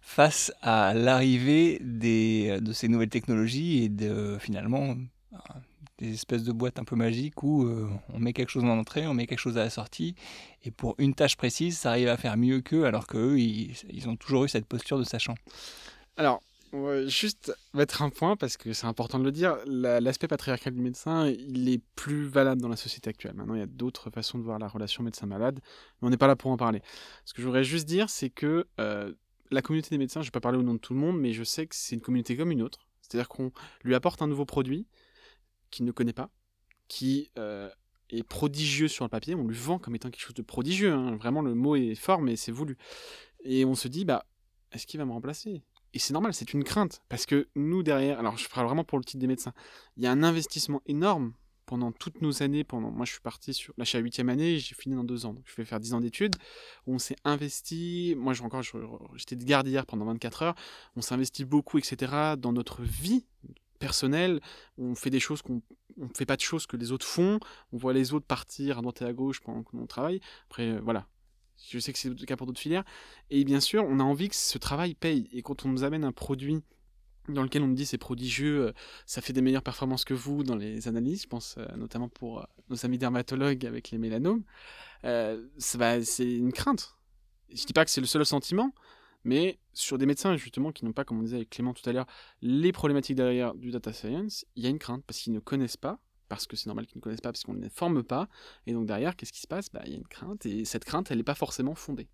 face 0.00 0.52
à 0.60 0.92
l'arrivée 0.92 1.78
de 1.80 2.72
ces 2.72 2.88
nouvelles 2.88 3.10
technologies 3.10 3.84
et 3.84 3.88
de 3.88 4.38
finalement 4.40 4.96
des 6.02 6.14
espèces 6.14 6.42
de 6.42 6.52
boîtes 6.52 6.78
un 6.78 6.84
peu 6.84 6.96
magiques 6.96 7.42
où 7.42 7.64
euh, 7.64 7.88
on 8.12 8.18
met 8.18 8.32
quelque 8.32 8.48
chose 8.48 8.64
dans 8.64 8.74
l'entrée, 8.74 9.06
on 9.06 9.14
met 9.14 9.26
quelque 9.26 9.38
chose 9.38 9.56
à 9.56 9.62
la 9.64 9.70
sortie, 9.70 10.14
et 10.64 10.70
pour 10.70 10.94
une 10.98 11.14
tâche 11.14 11.36
précise, 11.36 11.78
ça 11.78 11.90
arrive 11.90 12.08
à 12.08 12.16
faire 12.16 12.36
mieux 12.36 12.60
qu'eux, 12.60 12.84
alors 12.84 13.06
qu'eux, 13.06 13.38
ils, 13.38 14.08
ont 14.08 14.16
toujours 14.16 14.44
eu 14.44 14.48
cette 14.48 14.66
posture 14.66 14.98
de 14.98 15.04
sachant. 15.04 15.34
Alors, 16.16 16.42
juste 17.06 17.54
mettre 17.72 18.02
un 18.02 18.10
point, 18.10 18.36
parce 18.36 18.56
que 18.56 18.72
c'est 18.72 18.86
important 18.86 19.18
de 19.18 19.24
le 19.24 19.32
dire, 19.32 19.56
l'aspect 19.66 20.26
patriarcal 20.26 20.74
du 20.74 20.80
médecin, 20.80 21.28
il 21.28 21.68
est 21.68 21.80
plus 21.94 22.24
valable 22.24 22.60
dans 22.60 22.68
la 22.68 22.76
société 22.76 23.10
actuelle. 23.10 23.34
Maintenant, 23.34 23.54
il 23.54 23.60
y 23.60 23.64
a 23.64 23.66
d'autres 23.66 24.10
façons 24.10 24.38
de 24.38 24.42
voir 24.42 24.58
la 24.58 24.68
relation 24.68 25.04
médecin-malade, 25.04 25.60
mais 26.00 26.08
on 26.08 26.10
n'est 26.10 26.16
pas 26.16 26.26
là 26.26 26.36
pour 26.36 26.50
en 26.50 26.56
parler. 26.56 26.82
Ce 27.24 27.32
que 27.32 27.42
je 27.42 27.46
voudrais 27.46 27.64
juste 27.64 27.86
dire, 27.86 28.10
c'est 28.10 28.30
que 28.30 28.66
euh, 28.80 29.12
la 29.50 29.62
communauté 29.62 29.90
des 29.90 29.98
médecins, 29.98 30.20
je 30.20 30.26
ne 30.26 30.28
vais 30.28 30.32
pas 30.32 30.40
parler 30.40 30.58
au 30.58 30.62
nom 30.62 30.74
de 30.74 30.78
tout 30.78 30.94
le 30.94 31.00
monde, 31.00 31.20
mais 31.20 31.32
je 31.32 31.44
sais 31.44 31.66
que 31.66 31.76
c'est 31.76 31.94
une 31.94 32.00
communauté 32.00 32.36
comme 32.36 32.50
une 32.50 32.62
autre. 32.62 32.88
C'est-à-dire 33.02 33.28
qu'on 33.28 33.52
lui 33.84 33.94
apporte 33.94 34.22
un 34.22 34.26
nouveau 34.26 34.46
produit, 34.46 34.86
qu'il 35.72 35.84
ne 35.84 35.90
connaît 35.90 36.12
pas, 36.12 36.30
qui 36.86 37.32
euh, 37.38 37.68
est 38.10 38.22
prodigieux 38.22 38.86
sur 38.86 39.04
le 39.04 39.08
papier. 39.08 39.34
On 39.34 39.48
lui 39.48 39.56
vend 39.56 39.80
comme 39.80 39.96
étant 39.96 40.10
quelque 40.10 40.22
chose 40.22 40.34
de 40.34 40.42
prodigieux. 40.42 40.92
Hein. 40.92 41.16
Vraiment, 41.16 41.42
le 41.42 41.54
mot 41.54 41.74
est 41.74 41.96
fort, 41.96 42.22
mais 42.22 42.36
c'est 42.36 42.52
voulu. 42.52 42.78
Et 43.44 43.64
on 43.64 43.74
se 43.74 43.88
dit, 43.88 44.04
bah, 44.04 44.24
est-ce 44.70 44.86
qu'il 44.86 44.98
va 44.98 45.06
me 45.06 45.12
remplacer? 45.12 45.62
Et 45.94 45.98
c'est 45.98 46.12
normal, 46.12 46.32
c'est 46.32 46.52
une 46.54 46.64
crainte. 46.64 47.02
Parce 47.08 47.26
que 47.26 47.48
nous, 47.56 47.82
derrière, 47.82 48.18
alors 48.18 48.36
je 48.36 48.48
parle 48.48 48.66
vraiment 48.66 48.84
pour 48.84 48.98
le 48.98 49.04
titre 49.04 49.20
des 49.20 49.26
médecins, 49.26 49.52
il 49.96 50.04
y 50.04 50.06
a 50.06 50.12
un 50.12 50.22
investissement 50.22 50.80
énorme 50.86 51.34
pendant 51.66 51.92
toutes 51.92 52.22
nos 52.22 52.42
années. 52.42 52.64
Pendant, 52.64 52.90
moi, 52.90 53.04
je 53.04 53.12
suis 53.12 53.20
parti 53.20 53.54
sur. 53.54 53.74
Là, 53.76 53.84
je 53.84 53.90
suis 53.90 53.98
à 53.98 54.00
8 54.00 54.20
année, 54.20 54.58
j'ai 54.58 54.74
fini 54.74 54.94
dans 54.94 55.04
deux 55.04 55.26
ans. 55.26 55.34
Je 55.44 55.54
vais 55.56 55.64
faire 55.64 55.80
10 55.80 55.94
ans 55.94 56.00
d'études. 56.00 56.36
On 56.86 56.98
s'est 56.98 57.16
investi. 57.24 58.14
Moi, 58.16 58.34
encore, 58.42 58.62
j'étais 59.14 59.36
de 59.36 59.44
garde 59.44 59.68
hier 59.68 59.86
pendant 59.86 60.04
24 60.06 60.42
heures. 60.42 60.54
On 60.96 61.02
s'est 61.02 61.14
investi 61.14 61.44
beaucoup, 61.44 61.78
etc., 61.78 62.34
dans 62.38 62.52
notre 62.52 62.82
vie 62.82 63.26
personnel, 63.82 64.40
on 64.78 64.94
fait 64.94 65.10
des 65.10 65.18
choses 65.18 65.42
qu'on 65.42 65.60
on 66.00 66.08
fait 66.16 66.24
pas 66.24 66.36
de 66.36 66.40
choses 66.40 66.66
que 66.66 66.76
les 66.76 66.92
autres 66.92 67.06
font, 67.06 67.40
on 67.72 67.76
voit 67.76 67.92
les 67.92 68.14
autres 68.14 68.24
partir 68.24 68.78
à 68.78 68.80
droite 68.80 69.02
et 69.02 69.04
à 69.04 69.12
gauche 69.12 69.40
pendant 69.40 69.62
qu'on 69.64 69.86
travaille. 69.86 70.20
Après, 70.48 70.68
euh, 70.70 70.80
voilà. 70.80 71.08
Je 71.68 71.78
sais 71.78 71.92
que 71.92 71.98
c'est 71.98 72.08
le 72.08 72.14
cas 72.26 72.36
pour 72.36 72.46
d'autres 72.46 72.60
filières. 72.60 72.84
Et 73.30 73.44
bien 73.44 73.60
sûr, 73.60 73.84
on 73.84 74.00
a 74.00 74.02
envie 74.02 74.28
que 74.28 74.34
ce 74.34 74.56
travail 74.58 74.94
paye. 74.94 75.28
Et 75.32 75.42
quand 75.42 75.66
on 75.66 75.68
nous 75.68 75.84
amène 75.84 76.04
un 76.04 76.12
produit 76.12 76.62
dans 77.28 77.42
lequel 77.42 77.62
on 77.62 77.68
nous 77.68 77.74
dit 77.74 77.86
c'est 77.86 77.98
prodigieux, 77.98 78.66
euh, 78.68 78.72
ça 79.04 79.20
fait 79.20 79.32
des 79.32 79.42
meilleures 79.42 79.62
performances 79.62 80.04
que 80.04 80.14
vous 80.14 80.44
dans 80.44 80.56
les 80.56 80.88
analyses, 80.88 81.22
je 81.22 81.28
pense 81.28 81.56
euh, 81.58 81.66
notamment 81.76 82.08
pour 82.08 82.46
nos 82.68 82.84
amis 82.86 82.98
dermatologues 82.98 83.66
avec 83.66 83.90
les 83.90 83.98
mélanomes, 83.98 84.44
c'est 85.02 86.32
une 86.32 86.52
crainte. 86.52 86.96
Je 87.52 87.64
dis 87.64 87.72
pas 87.72 87.84
que 87.84 87.90
c'est 87.90 88.00
le 88.00 88.06
seul 88.06 88.24
sentiment, 88.24 88.72
mais 89.24 89.58
sur 89.72 89.98
des 89.98 90.06
médecins, 90.06 90.36
justement, 90.36 90.72
qui 90.72 90.84
n'ont 90.84 90.92
pas, 90.92 91.04
comme 91.04 91.18
on 91.18 91.22
disait 91.22 91.36
avec 91.36 91.50
Clément 91.50 91.74
tout 91.74 91.88
à 91.88 91.92
l'heure, 91.92 92.06
les 92.40 92.72
problématiques 92.72 93.16
derrière 93.16 93.54
du 93.54 93.70
data 93.70 93.92
science, 93.92 94.44
il 94.56 94.64
y 94.64 94.66
a 94.66 94.70
une 94.70 94.78
crainte 94.78 95.04
parce 95.06 95.18
qu'ils 95.20 95.32
ne 95.32 95.40
connaissent 95.40 95.76
pas, 95.76 95.98
parce 96.28 96.46
que 96.46 96.56
c'est 96.56 96.66
normal 96.66 96.86
qu'ils 96.86 96.98
ne 96.98 97.02
connaissent 97.02 97.20
pas, 97.20 97.30
parce 97.30 97.44
qu'on 97.44 97.54
ne 97.54 97.62
les 97.62 97.68
forme 97.68 98.02
pas. 98.02 98.28
Et 98.66 98.72
donc 98.72 98.86
derrière, 98.86 99.16
qu'est-ce 99.16 99.32
qui 99.32 99.40
se 99.40 99.46
passe? 99.46 99.70
Bah, 99.70 99.82
Il 99.84 99.92
y 99.92 99.94
a 99.94 99.98
une 99.98 100.06
crainte, 100.06 100.46
et 100.46 100.64
cette 100.64 100.84
crainte, 100.84 101.10
elle 101.10 101.18
n'est 101.18 101.24
pas 101.24 101.34
forcément 101.34 101.74
fondée. 101.74 102.08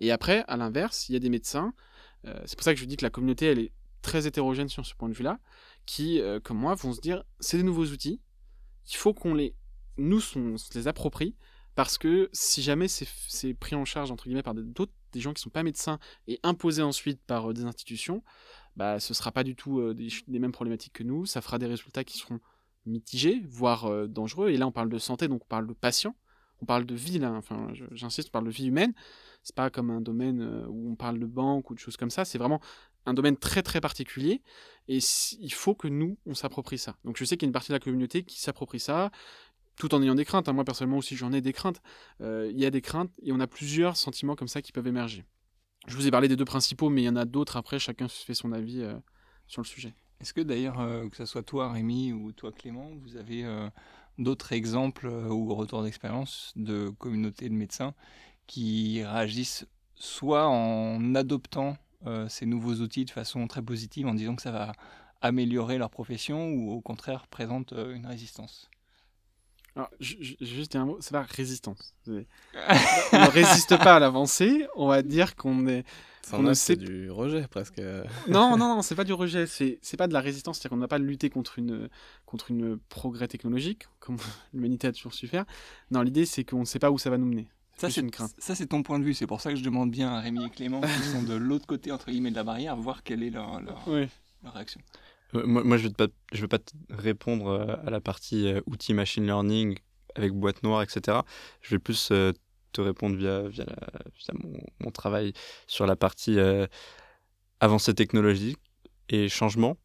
Et 0.00 0.10
après, 0.10 0.44
à 0.48 0.56
l'inverse, 0.56 1.08
il 1.08 1.12
y 1.12 1.16
a 1.16 1.18
des 1.18 1.30
médecins, 1.30 1.74
euh, 2.26 2.40
c'est 2.46 2.56
pour 2.56 2.64
ça 2.64 2.74
que 2.74 2.80
je 2.80 2.84
dis 2.84 2.96
que 2.96 3.04
la 3.04 3.10
communauté, 3.10 3.46
elle 3.46 3.58
est 3.58 3.72
très 4.02 4.26
hétérogène 4.26 4.68
sur 4.68 4.86
ce 4.86 4.94
point 4.94 5.08
de 5.08 5.14
vue-là, 5.14 5.40
qui, 5.86 6.20
euh, 6.20 6.40
comme 6.40 6.58
moi, 6.58 6.74
vont 6.74 6.92
se 6.92 7.00
dire, 7.00 7.24
c'est 7.40 7.56
des 7.56 7.62
nouveaux 7.62 7.86
outils, 7.86 8.20
il 8.90 8.96
faut 8.96 9.12
qu'on 9.12 9.34
les, 9.34 9.54
nous, 9.96 10.20
on 10.36 10.56
les 10.74 10.88
approprie, 10.88 11.36
parce 11.74 11.98
que 11.98 12.28
si 12.32 12.62
jamais 12.62 12.88
c'est 12.88 13.54
pris 13.54 13.76
en 13.76 13.84
charge, 13.84 14.10
entre 14.10 14.24
guillemets, 14.24 14.42
par 14.42 14.54
d'autres 14.54 14.92
des 15.12 15.20
gens 15.20 15.32
qui 15.32 15.40
ne 15.40 15.44
sont 15.44 15.50
pas 15.50 15.62
médecins 15.62 15.98
et 16.26 16.38
imposés 16.42 16.82
ensuite 16.82 17.20
par 17.26 17.50
euh, 17.50 17.54
des 17.54 17.64
institutions, 17.64 18.22
bah, 18.76 19.00
ce 19.00 19.14
sera 19.14 19.32
pas 19.32 19.44
du 19.44 19.56
tout 19.56 19.80
euh, 19.80 19.94
des, 19.94 20.38
mêmes 20.38 20.52
problématiques 20.52 20.92
que 20.92 21.02
nous. 21.02 21.26
Ça 21.26 21.40
fera 21.40 21.58
des 21.58 21.66
résultats 21.66 22.04
qui 22.04 22.18
seront 22.18 22.40
mitigés, 22.86 23.42
voire 23.48 23.86
euh, 23.86 24.06
dangereux. 24.06 24.50
Et 24.50 24.56
là, 24.56 24.66
on 24.66 24.72
parle 24.72 24.88
de 24.88 24.98
santé, 24.98 25.28
donc 25.28 25.42
on 25.44 25.48
parle 25.48 25.66
de 25.66 25.74
patients. 25.74 26.14
On 26.60 26.66
parle 26.66 26.86
de 26.86 26.94
vie, 26.94 27.18
là. 27.18 27.32
Enfin, 27.32 27.68
j'insiste, 27.92 28.28
on 28.28 28.32
parle 28.32 28.46
de 28.46 28.50
vie 28.50 28.66
humaine. 28.66 28.92
C'est 29.44 29.54
pas 29.54 29.70
comme 29.70 29.90
un 29.90 30.00
domaine 30.00 30.66
où 30.68 30.90
on 30.90 30.96
parle 30.96 31.20
de 31.20 31.26
banque 31.26 31.70
ou 31.70 31.74
de 31.74 31.78
choses 31.78 31.96
comme 31.96 32.10
ça. 32.10 32.24
C'est 32.24 32.38
vraiment 32.38 32.60
un 33.08 33.14
domaine 33.14 33.36
très 33.36 33.62
très 33.62 33.80
particulier 33.80 34.42
et 34.86 34.98
il 35.40 35.52
faut 35.52 35.74
que 35.74 35.88
nous 35.88 36.18
on 36.26 36.34
s'approprie 36.34 36.78
ça. 36.78 36.96
Donc 37.04 37.16
je 37.16 37.24
sais 37.24 37.36
qu'il 37.36 37.46
y 37.46 37.48
a 37.48 37.50
une 37.50 37.52
partie 37.52 37.68
de 37.68 37.74
la 37.74 37.80
communauté 37.80 38.22
qui 38.22 38.40
s'approprie 38.40 38.80
ça, 38.80 39.10
tout 39.78 39.94
en 39.94 40.02
ayant 40.02 40.14
des 40.14 40.24
craintes. 40.24 40.48
Hein. 40.48 40.52
Moi, 40.52 40.64
personnellement 40.64 40.98
aussi, 40.98 41.16
j'en 41.16 41.32
ai 41.32 41.40
des 41.40 41.52
craintes. 41.52 41.80
Euh, 42.20 42.50
il 42.52 42.58
y 42.58 42.66
a 42.66 42.70
des 42.70 42.82
craintes 42.82 43.12
et 43.22 43.32
on 43.32 43.40
a 43.40 43.46
plusieurs 43.46 43.96
sentiments 43.96 44.34
comme 44.34 44.48
ça 44.48 44.60
qui 44.60 44.72
peuvent 44.72 44.86
émerger. 44.86 45.24
Je 45.86 45.96
vous 45.96 46.06
ai 46.06 46.10
parlé 46.10 46.28
des 46.28 46.36
deux 46.36 46.44
principaux, 46.44 46.90
mais 46.90 47.02
il 47.02 47.04
y 47.06 47.08
en 47.08 47.16
a 47.16 47.24
d'autres 47.24 47.56
après. 47.56 47.78
Chacun 47.78 48.08
fait 48.08 48.34
son 48.34 48.52
avis 48.52 48.82
euh, 48.82 48.94
sur 49.46 49.62
le 49.62 49.66
sujet. 49.66 49.94
Est-ce 50.20 50.34
que 50.34 50.40
d'ailleurs, 50.40 50.80
euh, 50.80 51.08
que 51.08 51.16
ce 51.16 51.24
soit 51.24 51.44
toi, 51.44 51.72
Rémi, 51.72 52.12
ou 52.12 52.32
toi, 52.32 52.52
Clément, 52.52 52.90
vous 53.02 53.16
avez 53.16 53.46
d'autres 54.18 54.52
exemples 54.52 55.06
ou 55.06 55.54
retours 55.54 55.84
d'expérience 55.84 56.52
de 56.56 56.88
communautés 56.88 57.48
de 57.48 57.54
médecins 57.54 57.94
qui 58.48 59.04
réagissent 59.04 59.66
soit 59.94 60.48
en 60.48 61.14
adoptant 61.14 61.76
ces 62.28 62.46
nouveaux 62.46 62.74
outils 62.74 63.04
de 63.04 63.10
façon 63.10 63.46
très 63.46 63.62
positive, 63.62 64.08
en 64.08 64.14
disant 64.14 64.34
que 64.34 64.42
ça 64.42 64.50
va 64.50 64.72
améliorer 65.20 65.78
leur 65.78 65.90
profession, 65.90 66.50
ou 66.50 66.72
au 66.72 66.80
contraire 66.80 67.28
présentent 67.28 67.72
une 67.72 68.06
résistance? 68.06 68.68
Alors, 69.78 69.90
juste 70.00 70.74
un 70.74 70.86
mot, 70.86 70.96
c'est 70.98 71.14
la 71.14 71.22
résistance. 71.22 71.94
on 72.08 72.12
ne 72.12 73.30
résiste 73.30 73.78
pas 73.78 73.94
à 73.94 73.98
l'avancée, 74.00 74.66
on 74.74 74.88
va 74.88 75.02
dire 75.02 75.36
qu'on 75.36 75.68
est. 75.68 75.84
c'est 76.54 76.74
du 76.74 77.12
rejet 77.12 77.46
presque. 77.46 77.78
non, 78.26 78.56
non, 78.56 78.74
non, 78.74 78.82
c'est 78.82 78.96
pas 78.96 79.04
du 79.04 79.12
rejet, 79.12 79.46
c'est, 79.46 79.78
c'est 79.80 79.96
pas 79.96 80.08
de 80.08 80.12
la 80.12 80.20
résistance, 80.20 80.58
c'est-à-dire 80.58 80.70
qu'on 80.70 80.80
n'a 80.80 80.88
pas 80.88 80.98
lutter 80.98 81.30
contre 81.30 81.60
une, 81.60 81.88
contre 82.26 82.50
une 82.50 82.76
progrès 82.88 83.28
technologique, 83.28 83.84
comme 84.00 84.16
l'humanité 84.52 84.88
a 84.88 84.92
toujours 84.92 85.14
su 85.14 85.28
faire. 85.28 85.44
Non, 85.92 86.02
l'idée 86.02 86.26
c'est 86.26 86.42
qu'on 86.42 86.60
ne 86.60 86.64
sait 86.64 86.80
pas 86.80 86.90
où 86.90 86.98
ça 86.98 87.08
va 87.08 87.16
nous 87.16 87.26
mener. 87.26 87.46
Ça 87.76 87.88
c'est, 87.88 88.00
une 88.00 88.10
crainte. 88.10 88.34
ça, 88.38 88.56
c'est 88.56 88.66
ton 88.66 88.82
point 88.82 88.98
de 88.98 89.04
vue. 89.04 89.14
C'est 89.14 89.28
pour 89.28 89.40
ça 89.40 89.50
que 89.50 89.56
je 89.56 89.62
demande 89.62 89.92
bien 89.92 90.08
à 90.08 90.18
Rémi 90.18 90.44
et 90.44 90.50
Clément, 90.50 90.80
qui 90.80 91.08
sont 91.12 91.22
de 91.22 91.34
l'autre 91.34 91.68
côté 91.68 91.92
entre 91.92 92.10
guillemets 92.10 92.32
de 92.32 92.36
la 92.36 92.42
barrière, 92.42 92.74
voir 92.74 93.04
quelle 93.04 93.22
est 93.22 93.30
leur, 93.30 93.60
leur, 93.60 93.88
leur 94.42 94.54
réaction. 94.54 94.80
Euh, 95.34 95.46
moi, 95.46 95.76
je 95.76 95.88
ne 95.88 95.92
veux, 96.40 96.48
pas 96.48 96.58
te 96.58 96.72
répondre 96.90 97.48
euh, 97.48 97.76
à 97.86 97.90
la 97.90 98.00
partie 98.00 98.48
euh, 98.48 98.60
outils 98.66 98.94
machine 98.94 99.24
learning 99.24 99.78
avec 100.14 100.32
boîte 100.32 100.62
noire, 100.62 100.82
etc. 100.82 101.18
Je 101.60 101.74
vais 101.74 101.78
plus 101.78 102.08
te 102.08 102.80
répondre 102.80 103.16
via, 103.16 103.48
via, 103.48 103.66
mon, 104.80 104.90
travail 104.90 105.32
sur 105.66 105.86
la 105.86 105.96
partie 105.96 106.38
avancée 107.60 107.94
technologique 107.94 108.58
et 109.08 109.28
changement. 109.28 109.76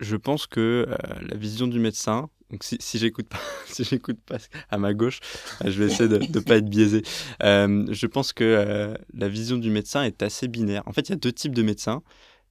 Je 0.00 0.16
pense 0.16 0.46
que 0.46 0.86
la 1.20 1.36
vision 1.36 1.66
du 1.66 1.78
médecin, 1.78 2.30
donc 2.50 2.64
si, 2.64 2.78
si 2.80 2.98
j'écoute 2.98 3.28
pas, 3.28 3.40
si 3.66 3.84
pas 4.26 4.38
à 4.70 4.78
ma 4.78 4.94
gauche, 4.94 5.20
je 5.62 5.82
vais 5.82 5.86
essayer 5.92 6.08
de 6.08 6.18
ne 6.18 6.40
pas 6.40 6.56
être 6.56 6.70
biaisé. 6.70 7.02
Je 7.40 8.06
pense 8.06 8.32
que 8.32 8.96
la 9.12 9.28
vision 9.28 9.58
du 9.58 9.70
médecin 9.70 10.04
est 10.04 10.22
assez 10.22 10.48
binaire. 10.48 10.84
En 10.86 10.92
fait, 10.92 11.08
il 11.08 11.10
y 11.10 11.14
a 11.14 11.16
deux 11.16 11.32
types 11.32 11.54
de 11.54 11.62
médecins. 11.62 12.02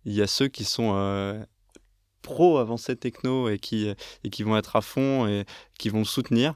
Il 0.05 0.13
y 0.13 0.21
a 0.21 0.27
ceux 0.27 0.47
qui 0.47 0.63
sont 0.63 0.93
pro 2.27 2.57
avancés 2.57 2.97
techno 2.97 3.47
et 3.47 3.57
qui, 3.57 3.87
et 4.23 4.29
qui 4.29 4.43
vont 4.43 4.57
être 4.57 4.75
à 4.75 4.81
fond 4.81 5.27
et 5.27 5.45
qui 5.79 5.87
vont 5.87 6.03
soutenir. 6.03 6.55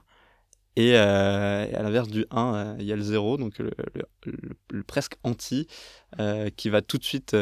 Et, 0.77 0.93
euh, 0.95 1.77
à 1.77 1.83
l'inverse 1.83 2.07
du 2.07 2.25
1, 2.31 2.55
euh, 2.55 2.75
il 2.79 2.85
y 2.85 2.93
a 2.93 2.95
le 2.95 3.01
0, 3.01 3.37
donc 3.37 3.57
le, 3.59 3.71
le, 4.69 4.83
presque 4.83 5.15
anti, 5.23 5.67
euh, 6.19 6.49
qui 6.49 6.69
va 6.69 6.81
tout 6.81 6.97
de 6.97 7.03
suite 7.03 7.35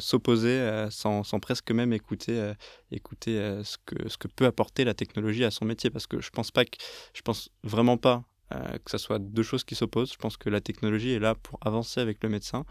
s'opposer 0.00 0.86
sans, 0.90 1.22
sans, 1.24 1.40
presque 1.40 1.70
même 1.72 1.92
écouter, 1.92 2.52
écouter 2.90 3.60
ce, 3.64 3.76
que, 3.84 4.08
ce 4.08 4.16
que 4.16 4.28
peut 4.28 4.46
apporter 4.46 4.84
la 4.84 4.94
technologie 4.94 5.44
à 5.44 5.50
son 5.50 5.64
métier. 5.64 5.90
Parce 5.90 6.06
que 6.06 6.20
je 6.20 6.30
pense 6.30 6.50
pas 6.50 6.64
que, 6.64 6.78
je 7.14 7.22
pense 7.22 7.50
vraiment 7.64 7.96
pas 7.96 8.24
que 8.50 8.90
ce 8.90 8.98
soit 8.98 9.18
deux 9.18 9.42
choses 9.42 9.64
qui 9.64 9.74
s'opposent. 9.74 10.12
Je 10.12 10.18
pense 10.18 10.36
que 10.36 10.48
la 10.48 10.60
technologie 10.60 11.12
est 11.12 11.18
là 11.18 11.34
pour 11.34 11.58
avancer 11.62 12.00
avec 12.00 12.22
le 12.22 12.28
médecin 12.28 12.64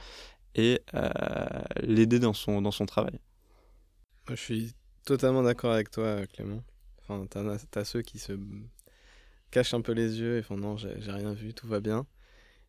et 0.55 0.81
l'aider 1.81 2.19
dans 2.19 2.33
son, 2.33 2.61
dans 2.61 2.71
son 2.71 2.85
travail. 2.85 3.19
Je 4.29 4.35
suis 4.35 4.73
totalement 5.07 5.41
d'accord 5.41 5.71
avec 5.71 5.89
toi, 5.89 6.27
Clément. 6.27 6.61
Enfin, 7.01 7.25
tu 7.31 7.79
as, 7.79 7.85
ceux 7.85 8.01
qui 8.01 8.19
se 8.19 8.33
cachent 9.51 9.73
un 9.73 9.81
peu 9.81 9.93
les 9.93 10.19
yeux 10.19 10.37
et 10.37 10.41
font 10.43 10.57
non, 10.57 10.75
j'ai 10.75 11.11
rien 11.11 11.33
vu, 11.33 11.53
tout 11.53 11.67
va 11.67 11.79
bien. 11.79 12.05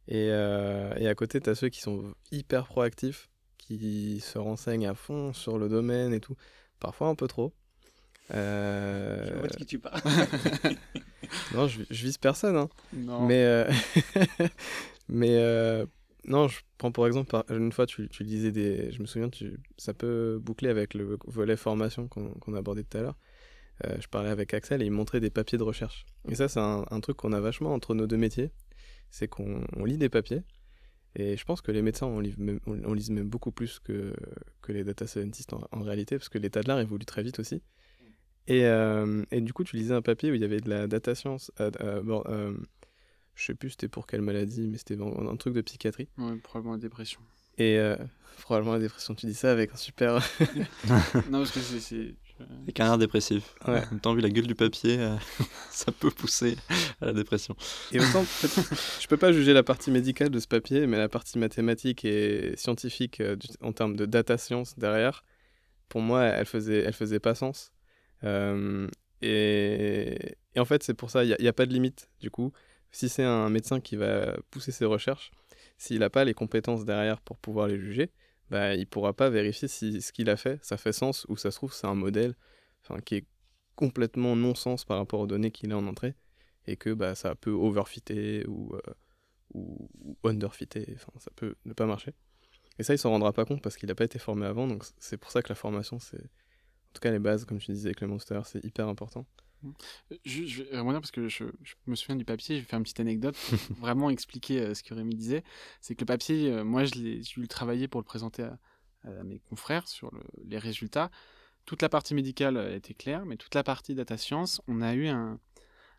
Et, 0.07 0.29
euh, 0.31 0.94
et 0.96 1.09
à 1.09 1.14
côté, 1.14 1.40
tu 1.40 1.51
as 1.51 1.57
ceux 1.57 1.68
qui 1.68 1.81
sont 1.81 2.14
hyper 2.31 2.66
proactifs, 2.66 3.29
qui 3.59 4.20
se 4.20 4.38
renseignent 4.38 4.87
à 4.87 4.94
fond 4.94 5.33
sur 5.33 5.59
le 5.59 5.68
domaine 5.68 6.14
et 6.14 6.20
tout. 6.20 6.37
Parfois 6.79 7.09
un 7.09 7.16
peu 7.16 7.27
trop. 7.27 7.53
Euh... 8.33 9.27
Je 9.27 9.35
vois 9.35 9.48
de 9.48 9.57
qui 9.57 9.66
tu 9.66 9.81
parles. 9.81 10.01
non, 11.55 11.66
je, 11.66 11.83
je, 11.90 12.05
vise 12.05 12.18
personne. 12.18 12.57
Hein. 12.57 12.68
Non. 12.92 13.27
Mais, 13.27 13.44
euh... 13.44 13.70
mais. 15.09 15.87
Non, 16.29 16.47
je 16.47 16.61
prends 16.77 16.93
pour 16.93 17.07
exemple, 17.07 17.35
une 17.49 17.73
fois 17.73 17.87
tu, 17.87 18.09
tu 18.09 18.23
disais 18.23 18.53
des. 18.53 18.93
Je 18.93 19.01
me 19.01 19.07
souviens, 19.07 19.31
tu... 19.31 19.59
ça 19.79 19.95
peut 19.95 20.38
boucler 20.41 20.69
avec 20.69 20.95
le 20.95 21.19
volet 21.27 21.57
formation 21.57 22.07
qu'on 22.07 22.55
a 22.55 22.59
abordé 22.59 22.85
tout 22.85 22.99
à 22.99 23.03
l'heure. 23.03 23.17
Euh, 23.87 23.97
je 24.01 24.09
parlais 24.09 24.29
avec 24.29 24.53
Axel 24.55 24.83
et 24.83 24.87
il 24.87 24.91
montrait 24.91 25.21
des 25.21 25.31
papiers 25.31 25.57
de 25.57 25.62
recherche. 25.62 26.05
Et 26.29 26.35
ça, 26.35 26.49
c'est 26.49 26.61
un, 26.61 27.01
truc 27.01 27.17
qu'on 27.17 27.33
a 27.33 27.41
vachement 27.41 27.73
entre 27.73 27.95
nos 27.95 28.07
deux 28.07 28.17
métiers, 28.17 28.51
c'est 29.11 29.29
qu'on 29.29 29.64
lit 29.85 29.99
des 29.99 30.09
papiers. 30.09 30.43
Et 31.14 31.37
je 31.37 31.45
pense 31.45 31.62
que 31.62 31.73
les 31.73 31.81
médecins, 31.81 32.07
on, 32.07 32.21
lit 32.21 32.35
même, 32.37 32.61
on, 32.67 32.93
lise 32.93 33.11
même 33.11 33.29
beaucoup 33.29 33.51
plus 33.51 33.79
que, 33.79 34.12
que 34.61 34.73
les 34.73 34.85
data 34.85 35.07
scientists 35.07 35.55
en, 35.55 35.81
réalité, 35.81 36.19
parce 36.19 36.29
que 36.29 36.38
l'état 36.38 36.61
de 36.61 36.69
l'art 36.69 36.81
évolue 36.81 37.07
très 37.07 37.23
vite 37.23 37.38
aussi. 37.38 37.62
Et, 38.47 38.67
euh, 38.67 39.25
et, 39.31 39.41
du 39.41 39.53
coup, 39.53 39.64
tu 39.64 39.77
lisais 39.77 39.95
un 39.95 40.03
papier 40.03 40.31
où 40.31 40.35
il 40.35 40.41
y 40.41 40.45
avait 40.45 40.61
de 40.61 40.69
la 40.69 40.87
data 40.87 41.14
science. 41.14 41.51
Euh, 41.61 42.53
je 43.38 43.46
sais 43.46 43.55
plus 43.55 43.70
c'était 43.70 43.88
pour 43.88 44.07
quelle 44.07 44.22
maladie, 44.22 44.66
mais 44.68 44.79
c'était 44.79 44.98
un 45.01 45.37
truc 45.37 45.55
de 45.55 45.61
psychiatrie. 45.61 46.09
Ouais, 46.18 46.37
probablement 46.42 46.74
la 46.74 46.81
dépression. 46.81 47.20
Et 47.57 47.79
probablement 48.42 48.74
la 48.74 48.81
dépression, 48.81 49.14
tu 49.14 49.27
dis 49.27 49.35
ça 49.35 49.51
avec 49.51 49.72
un 49.72 49.77
super. 49.77 50.14
non, 51.31 51.38
parce 51.38 51.53
que 51.53 51.61
c'est 51.61 52.14
les 52.66 52.72
canards 52.72 52.98
dépressifs. 52.98 53.55
Ouais. 53.66 53.79
En 53.87 53.90
même 53.90 54.01
temps, 54.01 54.14
vu 54.14 54.20
la 54.20 54.31
gueule 54.31 54.46
du 54.46 54.55
papier, 54.55 54.98
euh, 54.98 55.16
ça 55.70 55.92
peut 55.92 56.11
pousser 56.11 56.57
à 57.01 57.07
la 57.07 57.12
dépression. 57.12 57.57
Et 57.92 58.01
autant, 58.01 58.24
je 59.01 59.07
peux 59.07 59.16
pas 59.16 59.33
juger 59.33 59.53
la 59.53 59.62
partie 59.62 59.90
médicale 59.90 60.31
de 60.31 60.38
ce 60.38 60.46
papier, 60.46 60.87
mais 60.87 60.98
la 60.98 61.09
partie 61.09 61.38
mathématique 61.38 62.05
et 62.05 62.55
scientifique 62.57 63.20
euh, 63.20 63.37
en 63.61 63.72
termes 63.72 63.96
de 63.96 64.07
data 64.07 64.38
science 64.38 64.79
derrière, 64.79 65.24
pour 65.88 66.01
moi, 66.01 66.24
elle 66.24 66.46
faisait, 66.46 66.81
elle 66.81 66.92
faisait 66.92 67.20
pas 67.20 67.35
sens. 67.35 67.72
Euh, 68.24 68.88
et, 69.22 70.37
et, 70.55 70.61
en 70.61 70.64
fait, 70.64 70.83
c'est 70.83 70.94
pour 70.94 71.11
ça, 71.11 71.24
il 71.24 71.37
n'y 71.40 71.46
a, 71.46 71.51
a, 71.51 71.53
pas 71.53 71.66
de 71.66 71.72
limite. 71.72 72.09
Du 72.20 72.31
coup, 72.31 72.53
si 72.90 73.09
c'est 73.09 73.24
un 73.24 73.51
médecin 73.51 73.81
qui 73.81 73.96
va 73.96 74.37
pousser 74.51 74.72
ses 74.72 74.85
recherches, 74.85 75.31
s'il 75.77 76.01
n'a 76.01 76.11
pas 76.11 76.24
les 76.24 76.35
compétences 76.35 76.85
derrière 76.85 77.20
pour 77.20 77.38
pouvoir 77.38 77.68
les 77.68 77.79
juger, 77.79 78.11
bah, 78.51 78.74
il 78.74 78.87
pourra 78.87 79.12
pas 79.12 79.31
vérifier 79.31 79.68
si 79.68 80.01
ce 80.01 80.12
qu'il 80.12 80.31
a 80.31 80.37
fait, 80.37 80.59
ça 80.64 80.77
fait 80.77 80.92
sens 80.92 81.27
ou 81.29 81.37
ça 81.37 81.51
se 81.51 81.57
trouve 81.57 81.72
c'est 81.72 81.87
un 81.87 81.94
modèle 81.94 82.35
qui 83.05 83.16
est 83.16 83.27
complètement 83.74 84.35
non-sens 84.35 84.85
par 84.85 84.96
rapport 84.96 85.20
aux 85.20 85.27
données 85.27 85.51
qu'il 85.51 85.72
a 85.72 85.77
en 85.77 85.87
entrée 85.87 86.14
et 86.66 86.77
que 86.77 86.90
bah, 86.90 87.14
ça 87.14 87.35
peut 87.35 87.51
overfitter 87.51 88.46
ou, 88.46 88.74
euh, 88.74 88.81
ou, 89.55 89.88
underfitter, 90.24 90.87
enfin, 90.94 91.12
ça 91.18 91.31
peut 91.37 91.55
ne 91.64 91.72
pas 91.72 91.87
marcher. 91.87 92.14
Et 92.79 92.83
ça, 92.83 92.94
il 92.94 92.98
s'en 92.98 93.11
rendra 93.11 93.33
pas 93.33 93.44
compte 93.44 93.62
parce 93.62 93.77
qu'il 93.77 93.88
n'a 93.88 93.94
pas 93.94 94.05
été 94.05 94.18
formé 94.18 94.46
avant, 94.46 94.66
donc 94.66 94.85
c'est 94.98 95.16
pour 95.16 95.31
ça 95.31 95.42
que 95.42 95.48
la 95.48 95.55
formation, 95.55 95.98
c'est 95.98 96.20
en 96.20 96.92
tout 96.92 97.01
cas 97.01 97.11
les 97.11 97.18
bases, 97.18 97.44
comme 97.44 97.59
tu 97.59 97.72
disais 97.72 97.92
Clément 97.92 98.18
tout 98.18 98.35
c'est 98.44 98.64
hyper 98.64 98.88
important. 98.88 99.27
Je, 100.25 100.44
je 100.44 100.62
vais 100.62 100.79
revenir 100.79 101.01
parce 101.01 101.11
que 101.11 101.29
je, 101.29 101.44
me 101.87 101.94
souviens 101.94 102.16
du 102.16 102.25
papier, 102.25 102.57
je 102.57 102.61
vais 102.61 102.66
faire 102.66 102.79
une 102.79 102.85
petite 102.85 103.01
anecdote 103.01 103.37
pour 103.66 103.77
vraiment 103.79 104.11
expliquer 104.11 104.61
euh, 104.61 104.75
ce 104.75 104.83
que 104.83 104.94
Rémi 104.94 105.14
disait. 105.14 105.42
C'est 105.81 105.94
que 105.94 106.03
le 106.03 106.07
papier, 106.07 106.51
euh, 106.51 106.64
moi, 106.64 106.85
je 106.85 106.94
l'ai 106.94 107.21
dû 107.21 107.40
le 107.40 107.49
travailler 107.49 107.88
pour 107.88 108.01
le 108.01 108.05
présenter 108.05 108.44
à, 108.44 108.59
mes 109.25 109.38
confrères 109.38 109.88
sur 109.88 110.11
les 110.44 110.59
résultats. 110.59 111.11
Toute 111.64 111.83
la 111.83 111.88
partie 111.88 112.14
médicale 112.14 112.57
euh, 112.57 112.77
était 112.77 112.94
claire, 112.94 113.25
mais 113.25 113.37
toute 113.37 113.55
la 113.55 113.62
partie 113.62 113.94
data 113.94 114.16
science, 114.16 114.61
on 114.68 114.83
a 114.83 114.94
eu 114.94 115.09
un, 115.09 115.38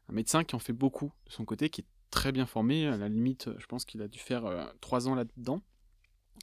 médecin 0.10 0.44
qui 0.44 0.56
en 0.56 0.60
fait 0.60 0.74
beaucoup 0.74 1.12
de 1.28 1.32
son 1.32 1.46
côté, 1.46 1.70
qui 1.70 1.82
est 1.82 1.88
très 2.12 2.32
bien 2.32 2.46
formé. 2.46 2.88
À 2.88 2.98
la 2.98 3.10
limite, 3.10 3.50
je 3.58 3.66
pense 3.68 3.86
qu'il 3.86 4.02
a 4.02 4.08
dû 4.08 4.20
faire 4.20 4.74
trois 4.82 5.08
ans 5.08 5.16
là-dedans. 5.16 5.62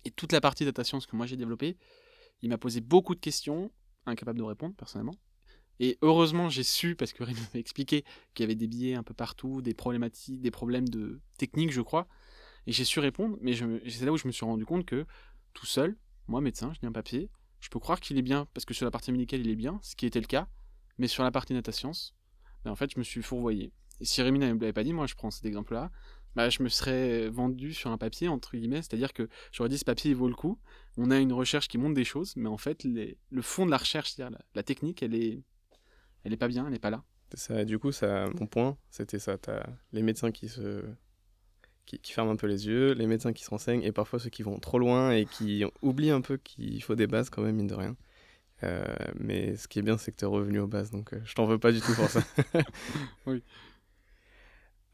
Et 0.05 0.13
toute 0.13 0.33
la 0.33 0.41
partie 0.41 0.65
data 0.65 0.85
science 0.85 1.07
que 1.07 1.17
moi 1.17 1.27
j'ai 1.27 1.37
développée, 1.37 1.77
il 2.43 2.49
m'a 2.49 2.59
posé 2.59 2.81
beaucoup 2.81 3.17
de 3.17 3.21
questions, 3.21 3.73
incapable 4.07 4.39
de 4.39 4.45
répondre 4.45 4.75
personnellement. 4.77 5.17
Et 5.81 5.99
heureusement, 6.03 6.49
j'ai 6.49 6.63
su, 6.63 6.97
parce 6.97 7.13
que 7.13 7.23
Rémi 7.23 7.41
m'a 7.55 7.61
expliqué 7.61 8.05
qu'il 8.35 8.45
y 8.45 8.45
avait 8.45 8.55
des 8.55 8.67
billets 8.67 8.95
un 8.95 9.03
peu 9.03 9.15
partout, 9.15 9.63
des 9.63 9.75
problématiques, 9.75 10.41
des 10.41 10.51
problèmes 10.51 10.89
de 10.89 11.21
technique, 11.39 11.73
je 11.73 11.81
crois. 11.81 12.09
Et 12.67 12.73
j'ai 12.73 12.85
su 12.85 12.99
répondre, 12.99 13.37
mais 13.41 13.55
c'est 13.55 14.05
là 14.05 14.13
où 14.13 14.17
je 14.17 14.27
me 14.27 14.33
suis 14.33 14.45
rendu 14.45 14.65
compte 14.65 14.87
que 14.87 15.07
tout 15.55 15.67
seul, 15.67 15.97
moi 16.27 16.41
médecin, 16.41 16.73
je 16.75 16.81
lis 16.81 16.87
un 16.87 16.93
papier, 16.93 17.31
je 17.61 17.69
peux 17.69 17.79
croire 17.79 18.01
qu'il 18.01 18.19
est 18.19 18.23
bien, 18.23 18.49
parce 18.55 18.65
que 18.65 18.75
sur 18.75 18.85
la 18.85 18.91
partie 18.91 19.13
médicale, 19.13 19.41
il 19.41 19.51
est 19.51 19.57
bien, 19.57 19.79
ce 19.83 19.95
qui 19.95 20.07
était 20.07 20.21
le 20.21 20.27
cas, 20.27 20.49
mais 20.99 21.07
sur 21.07 21.23
la 21.23 21.31
partie 21.31 21.55
data 21.55 21.71
science, 21.71 22.17
ben 22.65 22.73
en 22.73 22.77
fait, 22.77 22.91
je 22.93 22.99
me 22.99 23.05
suis 23.05 23.23
fourvoyé. 23.23 23.73
Et 24.01 24.05
si 24.05 24.21
Rémi 24.21 24.39
ne 24.39 24.47
l'avait 24.47 24.73
pas 24.73 24.85
dit, 24.85 24.93
moi 24.93 25.07
je 25.07 25.15
prends 25.15 25.31
cet 25.31 25.45
exemple-là, 25.45 25.91
bah, 26.35 26.51
je 26.51 26.63
me 26.63 26.69
serais 26.69 27.31
vendu 27.31 27.73
sur 27.73 27.91
un 27.91 27.97
papier, 27.97 28.29
entre 28.29 28.57
guillemets, 28.57 28.83
c'est-à-dire 28.83 29.13
que 29.15 29.29
j'aurais 29.53 29.71
dit 29.71 29.79
ce 29.79 29.85
papier 29.85 30.11
il 30.11 30.17
vaut 30.17 30.29
le 30.29 30.35
coup, 30.35 30.59
on 30.99 31.11
a 31.11 31.19
une 31.19 31.33
recherche 31.33 31.67
qui 31.69 31.79
montre 31.79 31.95
des 31.95 32.05
choses, 32.05 32.35
mais 32.37 32.49
en 32.49 32.59
fait, 32.59 32.85
le 32.85 33.43
fond 33.43 33.65
de 33.65 33.71
la 33.71 33.79
recherche, 33.79 34.13
c'est-à-dire 34.13 34.39
la 34.55 34.63
technique, 34.63 35.03
elle 35.03 35.15
est 35.15 35.43
elle 36.27 36.33
est 36.33 36.37
pas 36.37 36.49
bien, 36.49 36.67
elle 36.67 36.73
n'est 36.73 36.81
pas 36.81 36.91
là. 36.91 37.05
Ça, 37.35 37.65
du 37.65 37.79
coup, 37.79 37.93
ça, 37.93 38.29
mon 38.39 38.47
point, 38.47 38.77
c'était 38.91 39.21
ça. 39.21 39.39
Tu 39.39 39.51
as 39.51 39.65
les 39.93 40.03
médecins 40.03 40.33
qui 40.33 40.49
se 40.49 40.85
qui, 41.87 42.13
ferment 42.13 42.33
un 42.33 42.37
peu 42.37 42.49
les 42.49 42.67
yeux, 42.67 42.95
les 42.95 43.07
médecins 43.07 43.33
qui 43.33 43.45
se 43.45 43.51
renseignent, 43.51 43.83
et 43.83 43.93
parfois 43.93 44.19
ceux 44.19 44.29
qui 44.29 44.43
vont 44.43 44.59
trop 44.59 44.81
loin 44.81 45.13
et 45.13 45.25
qui 45.25 45.65
oublient 45.83 46.11
un 46.11 46.21
peu 46.21 46.37
qu'il 46.37 46.83
faut 46.83 46.97
des 46.97 47.07
bases 47.07 47.31
quand 47.31 47.43
même, 47.43 47.55
mine 47.55 47.69
de 47.69 47.75
rien. 47.75 47.97
Euh, 48.65 48.85
mais 49.21 49.55
ce 49.57 49.69
qui 49.69 49.79
est 49.79 49.83
bien, 49.83 49.97
c'est 49.99 50.11
que 50.11 50.17
tu 50.17 50.25
es 50.25 50.29
revenu 50.29 50.59
aux 50.59 50.67
bases, 50.67 50.91
donc 50.91 51.15
euh, 51.15 51.21
je 51.25 51.35
t'en 51.35 51.47
veux 51.47 51.59
pas 51.59 51.71
du 51.71 51.81
tout 51.81 51.95
pour 51.95 52.09
ça. 52.09 52.21
oui. 53.27 53.43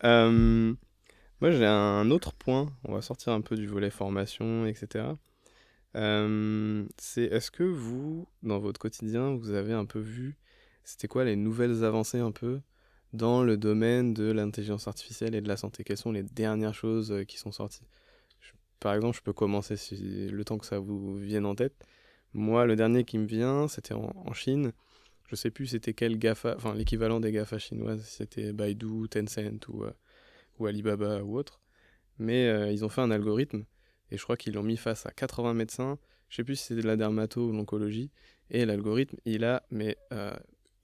Euh, 0.05 0.75
moi, 1.41 1.53
j'ai 1.53 1.65
un 1.65 2.11
autre 2.11 2.33
point, 2.33 2.67
on 2.83 2.93
va 2.93 3.03
sortir 3.03 3.33
un 3.35 3.41
peu 3.41 3.55
du 3.55 3.69
volet 3.69 3.89
formation, 3.89 4.67
etc. 4.67 5.15
c'est 5.95 7.23
est-ce 7.23 7.53
que 7.53 7.63
vous, 7.63 8.27
dans 8.43 8.59
votre 8.59 8.81
quotidien, 8.81 9.37
vous 9.37 9.53
avez 9.53 9.73
un 9.73 9.85
peu 9.85 10.01
vu 10.01 10.37
c'était 10.85 11.09
quoi 11.09 11.25
les 11.25 11.37
nouvelles 11.37 11.85
avancées 11.85 12.19
un 12.19 12.33
peu 12.33 12.61
dans 13.13 13.43
le 13.43 13.57
domaine 13.57 14.15
de 14.15 14.31
l'intelligence 14.33 14.89
artificielle 14.89 15.35
et 15.35 15.41
de 15.41 15.49
la 15.49 15.57
santé? 15.57 15.85
Quelles 15.85 15.99
sont 15.99 16.13
les 16.13 16.23
dernières 16.23 16.75
choses 16.75 17.13
euh, 17.13 17.25
qui 17.25 17.39
sont 17.39 17.53
sorties? 17.53 17.87
Par 18.81 18.95
exemple, 18.95 19.17
je 19.17 19.23
peux 19.23 19.33
commencer 19.33 19.77
si 19.77 20.29
le 20.29 20.45
temps 20.45 20.59
que 20.59 20.67
ça 20.67 20.81
vous 20.81 21.17
vienne 21.17 21.47
en 21.47 21.55
tête. 21.55 21.87
Moi, 22.35 22.67
le 22.67 22.75
dernier 22.75 23.05
qui 23.05 23.17
me 23.17 23.27
vient, 23.27 23.69
c'était 23.69 23.95
en, 23.95 24.33
Chine. 24.33 24.73
Je 25.29 25.37
sais 25.37 25.51
plus 25.51 25.69
c'était 25.69 25.95
quel 25.95 26.19
GAFA, 26.19 26.57
enfin 26.57 26.75
l'équivalent 26.75 27.21
des 27.21 27.31
GAFA 27.31 27.59
chinoises, 27.59 28.03
c'était 28.05 28.53
Baidu, 28.53 29.09
Tencent 29.09 29.69
ou, 29.69 29.85
euh, 29.85 29.93
ou 30.59 30.67
Alibaba 30.67 31.23
ou 31.23 31.39
autre. 31.39 31.61
Mais 32.19 32.49
euh, 32.49 32.73
ils 32.73 32.85
ont 32.85 32.89
fait 32.89 33.01
un 33.03 33.11
algorithme 33.11 33.65
et 34.11 34.19
je 34.19 34.23
crois 34.25 34.37
qu'ils 34.37 34.55
l'ont 34.55 34.63
mis 34.63 34.77
face 34.77 35.07
à 35.07 35.11
80 35.13 35.55
médecins. 35.55 35.99
Je 36.29 36.37
sais 36.37 36.45
plus 36.45 36.57
si 36.57 36.67
c'était 36.67 36.83
de 36.83 36.87
la 36.87 36.97
dermato 36.97 37.49
ou 37.49 37.53
l'oncologie. 37.53 38.11
Et 38.51 38.67
l'algorithme, 38.67 39.17
il 39.25 39.45
a 39.45 39.63
mais 39.71 39.97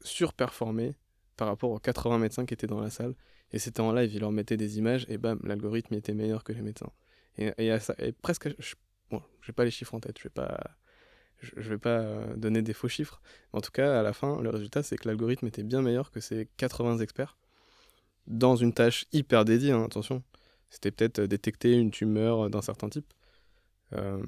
surperformé 0.02 0.94
par 1.36 1.48
rapport 1.48 1.70
aux 1.70 1.78
80 1.78 2.18
médecins 2.18 2.46
qui 2.46 2.54
étaient 2.54 2.66
dans 2.66 2.80
la 2.80 2.90
salle. 2.90 3.14
Et 3.52 3.58
c'était 3.58 3.80
en 3.80 3.92
live, 3.92 4.12
il 4.12 4.20
leur 4.20 4.32
mettait 4.32 4.56
des 4.56 4.78
images 4.78 5.06
et 5.08 5.18
bam, 5.18 5.40
l'algorithme 5.44 5.94
était 5.94 6.14
meilleur 6.14 6.44
que 6.44 6.52
les 6.52 6.62
médecins. 6.62 6.90
Et, 7.38 7.52
et, 7.58 7.78
ça, 7.78 7.94
et 7.98 8.12
presque, 8.12 8.48
je, 8.58 8.74
bon, 9.10 9.22
pas 9.54 9.64
les 9.64 9.70
chiffres 9.70 9.94
en 9.94 10.00
tête, 10.00 10.18
je 10.18 10.24
vais 10.24 10.30
pas, 10.30 10.58
je, 11.40 11.68
vais 11.68 11.78
pas 11.78 12.00
euh, 12.00 12.36
donner 12.36 12.62
des 12.62 12.74
faux 12.74 12.88
chiffres. 12.88 13.22
en 13.52 13.60
tout 13.60 13.70
cas, 13.70 13.98
à 13.98 14.02
la 14.02 14.12
fin, 14.12 14.42
le 14.42 14.50
résultat, 14.50 14.82
c'est 14.82 14.96
que 14.96 15.08
l'algorithme 15.08 15.46
était 15.46 15.62
bien 15.62 15.82
meilleur 15.82 16.10
que 16.10 16.20
ces 16.20 16.48
80 16.56 16.98
experts 16.98 17.38
dans 18.26 18.56
une 18.56 18.74
tâche 18.74 19.06
hyper 19.12 19.44
dédiée, 19.44 19.72
hein, 19.72 19.84
attention. 19.84 20.22
C'était 20.70 20.90
peut-être 20.90 21.20
détecter 21.22 21.72
une 21.78 21.90
tumeur 21.90 22.50
d'un 22.50 22.60
certain 22.60 22.90
type. 22.90 23.10
Euh, 23.94 24.18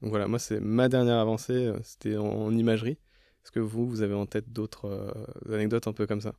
donc 0.00 0.10
voilà, 0.10 0.28
moi, 0.28 0.38
c'est 0.38 0.60
ma 0.60 0.88
dernière 0.88 1.18
avancée, 1.18 1.66
euh, 1.66 1.78
c'était 1.82 2.16
en 2.16 2.50
imagerie. 2.52 2.98
Est-ce 3.44 3.52
que 3.52 3.60
vous, 3.60 3.86
vous 3.88 4.02
avez 4.02 4.14
en 4.14 4.26
tête 4.26 4.52
d'autres 4.52 4.86
euh, 4.86 5.54
anecdotes 5.54 5.86
un 5.88 5.92
peu 5.92 6.06
comme 6.06 6.20
ça? 6.20 6.34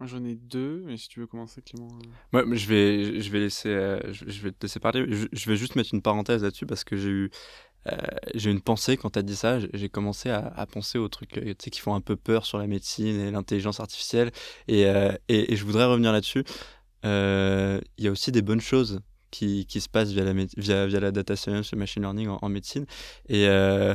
Moi 0.00 0.08
j'en 0.08 0.24
ai 0.24 0.34
deux, 0.34 0.82
mais 0.86 0.96
si 0.96 1.08
tu 1.08 1.20
veux 1.20 1.26
commencer 1.26 1.62
Clément. 1.62 1.88
euh. 1.88 2.36
Ouais, 2.38 2.44
mais 2.46 2.56
je 2.56 2.68
vais, 2.68 3.20
je 3.20 3.30
vais 3.30 3.38
laisser, 3.40 3.68
euh, 3.68 4.00
je, 4.12 4.24
je 4.28 4.42
vais 4.42 4.50
te 4.50 4.56
laisser 4.62 4.80
parler. 4.80 5.04
Je, 5.08 5.26
je 5.30 5.50
vais 5.50 5.56
juste 5.56 5.76
mettre 5.76 5.94
une 5.94 6.02
parenthèse 6.02 6.42
là-dessus 6.42 6.66
parce 6.66 6.82
que 6.82 6.96
j'ai 6.96 7.08
eu, 7.10 7.30
euh, 7.92 7.96
j'ai 8.34 8.50
eu 8.50 8.52
une 8.52 8.60
pensée 8.60 8.96
quand 8.96 9.10
tu 9.10 9.18
as 9.20 9.22
dit 9.22 9.36
ça. 9.36 9.60
J'ai- 9.60 9.88
commencé 9.90 10.30
à, 10.30 10.48
à 10.48 10.66
penser 10.66 10.98
aux 10.98 11.08
trucs 11.08 11.30
tu 11.30 11.54
sais, 11.60 11.70
qui 11.70 11.80
font 11.80 11.94
un 11.94 12.00
peu 12.00 12.16
peur 12.16 12.44
sur 12.44 12.58
la 12.58 12.66
médecine 12.66 13.20
et 13.20 13.30
l'intelligence 13.30 13.78
artificielle. 13.78 14.32
Et, 14.66 14.86
euh, 14.86 15.12
et, 15.28 15.52
et 15.52 15.56
je 15.56 15.64
voudrais 15.64 15.84
revenir 15.84 16.10
là-dessus. 16.10 16.42
Euh, 17.04 17.80
Il 17.98 18.04
y 18.04 18.08
a 18.08 18.10
aussi 18.10 18.32
des 18.32 18.42
bonnes 18.42 18.60
choses 18.60 19.00
qui, 19.30 19.64
qui 19.66 19.80
se 19.80 19.88
passent 19.88 20.10
via 20.10 20.24
la, 20.24 20.32
via, 20.32 20.86
via 20.86 21.00
la 21.00 21.12
data 21.12 21.36
science, 21.36 21.70
le 21.72 21.78
machine 21.78 22.02
learning 22.02 22.28
en, 22.28 22.38
en 22.42 22.48
médecine. 22.48 22.86
Et 23.28 23.46
euh, 23.46 23.94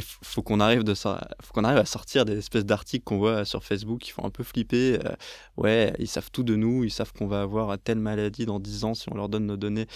il 0.00 0.26
faut 0.26 0.42
qu'on 0.42 0.60
arrive, 0.60 0.84
à 0.84 1.84
sortir 1.84 2.24
des 2.24 2.38
espèces 2.38 2.64
d'articles 2.64 3.04
qu'on 3.04 3.18
voit 3.18 3.44
sur 3.44 3.64
Facebook 3.64 4.00
qui 4.00 4.10
font 4.10 4.24
un 4.24 4.30
peu 4.30 4.42
flipper. 4.42 4.98
Euh, 5.04 5.14
ouais, 5.56 5.94
ils 5.98 6.08
savent 6.08 6.30
tout 6.30 6.42
de 6.42 6.56
nous, 6.56 6.84
ils 6.84 6.90
savent 6.90 7.12
qu'on 7.12 7.26
va 7.26 7.42
avoir 7.42 7.78
telle 7.78 7.98
maladie 7.98 8.46
dans 8.46 8.60
10 8.60 8.84
ans 8.84 8.94
si 8.94 9.08
on 9.10 9.14
leur 9.14 9.28
donne 9.28 9.46
nos 9.46 9.56
données. 9.56 9.86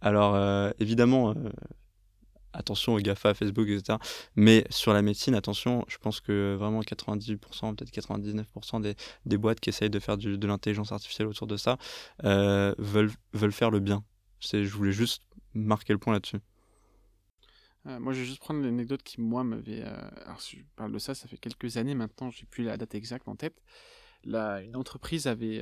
Alors, 0.00 0.34
euh, 0.34 0.70
évidemment, 0.78 1.30
euh, 1.30 1.34
attention 2.52 2.94
aux 2.94 2.98
GAFA, 2.98 3.34
Facebook, 3.34 3.68
etc. 3.68 3.98
Mais 4.36 4.64
sur 4.70 4.92
la 4.92 5.02
médecine, 5.02 5.34
attention, 5.34 5.84
je 5.88 5.98
pense 5.98 6.20
que 6.20 6.54
vraiment 6.58 6.80
98%, 6.80 7.74
peut-être 7.74 7.90
99% 7.90 8.94
des, 9.24 9.38
boîtes 9.38 9.60
qui 9.60 9.70
essayent 9.70 9.90
de 9.90 9.98
faire 9.98 10.18
de 10.18 10.46
l'intelligence 10.46 10.92
artificielle 10.92 11.28
autour 11.28 11.46
de 11.46 11.56
ça 11.56 11.78
veulent, 12.22 13.12
faire 13.52 13.70
le 13.70 13.80
bien. 13.80 14.04
Je 14.40 14.68
voulais 14.68 14.92
juste 14.92 15.22
marquer 15.54 15.92
le 15.92 15.98
point 15.98 16.12
là-dessus. 16.12 16.40
Euh, 17.86 18.00
moi, 18.00 18.12
je 18.12 18.20
vais 18.20 18.24
juste 18.26 18.40
prendre 18.40 18.62
l'anecdote 18.62 19.02
qui, 19.02 19.20
moi, 19.20 19.44
m'avait. 19.44 19.82
euh, 19.84 20.08
Alors, 20.24 20.40
si 20.40 20.58
je 20.58 20.64
parle 20.74 20.92
de 20.92 20.98
ça, 20.98 21.14
ça 21.14 21.28
fait 21.28 21.38
quelques 21.38 21.76
années 21.76 21.94
maintenant, 21.94 22.30
j'ai 22.30 22.46
plus 22.46 22.64
la 22.64 22.76
date 22.76 22.94
exacte 22.94 23.28
en 23.28 23.36
tête. 23.36 23.62
Là, 24.24 24.60
une 24.62 24.74
entreprise 24.76 25.26
avait 25.28 25.60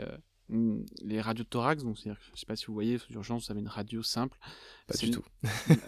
euh, 0.50 0.78
les 1.02 1.20
radios 1.20 1.44
de 1.44 1.48
thorax, 1.48 1.82
donc 1.82 1.98
c'est-à-dire, 1.98 2.20
je 2.34 2.40
sais 2.40 2.46
pas 2.46 2.56
si 2.56 2.66
vous 2.66 2.72
voyez, 2.74 2.96
aux 2.96 3.12
urgences, 3.12 3.46
vous 3.46 3.52
avez 3.52 3.60
une 3.60 3.68
radio 3.68 4.02
simple. 4.02 4.38
Pas 4.86 4.96
du 4.96 5.06
une- 5.06 5.12
tout. 5.12 5.24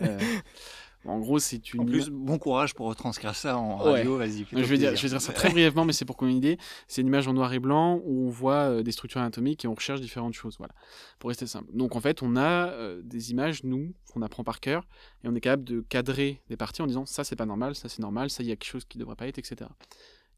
en 1.06 1.18
gros, 1.18 1.38
c'est 1.38 1.72
une. 1.72 1.82
En 1.82 1.84
plus, 1.84 2.08
bon 2.10 2.38
courage 2.38 2.74
pour 2.74 2.86
retranscrire 2.86 3.34
ça 3.34 3.56
en 3.58 3.84
Ouais. 3.84 3.92
radio, 3.98 4.16
vas-y. 4.16 4.46
Je 4.52 4.56
vais, 4.58 4.78
dire, 4.78 4.96
je 4.96 5.02
vais 5.02 5.08
dire 5.08 5.20
ça 5.20 5.32
très 5.32 5.50
brièvement, 5.50 5.84
mais 5.84 5.92
c'est 5.92 6.04
pour 6.04 6.16
qu'on 6.16 6.26
ait 6.26 6.30
une 6.30 6.36
idée. 6.36 6.58
C'est 6.88 7.00
une 7.00 7.06
image 7.06 7.28
en 7.28 7.32
noir 7.32 7.52
et 7.52 7.58
blanc 7.58 8.00
où 8.04 8.26
on 8.26 8.30
voit 8.30 8.54
euh, 8.70 8.82
des 8.82 8.92
structures 8.92 9.20
anatomiques 9.20 9.64
et 9.64 9.68
on 9.68 9.74
recherche 9.74 10.00
différentes 10.00 10.34
choses. 10.34 10.56
Voilà. 10.58 10.74
Pour 11.18 11.28
rester 11.28 11.46
simple. 11.46 11.70
Donc 11.72 11.96
en 11.96 12.00
fait, 12.00 12.22
on 12.22 12.36
a 12.36 12.68
euh, 12.70 13.00
des 13.04 13.30
images, 13.30 13.64
nous, 13.64 13.92
qu'on 14.12 14.22
apprend 14.22 14.44
par 14.44 14.60
cœur, 14.60 14.86
et 15.24 15.28
on 15.28 15.34
est 15.34 15.40
capable 15.40 15.64
de 15.64 15.80
cadrer 15.80 16.42
des 16.48 16.56
parties 16.56 16.82
en 16.82 16.86
disant 16.86 17.06
ça 17.06 17.24
c'est 17.24 17.36
pas 17.36 17.46
normal, 17.46 17.74
ça 17.74 17.88
c'est 17.88 18.00
normal, 18.02 18.30
ça 18.30 18.42
il 18.42 18.48
y 18.48 18.52
a 18.52 18.56
quelque 18.56 18.70
chose 18.70 18.84
qui 18.84 18.98
devrait 18.98 19.16
pas 19.16 19.26
être, 19.28 19.38
etc. 19.38 19.70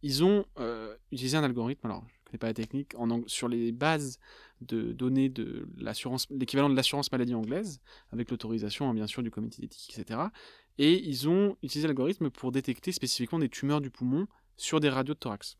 Ils 0.03 0.23
ont 0.23 0.45
euh, 0.61 0.95
utilisé 1.11 1.37
un 1.37 1.43
algorithme, 1.43 1.87
alors 1.87 2.05
connais 2.29 2.39
pas 2.39 2.53
la 2.53 3.21
sur 3.27 3.49
les 3.49 3.73
bases 3.73 4.19
de 4.61 4.93
données 4.93 5.29
de 5.29 5.69
l'assurance, 5.77 6.27
l'équivalent 6.31 6.69
de 6.69 6.77
l'assurance 6.77 7.11
maladie 7.13 7.35
anglaise, 7.35 7.81
avec 8.13 8.31
l'autorisation 8.31 8.89
hein, 8.89 8.95
bien 8.95 9.07
sûr 9.07 9.23
du 9.23 9.31
comité 9.31 9.63
d'éthique, 9.63 9.99
etc. 9.99 10.21
Et 10.79 10.95
ils 11.09 11.29
ont 11.29 11.57
utilisé 11.63 11.89
l'algorithme 11.89 12.31
pour 12.31 12.53
détecter 12.53 12.93
spécifiquement 12.93 13.39
des 13.39 13.49
tumeurs 13.49 13.81
du 13.81 13.91
poumon 13.91 14.27
sur 14.57 14.81
des 14.81 14.89
radios 14.89 15.15
de 15.15 15.19
thorax. 15.19 15.57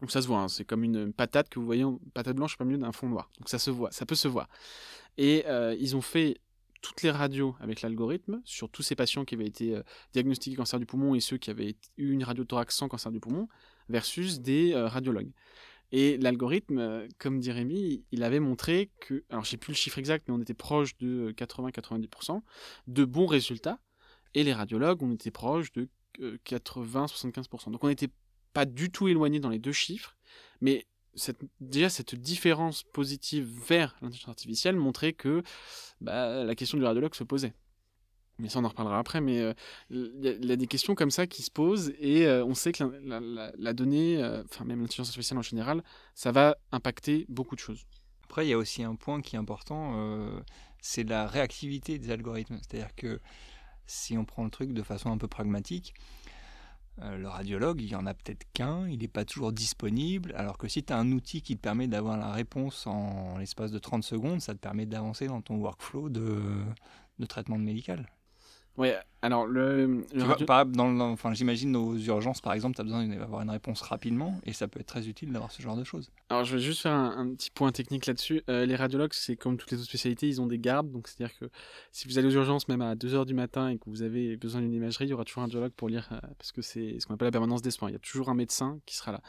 Donc 0.00 0.10
ça 0.10 0.20
se 0.20 0.26
voit, 0.26 0.40
hein, 0.40 0.48
c'est 0.48 0.64
comme 0.64 0.84
une 0.84 1.12
patate 1.12 1.48
que 1.48 1.58
vous 1.58 1.64
voyez, 1.64 1.84
en 1.84 1.98
patate 2.12 2.36
blanche 2.36 2.56
au 2.60 2.64
milieu 2.64 2.78
d'un 2.78 2.92
fond 2.92 3.08
noir. 3.08 3.30
Donc 3.38 3.48
ça 3.48 3.58
se 3.58 3.70
voit, 3.70 3.90
ça 3.90 4.04
peut 4.04 4.14
se 4.14 4.28
voir. 4.28 4.48
Et 5.16 5.44
euh, 5.46 5.74
ils 5.78 5.96
ont 5.96 6.02
fait 6.02 6.38
toutes 6.82 7.02
les 7.02 7.10
radios 7.10 7.56
avec 7.60 7.80
l'algorithme 7.80 8.40
sur 8.44 8.68
tous 8.68 8.82
ces 8.82 8.94
patients 8.94 9.24
qui 9.24 9.34
avaient 9.34 9.46
été 9.46 9.74
euh, 9.74 9.82
diagnostiqués 10.12 10.56
cancer 10.56 10.78
du 10.78 10.86
poumon 10.86 11.14
et 11.14 11.20
ceux 11.20 11.38
qui 11.38 11.50
avaient 11.50 11.76
eu 11.96 12.12
une 12.12 12.24
radio 12.24 12.44
thorax 12.44 12.76
sans 12.76 12.88
cancer 12.88 13.10
du 13.10 13.20
poumon 13.20 13.48
versus 13.88 14.40
des 14.40 14.72
euh, 14.74 14.86
radiologues. 14.86 15.32
Et 15.92 16.16
l'algorithme, 16.18 16.78
euh, 16.78 17.08
comme 17.18 17.38
dit 17.38 17.52
Rémi, 17.52 18.04
il 18.10 18.22
avait 18.22 18.40
montré 18.40 18.90
que, 19.00 19.24
alors 19.30 19.44
je 19.44 19.50
sais 19.50 19.56
plus 19.56 19.72
le 19.72 19.76
chiffre 19.76 19.98
exact, 19.98 20.26
mais 20.28 20.34
on 20.34 20.40
était 20.40 20.54
proche 20.54 20.96
de 20.98 21.32
80-90% 21.36 22.42
de 22.86 23.04
bons 23.04 23.26
résultats. 23.26 23.78
Et 24.34 24.42
les 24.42 24.52
radiologues, 24.52 25.02
on 25.02 25.12
était 25.12 25.30
proche 25.30 25.72
de 25.72 25.88
euh, 26.20 26.38
80-75%. 26.46 27.70
Donc 27.70 27.84
on 27.84 27.88
n'était 27.88 28.10
pas 28.52 28.64
du 28.64 28.90
tout 28.90 29.08
éloigné 29.08 29.38
dans 29.38 29.50
les 29.50 29.58
deux 29.58 29.72
chiffres, 29.72 30.16
mais 30.60 30.86
déjà 31.60 31.88
cette 31.88 32.14
différence 32.14 32.82
positive 32.82 33.48
vers 33.66 33.96
l'intelligence 34.02 34.28
artificielle 34.28 34.76
montrait 34.76 35.12
que 35.12 35.42
bah, 36.00 36.44
la 36.44 36.54
question 36.54 36.78
du 36.78 36.84
radiologue 36.84 37.14
se 37.14 37.24
posait. 37.24 37.54
Mais 38.38 38.48
ça, 38.48 38.58
on 38.58 38.64
en 38.64 38.68
reparlera 38.68 38.98
après. 38.98 39.20
Mais 39.20 39.40
euh, 39.40 39.54
il 39.90 40.20
y, 40.22 40.52
a- 40.52 40.56
des 40.56 40.66
questions 40.66 40.94
comme 40.94 41.10
ça 41.10 41.26
qui 41.26 41.42
se 41.42 41.50
posent 41.50 41.92
et 41.98 42.26
euh, 42.26 42.44
on 42.44 42.54
sait 42.54 42.72
que 42.72 42.84
la, 43.58 43.72
donnée, 43.72 44.22
euh, 44.22 44.42
enfin 44.44 44.64
même 44.64 44.80
l'intelligence 44.80 45.08
artificielle 45.08 45.38
en 45.38 45.42
général, 45.42 45.82
ça 46.14 46.32
va 46.32 46.56
impacter 46.72 47.26
beaucoup 47.28 47.54
de 47.54 47.60
choses. 47.60 47.84
Après, 48.24 48.46
il 48.46 48.50
y 48.50 48.52
a 48.52 48.58
aussi 48.58 48.82
un 48.82 48.94
point 48.94 49.20
qui 49.22 49.36
est 49.36 49.38
important, 49.38 49.94
c'est 50.80 51.04
la 51.04 51.28
réactivité 51.28 51.98
des 51.98 52.10
algorithmes. 52.10 52.58
C'est-à-dire 52.60 52.94
que 52.96 53.20
si 53.86 54.18
on 54.18 54.24
prend 54.24 54.42
le 54.44 54.50
truc 54.50 54.72
de 54.72 54.82
façon 54.82 55.12
un 55.12 55.18
peu 55.18 55.28
pragmatique, 55.28 55.94
le 57.00 57.28
radiologue, 57.28 57.80
il 57.80 57.88
y 57.88 57.94
en 57.94 58.04
a 58.04 58.14
peut-être 58.14 58.44
qu'un, 58.52 58.88
il 58.88 58.98
n'est 58.98 59.06
pas 59.08 59.24
toujours 59.24 59.52
disponible, 59.52 60.34
alors 60.36 60.58
que 60.58 60.66
si 60.66 60.82
tu 60.82 60.92
as 60.92 60.98
un 60.98 61.12
outil 61.12 61.40
qui 61.40 61.56
te 61.56 61.60
permet 61.60 61.86
d'avoir 61.86 62.16
la 62.16 62.32
réponse 62.32 62.86
en 62.88 63.38
l'espace 63.38 63.70
de 63.70 63.78
30 63.78 64.02
secondes, 64.02 64.40
ça 64.40 64.54
te 64.54 64.58
permet 64.58 64.86
d'avancer 64.86 65.28
dans 65.28 65.40
ton 65.40 65.54
workflow 65.56 66.08
de, 66.08 66.42
de 67.20 67.26
traitement 67.26 67.58
médical. 67.58 68.08
Ouais, 68.78 68.94
alors 69.22 69.46
le, 69.46 69.86
le 69.86 70.04
Tu 70.10 70.18
vois, 70.18 70.34
radio- 70.34 70.72
dans 70.72 71.00
enfin, 71.00 71.32
j'imagine 71.32 71.72
nos 71.72 71.96
urgences, 71.96 72.40
par 72.42 72.52
exemple, 72.52 72.74
tu 72.74 72.82
as 72.82 72.84
besoin 72.84 73.06
d'avoir 73.08 73.40
une 73.40 73.48
réponse 73.50 73.80
rapidement, 73.80 74.38
et 74.44 74.52
ça 74.52 74.68
peut 74.68 74.80
être 74.80 74.86
très 74.86 75.08
utile 75.08 75.32
d'avoir 75.32 75.50
ce 75.50 75.62
genre 75.62 75.76
de 75.76 75.84
choses. 75.84 76.10
Alors, 76.28 76.44
je 76.44 76.56
vais 76.56 76.62
juste 76.62 76.82
faire 76.82 76.92
un, 76.92 77.16
un 77.18 77.34
petit 77.34 77.50
point 77.50 77.72
technique 77.72 78.04
là-dessus. 78.06 78.42
Euh, 78.50 78.66
les 78.66 78.76
radiologues, 78.76 79.14
c'est 79.14 79.34
comme 79.36 79.56
toutes 79.56 79.70
les 79.70 79.78
autres 79.78 79.88
spécialités, 79.88 80.28
ils 80.28 80.40
ont 80.42 80.46
des 80.46 80.58
gardes. 80.58 80.90
Donc, 80.92 81.08
c'est-à-dire 81.08 81.36
que 81.38 81.46
si 81.90 82.06
vous 82.06 82.18
allez 82.18 82.28
aux 82.28 82.32
urgences, 82.38 82.68
même 82.68 82.82
à 82.82 82.94
2h 82.94 83.24
du 83.24 83.34
matin, 83.34 83.68
et 83.70 83.78
que 83.78 83.88
vous 83.88 84.02
avez 84.02 84.36
besoin 84.36 84.60
d'une 84.60 84.74
imagerie, 84.74 85.06
il 85.06 85.10
y 85.10 85.14
aura 85.14 85.24
toujours 85.24 85.42
un 85.42 85.46
radiologue 85.46 85.72
pour 85.72 85.88
lire, 85.88 86.08
euh, 86.12 86.18
parce 86.38 86.52
que 86.52 86.60
c'est 86.60 87.00
ce 87.00 87.06
qu'on 87.06 87.14
appelle 87.14 87.28
la 87.28 87.32
permanence 87.32 87.62
des 87.62 87.70
soins. 87.70 87.88
Il 87.88 87.94
y 87.94 87.96
a 87.96 88.00
toujours 88.00 88.28
un 88.28 88.34
médecin 88.34 88.78
qui 88.84 88.94
sera 88.96 89.12
là. 89.12 89.22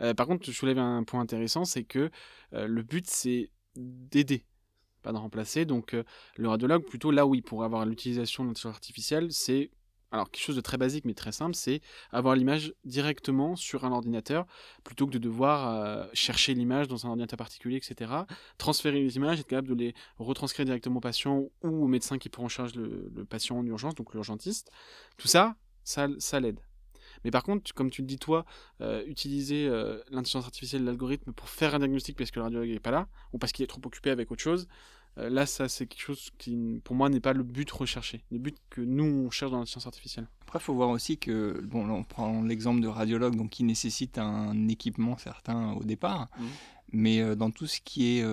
Euh, 0.00 0.14
par 0.14 0.26
contre, 0.28 0.46
je 0.46 0.52
soulève 0.52 0.78
un 0.78 1.02
point 1.02 1.20
intéressant, 1.20 1.64
c'est 1.64 1.84
que 1.84 2.10
le 2.52 2.82
but, 2.82 3.06
c'est 3.10 3.50
d'aider, 3.76 4.44
pas 5.04 5.12
de 5.12 5.18
remplacer. 5.18 5.64
Donc, 5.64 5.94
euh, 5.94 6.02
le 6.36 6.48
radiologue, 6.48 6.84
plutôt 6.84 7.10
là 7.12 7.26
où 7.26 7.34
il 7.34 7.42
pourrait 7.42 7.66
avoir 7.66 7.86
l'utilisation 7.86 8.42
de 8.42 8.48
l'intelligence 8.48 8.74
artificielle, 8.74 9.28
c'est 9.30 9.70
alors 10.10 10.30
quelque 10.30 10.44
chose 10.44 10.54
de 10.54 10.60
très 10.60 10.76
basique 10.76 11.04
mais 11.04 11.14
très 11.14 11.32
simple, 11.32 11.56
c'est 11.56 11.80
avoir 12.12 12.36
l'image 12.36 12.72
directement 12.84 13.56
sur 13.56 13.84
un 13.84 13.90
ordinateur 13.90 14.46
plutôt 14.84 15.06
que 15.06 15.12
de 15.12 15.18
devoir 15.18 15.74
euh, 15.74 16.06
chercher 16.12 16.54
l'image 16.54 16.86
dans 16.86 17.04
un 17.04 17.08
ordinateur 17.08 17.36
particulier, 17.36 17.76
etc. 17.76 18.12
Transférer 18.56 19.00
les 19.00 19.16
images, 19.16 19.40
être 19.40 19.48
capable 19.48 19.68
de 19.68 19.74
les 19.74 19.94
retranscrire 20.18 20.64
directement 20.64 20.98
au 20.98 21.00
patient 21.00 21.48
ou 21.62 21.84
au 21.84 21.88
médecin 21.88 22.18
qui 22.18 22.28
prend 22.28 22.44
en 22.44 22.48
charge 22.48 22.76
le, 22.76 23.10
le 23.12 23.24
patient 23.24 23.58
en 23.58 23.66
urgence, 23.66 23.96
donc 23.96 24.14
l'urgentiste. 24.14 24.70
Tout 25.16 25.28
ça, 25.28 25.56
ça, 25.82 26.06
ça 26.18 26.38
l'aide. 26.38 26.60
Mais 27.24 27.30
par 27.30 27.42
contre, 27.42 27.72
comme 27.74 27.90
tu 27.90 28.02
le 28.02 28.06
dis 28.06 28.18
toi, 28.18 28.44
euh, 28.80 29.02
utiliser 29.06 29.66
euh, 29.66 29.98
l'intelligence 30.10 30.44
artificielle, 30.44 30.84
l'algorithme 30.84 31.32
pour 31.32 31.48
faire 31.48 31.74
un 31.74 31.78
diagnostic 31.78 32.16
parce 32.16 32.30
que 32.30 32.38
le 32.38 32.44
radiologue 32.44 32.68
n'est 32.68 32.80
pas 32.80 32.90
là 32.90 33.08
ou 33.32 33.38
parce 33.38 33.52
qu'il 33.52 33.62
est 33.64 33.68
trop 33.68 33.80
occupé 33.84 34.10
avec 34.10 34.30
autre 34.30 34.42
chose, 34.42 34.68
euh, 35.18 35.30
là, 35.30 35.46
ça 35.46 35.68
c'est 35.68 35.86
quelque 35.86 36.02
chose 36.02 36.30
qui, 36.38 36.80
pour 36.84 36.96
moi, 36.96 37.08
n'est 37.08 37.20
pas 37.20 37.32
le 37.32 37.42
but 37.44 37.70
recherché. 37.70 38.24
Le 38.30 38.38
but 38.38 38.56
que 38.68 38.80
nous 38.80 39.04
on 39.26 39.30
cherche 39.30 39.50
dans 39.52 39.58
l'intelligence 39.58 39.86
artificielle. 39.86 40.28
Après, 40.42 40.58
il 40.58 40.62
faut 40.62 40.74
voir 40.74 40.90
aussi 40.90 41.18
que, 41.18 41.60
bon, 41.64 41.86
là, 41.86 41.94
on 41.94 42.04
prend 42.04 42.42
l'exemple 42.42 42.80
de 42.80 42.88
radiologue, 42.88 43.36
donc 43.36 43.50
qui 43.50 43.64
nécessite 43.64 44.18
un 44.18 44.68
équipement 44.68 45.16
certain 45.16 45.72
au 45.74 45.84
départ, 45.84 46.28
Mhm. 46.38 46.46
mais 46.92 47.36
dans 47.36 47.50
tout 47.50 47.66
ce 47.66 47.80
qui 47.80 48.18
est 48.18 48.24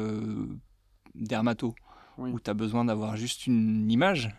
dermato, 1.16 1.76
Oui. 2.18 2.32
où 2.32 2.40
tu 2.40 2.50
as 2.50 2.54
besoin 2.54 2.86
d'avoir 2.86 3.16
juste 3.18 3.48
une 3.48 3.90
image 3.90 4.30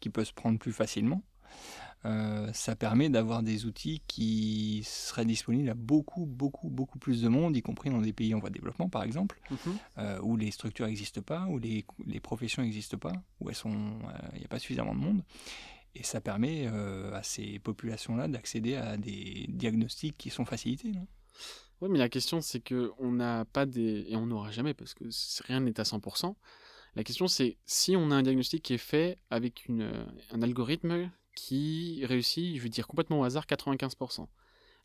qui 0.00 0.10
peut 0.10 0.24
se 0.24 0.32
prendre 0.32 0.58
plus 0.58 0.72
facilement, 0.72 1.22
euh, 2.04 2.52
ça 2.52 2.76
permet 2.76 3.08
d'avoir 3.08 3.42
des 3.42 3.64
outils 3.66 4.02
qui 4.06 4.82
seraient 4.84 5.24
disponibles 5.24 5.70
à 5.70 5.74
beaucoup, 5.74 6.26
beaucoup, 6.26 6.68
beaucoup 6.68 6.98
plus 6.98 7.22
de 7.22 7.28
monde, 7.28 7.56
y 7.56 7.62
compris 7.62 7.90
dans 7.90 8.00
des 8.00 8.12
pays 8.12 8.34
en 8.34 8.38
voie 8.38 8.50
de 8.50 8.54
développement, 8.54 8.88
par 8.88 9.02
exemple, 9.02 9.40
euh, 9.98 10.20
où 10.22 10.36
les 10.36 10.50
structures 10.50 10.86
n'existent 10.86 11.22
pas, 11.22 11.46
où 11.46 11.58
les, 11.58 11.84
les 12.06 12.20
professions 12.20 12.62
n'existent 12.62 12.98
pas, 12.98 13.12
où 13.40 13.48
euh, 13.48 13.52
il 14.34 14.38
n'y 14.38 14.44
a 14.44 14.48
pas 14.48 14.58
suffisamment 14.58 14.94
de 14.94 15.00
monde. 15.00 15.22
Et 15.94 16.02
ça 16.02 16.20
permet 16.20 16.66
euh, 16.66 17.14
à 17.14 17.22
ces 17.22 17.58
populations-là 17.58 18.28
d'accéder 18.28 18.74
à 18.74 18.98
des 18.98 19.46
diagnostics 19.48 20.16
qui 20.18 20.28
sont 20.28 20.44
facilités. 20.44 20.92
Non? 20.92 21.06
Oui, 21.80 21.88
mais 21.90 21.98
la 21.98 22.08
question, 22.08 22.40
c'est 22.40 22.60
que 22.60 22.92
on 22.98 23.12
n'a 23.12 23.44
pas 23.46 23.66
des. 23.66 24.04
Et 24.08 24.16
on 24.16 24.26
n'aura 24.26 24.50
jamais, 24.50 24.74
parce 24.74 24.94
que 24.94 25.04
rien 25.44 25.60
n'est 25.60 25.78
à 25.80 25.84
100%. 25.84 26.34
La 26.96 27.04
question, 27.04 27.28
c'est 27.28 27.56
si 27.66 27.96
on 27.96 28.10
a 28.10 28.14
un 28.14 28.22
diagnostic 28.22 28.62
qui 28.62 28.74
est 28.74 28.78
fait 28.78 29.18
avec 29.30 29.66
une, 29.66 29.82
euh, 29.82 30.06
un 30.30 30.42
algorithme 30.42 31.10
qui 31.36 32.04
réussit, 32.04 32.56
je 32.56 32.62
vais 32.62 32.68
dire 32.68 32.88
complètement 32.88 33.20
au 33.20 33.24
hasard, 33.24 33.46
95%. 33.46 34.26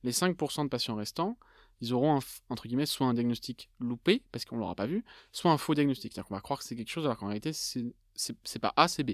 Les 0.04 0.12
5% 0.12 0.64
de 0.66 0.70
patients 0.70 0.96
restants, 0.96 1.38
ils 1.80 1.94
auront, 1.94 2.18
un 2.18 2.20
entre 2.50 2.68
guillemets, 2.68 2.86
soit 2.86 3.08
un 3.08 3.14
diagnostic 3.16 3.70
loupé, 3.80 4.22
parce 4.32 4.46
qu'on 4.46 4.56
ne 4.58 4.62
l'aura 4.62 4.76
pas 4.76 4.86
vu, 4.86 5.04
soit 5.32 5.52
un 5.52 5.58
faux 5.58 5.74
diagnostic. 5.74 6.14
C'est-à-dire 6.14 6.28
qu'on 6.28 6.36
va 6.36 6.42
croire 6.42 6.60
que 6.60 6.66
c'est 6.66 6.76
quelque 6.76 6.92
chose, 6.92 7.06
alors 7.06 7.18
qu'en 7.18 7.28
réalité, 7.28 7.54
c'est 7.54 8.60
pas 8.60 8.74
A, 8.76 8.88
c'est 8.88 9.04
B. 9.04 9.12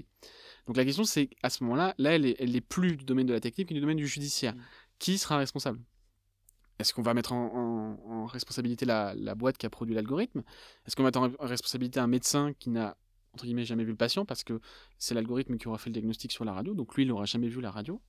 Donc 0.66 0.76
la 0.76 0.84
question, 0.84 1.04
c'est 1.04 1.30
à 1.42 1.48
ce 1.48 1.62
moment-là, 1.64 1.94
là, 1.96 2.14
elle 2.14 2.26
est, 2.26 2.36
elle 2.38 2.54
est 2.54 2.60
plus 2.60 2.96
du 2.96 3.04
domaine 3.04 3.26
de 3.26 3.32
la 3.32 3.40
technique, 3.40 3.70
mais 3.70 3.74
du 3.74 3.80
domaine 3.80 3.96
du 3.96 4.06
judiciaire. 4.06 4.54
Qui 4.98 5.16
sera 5.16 5.38
responsable? 5.38 5.80
Est-ce 6.78 6.92
qu'on 6.92 7.02
va 7.02 7.14
mettre 7.14 7.32
en, 7.32 8.26
responsabilité 8.26 8.84
la, 8.84 9.14
boîte 9.34 9.58
qui 9.58 9.66
a 9.66 9.70
produit 9.70 9.94
l'algorithme? 9.94 10.42
Est-ce 10.86 10.96
qu'on 10.96 11.02
va 11.02 11.08
mettre 11.08 11.20
en 11.20 11.46
responsabilité 11.46 12.00
un 12.00 12.06
médecin 12.06 12.52
qui 12.58 12.70
n'a 12.70 12.96
entre 13.32 13.44
guillemets 13.44 13.64
jamais 13.64 13.84
vu 13.84 13.90
le 13.90 13.96
patient 13.96 14.24
parce 14.24 14.44
que 14.44 14.60
c'est 14.98 15.14
l'algorithme 15.14 15.56
qui 15.56 15.68
aura 15.68 15.78
fait 15.78 15.90
le 15.90 15.94
diagnostic 15.94 16.32
sur 16.32 16.44
la 16.44 16.52
radio, 16.52 16.74
donc 16.74 16.94
lui 16.94 17.04
il 17.04 17.08
n'aura 17.08 17.24
jamais 17.24 17.48
vu 17.48 17.60
la 17.60 17.70
radio. 17.70 18.00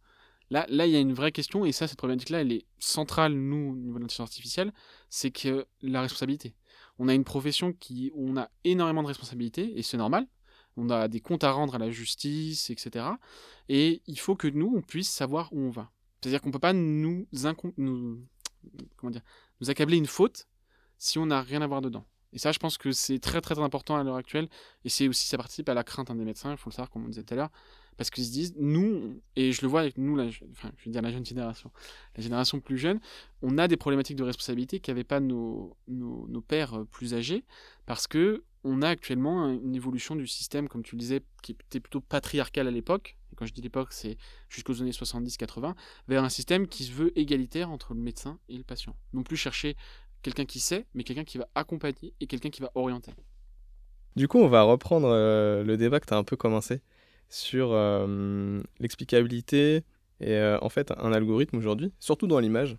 Là, 0.51 0.65
là, 0.69 0.87
il 0.87 0.91
y 0.91 0.95
a 0.95 0.99
une 0.99 1.13
vraie 1.13 1.31
question, 1.31 1.63
et 1.63 1.71
ça, 1.71 1.87
cette 1.87 1.99
problématique-là, 1.99 2.41
elle 2.41 2.51
est 2.51 2.65
centrale, 2.79 3.33
nous, 3.33 3.73
au 3.73 3.75
niveau 3.75 3.97
de 3.97 4.03
l'intelligence 4.03 4.29
artificielle, 4.29 4.73
c'est 5.09 5.29
que 5.29 5.67
la 5.81 6.01
responsabilité. 6.01 6.55
On 6.97 7.07
a 7.07 7.13
une 7.13 7.23
profession 7.23 7.71
qui, 7.71 8.11
on 8.15 8.35
a 8.35 8.49
énormément 8.63 9.03
de 9.03 9.07
responsabilités, 9.07 9.77
et 9.77 9.83
c'est 9.83 9.97
normal. 9.97 10.27
On 10.75 10.89
a 10.89 11.07
des 11.07 11.19
comptes 11.19 11.43
à 11.43 11.51
rendre 11.51 11.75
à 11.75 11.77
la 11.77 11.91
justice, 11.91 12.71
etc. 12.71 13.05
Et 13.67 14.01
il 14.07 14.19
faut 14.19 14.35
que 14.35 14.47
nous, 14.47 14.73
on 14.75 14.81
puisse 14.81 15.09
savoir 15.09 15.53
où 15.53 15.59
on 15.59 15.69
va. 15.69 15.91
C'est-à-dire 16.19 16.41
qu'on 16.41 16.49
ne 16.49 16.53
peut 16.53 16.59
pas 16.59 16.73
nous, 16.73 17.27
nous, 17.77 18.25
comment 18.97 19.11
dire, 19.11 19.21
nous 19.61 19.69
accabler 19.69 19.97
une 19.97 20.07
faute 20.07 20.47
si 20.97 21.19
on 21.19 21.27
n'a 21.27 21.41
rien 21.41 21.61
à 21.61 21.67
voir 21.67 21.81
dedans. 21.81 22.05
Et 22.33 22.37
ça, 22.37 22.51
je 22.51 22.59
pense 22.59 22.77
que 22.77 22.91
c'est 22.91 23.19
très 23.19 23.41
très 23.41 23.59
important 23.59 23.95
à 23.97 24.03
l'heure 24.03 24.15
actuelle. 24.15 24.49
Et 24.85 24.89
c'est 24.89 25.07
aussi, 25.07 25.27
ça 25.27 25.37
participe 25.37 25.69
à 25.69 25.73
la 25.73 25.83
crainte 25.83 26.11
des 26.11 26.25
médecins, 26.25 26.51
il 26.51 26.57
faut 26.57 26.69
le 26.69 26.75
savoir, 26.75 26.89
comme 26.89 27.05
on 27.05 27.09
disait 27.09 27.23
tout 27.23 27.33
à 27.33 27.37
l'heure. 27.37 27.51
Parce 27.97 28.09
qu'ils 28.11 28.23
se 28.23 28.31
disent, 28.31 28.53
nous, 28.57 29.21
et 29.35 29.51
je 29.51 29.61
le 29.61 29.67
vois 29.67 29.81
avec 29.81 29.97
nous, 29.97 30.15
la, 30.15 30.23
enfin, 30.51 30.71
je 30.77 30.85
veux 30.85 30.91
dire 30.91 31.01
la 31.01 31.11
jeune 31.11 31.25
génération, 31.25 31.69
la 32.15 32.23
génération 32.23 32.61
plus 32.61 32.77
jeune, 32.77 33.01
on 33.41 33.57
a 33.57 33.67
des 33.67 33.75
problématiques 33.75 34.15
de 34.15 34.23
responsabilité 34.23 34.79
qu'avaient 34.79 35.03
pas 35.03 35.19
nos, 35.19 35.75
nos, 35.89 36.25
nos, 36.29 36.39
pères 36.39 36.79
euh, 36.79 36.85
plus 36.85 37.13
âgés. 37.13 37.43
Parce 37.85 38.07
que 38.07 38.43
on 38.63 38.81
a 38.81 38.89
actuellement 38.89 39.49
une 39.49 39.75
évolution 39.75 40.15
du 40.15 40.27
système, 40.27 40.69
comme 40.69 40.83
tu 40.83 40.95
le 40.95 40.99
disais, 40.99 41.21
qui 41.41 41.53
était 41.53 41.79
plutôt 41.79 42.01
patriarcal 42.01 42.67
à 42.67 42.71
l'époque. 42.71 43.17
Et 43.31 43.35
quand 43.35 43.45
je 43.45 43.53
dis 43.53 43.61
l'époque, 43.61 43.91
c'est 43.91 44.17
jusqu'aux 44.47 44.81
années 44.81 44.91
70-80, 44.91 45.75
vers 46.07 46.23
un 46.23 46.29
système 46.29 46.67
qui 46.67 46.85
se 46.85 46.91
veut 46.91 47.17
égalitaire 47.19 47.69
entre 47.69 47.93
le 47.93 47.99
médecin 47.99 48.39
et 48.49 48.57
le 48.57 48.63
patient. 48.63 48.95
Non 49.13 49.23
plus 49.23 49.37
chercher 49.37 49.75
quelqu'un 50.21 50.45
qui 50.45 50.59
sait, 50.59 50.85
mais 50.93 51.03
quelqu'un 51.03 51.23
qui 51.23 51.37
va 51.37 51.47
accompagner 51.55 52.13
et 52.19 52.27
quelqu'un 52.27 52.49
qui 52.49 52.61
va 52.61 52.71
orienter. 52.75 53.13
Du 54.15 54.27
coup, 54.27 54.39
on 54.39 54.47
va 54.47 54.63
reprendre 54.63 55.07
euh, 55.09 55.63
le 55.63 55.77
débat 55.77 55.99
que 55.99 56.05
tu 56.05 56.13
as 56.13 56.17
un 56.17 56.23
peu 56.23 56.35
commencé 56.35 56.81
sur 57.29 57.69
euh, 57.71 58.61
l'explicabilité 58.79 59.83
et 60.19 60.33
euh, 60.33 60.57
en 60.61 60.69
fait 60.69 60.91
un 60.91 61.13
algorithme 61.13 61.57
aujourd'hui, 61.57 61.93
surtout 61.99 62.27
dans 62.27 62.39
l'image. 62.39 62.77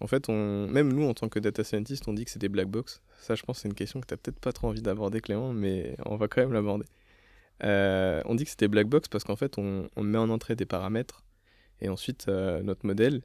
En 0.00 0.06
fait, 0.06 0.28
même 0.28 0.92
nous, 0.92 1.08
en 1.08 1.12
tant 1.12 1.28
que 1.28 1.40
data 1.40 1.64
scientist, 1.64 2.06
on 2.06 2.12
dit 2.12 2.24
que 2.24 2.30
c'est 2.30 2.38
des 2.38 2.48
black 2.48 2.68
box. 2.68 3.02
Ça, 3.20 3.34
je 3.34 3.42
pense, 3.42 3.58
c'est 3.58 3.68
une 3.68 3.74
question 3.74 4.00
que 4.00 4.06
tu 4.06 4.14
n'as 4.14 4.18
peut-être 4.18 4.38
pas 4.38 4.52
trop 4.52 4.68
envie 4.68 4.80
d'aborder, 4.80 5.20
Clément, 5.20 5.52
mais 5.52 5.96
on 6.06 6.14
va 6.14 6.28
quand 6.28 6.40
même 6.40 6.52
l'aborder. 6.52 6.86
on 7.60 8.34
dit 8.36 8.44
que 8.44 8.50
c'était 8.50 8.68
black 8.68 8.86
box 8.86 9.08
parce 9.08 9.24
qu'en 9.24 9.34
fait, 9.34 9.58
on, 9.58 9.88
met 10.00 10.18
en 10.18 10.30
entrée 10.30 10.54
des 10.54 10.66
paramètres 10.66 11.24
et 11.80 11.88
ensuite 11.88 12.28
notre 12.28 12.86
modèle, 12.86 13.22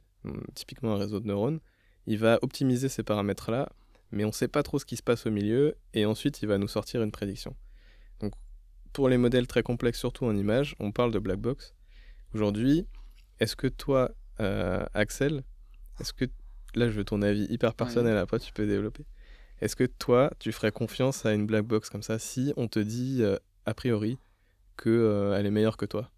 typiquement 0.54 0.94
un 0.94 0.98
réseau 0.98 1.20
de 1.20 1.28
neurones, 1.28 1.60
il 2.06 2.18
va 2.18 2.38
optimiser 2.42 2.88
ces 2.88 3.02
paramètres-là, 3.02 3.68
mais 4.10 4.24
on 4.24 4.28
ne 4.28 4.32
sait 4.32 4.48
pas 4.48 4.62
trop 4.62 4.78
ce 4.78 4.84
qui 4.84 4.96
se 4.96 5.02
passe 5.02 5.26
au 5.26 5.30
milieu, 5.30 5.76
et 5.92 6.06
ensuite 6.06 6.42
il 6.42 6.48
va 6.48 6.58
nous 6.58 6.68
sortir 6.68 7.02
une 7.02 7.10
prédiction. 7.10 7.56
Donc 8.20 8.32
pour 8.92 9.08
les 9.08 9.18
modèles 9.18 9.46
très 9.46 9.62
complexes, 9.62 9.98
surtout 9.98 10.24
en 10.24 10.36
images, 10.36 10.76
on 10.78 10.92
parle 10.92 11.10
de 11.10 11.18
black 11.18 11.40
box. 11.40 11.74
Aujourd'hui, 12.34 12.86
est-ce 13.40 13.56
que 13.56 13.66
toi, 13.66 14.12
euh, 14.40 14.84
Axel, 14.94 15.44
est-ce 16.00 16.12
que 16.12 16.26
là 16.74 16.88
je 16.88 16.92
veux 16.92 17.04
ton 17.04 17.22
avis 17.22 17.46
hyper 17.50 17.74
personnel, 17.74 18.16
après 18.16 18.38
tu 18.38 18.52
peux 18.52 18.66
développer. 18.66 19.04
Est-ce 19.60 19.76
que 19.76 19.84
toi, 19.84 20.32
tu 20.38 20.52
ferais 20.52 20.72
confiance 20.72 21.24
à 21.24 21.32
une 21.32 21.46
black 21.46 21.64
box 21.64 21.88
comme 21.88 22.02
ça 22.02 22.18
si 22.18 22.52
on 22.56 22.68
te 22.68 22.80
dit 22.80 23.22
euh, 23.22 23.38
a 23.66 23.74
priori 23.74 24.18
qu'elle 24.76 24.92
euh, 24.92 25.42
est 25.42 25.50
meilleure 25.50 25.76
que 25.76 25.86
toi? 25.86 26.10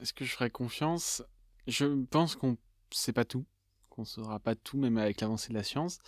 Est-ce 0.00 0.12
que 0.12 0.24
je 0.24 0.32
ferais 0.32 0.50
confiance? 0.50 1.22
Je 1.66 1.86
pense 2.04 2.36
qu'on 2.36 2.56
sait 2.90 3.12
pas 3.12 3.24
tout 3.24 3.46
qu'on 3.96 4.04
saura 4.04 4.38
pas 4.38 4.54
tout, 4.54 4.78
même 4.78 4.98
avec 4.98 5.20
l'avancée 5.20 5.48
de 5.48 5.54
la 5.54 5.62
science. 5.62 5.98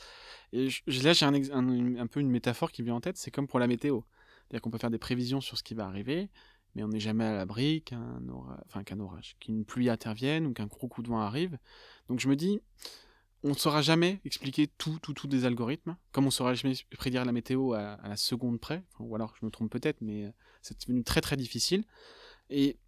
Et 0.52 0.68
là, 0.86 1.12
j'ai 1.12 1.24
un, 1.24 2.06
peu 2.06 2.20
une 2.20 2.30
métaphore 2.30 2.70
qui 2.70 2.82
vient 2.82 2.94
en 2.94 3.00
tête, 3.00 3.16
c'est 3.16 3.30
comme 3.30 3.48
pour 3.48 3.58
la 3.58 3.66
météo. 3.66 4.02
C'est-à-dire 4.42 4.62
qu'on 4.62 4.70
peut 4.70 4.78
faire 4.78 4.90
des 4.90 4.98
prévisions 4.98 5.40
sur 5.40 5.58
ce 5.58 5.62
qui 5.62 5.74
va 5.74 5.86
arriver, 5.86 6.30
mais 6.74 6.84
on 6.84 6.88
n'est 6.88 7.00
jamais 7.00 7.24
à 7.24 7.34
l'abri 7.34 7.82
qu'un 7.82 8.28
orage, 8.28 8.60
enfin, 8.66 8.84
qu'un 8.84 9.00
orage, 9.00 9.36
qu'une 9.40 9.64
pluie 9.64 9.90
intervienne 9.90 10.46
ou 10.46 10.52
qu'un 10.52 10.66
gros 10.66 10.86
coup 10.86 11.02
de 11.02 11.08
vent 11.08 11.20
arrive. 11.20 11.58
Donc 12.08 12.20
je 12.20 12.28
me 12.28 12.36
dis, 12.36 12.60
on 13.42 13.50
ne 13.50 13.54
saura 13.54 13.82
jamais 13.82 14.20
expliquer 14.24 14.66
tout, 14.66 14.98
tout, 15.00 15.14
tout 15.14 15.26
des 15.26 15.44
algorithmes, 15.44 15.96
comme 16.12 16.24
on 16.24 16.28
ne 16.28 16.32
saura 16.32 16.54
jamais 16.54 16.74
prédire 16.96 17.24
la 17.24 17.32
météo 17.32 17.72
à, 17.72 17.98
la 18.02 18.16
seconde 18.16 18.60
près, 18.60 18.82
ou 18.98 19.14
alors 19.14 19.34
je 19.40 19.46
me 19.46 19.50
trompe 19.50 19.70
peut-être, 19.70 20.00
mais 20.00 20.26
euh, 20.26 20.30
c'est 20.62 20.86
devenu 20.86 21.04
très 21.04 21.20
très 21.20 21.36
difficile. 21.36 21.84
Et 22.50 22.78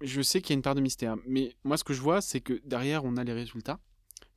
je 0.00 0.22
sais 0.22 0.40
qu'il 0.40 0.50
y 0.50 0.54
a 0.54 0.56
une 0.56 0.62
part 0.62 0.74
de 0.74 0.80
mystère, 0.80 1.16
mais 1.26 1.54
moi 1.64 1.76
ce 1.76 1.84
que 1.84 1.94
je 1.94 2.00
vois, 2.00 2.20
c'est 2.20 2.40
que 2.40 2.60
derrière 2.64 3.04
on 3.04 3.16
a 3.16 3.24
les 3.24 3.32
résultats, 3.32 3.80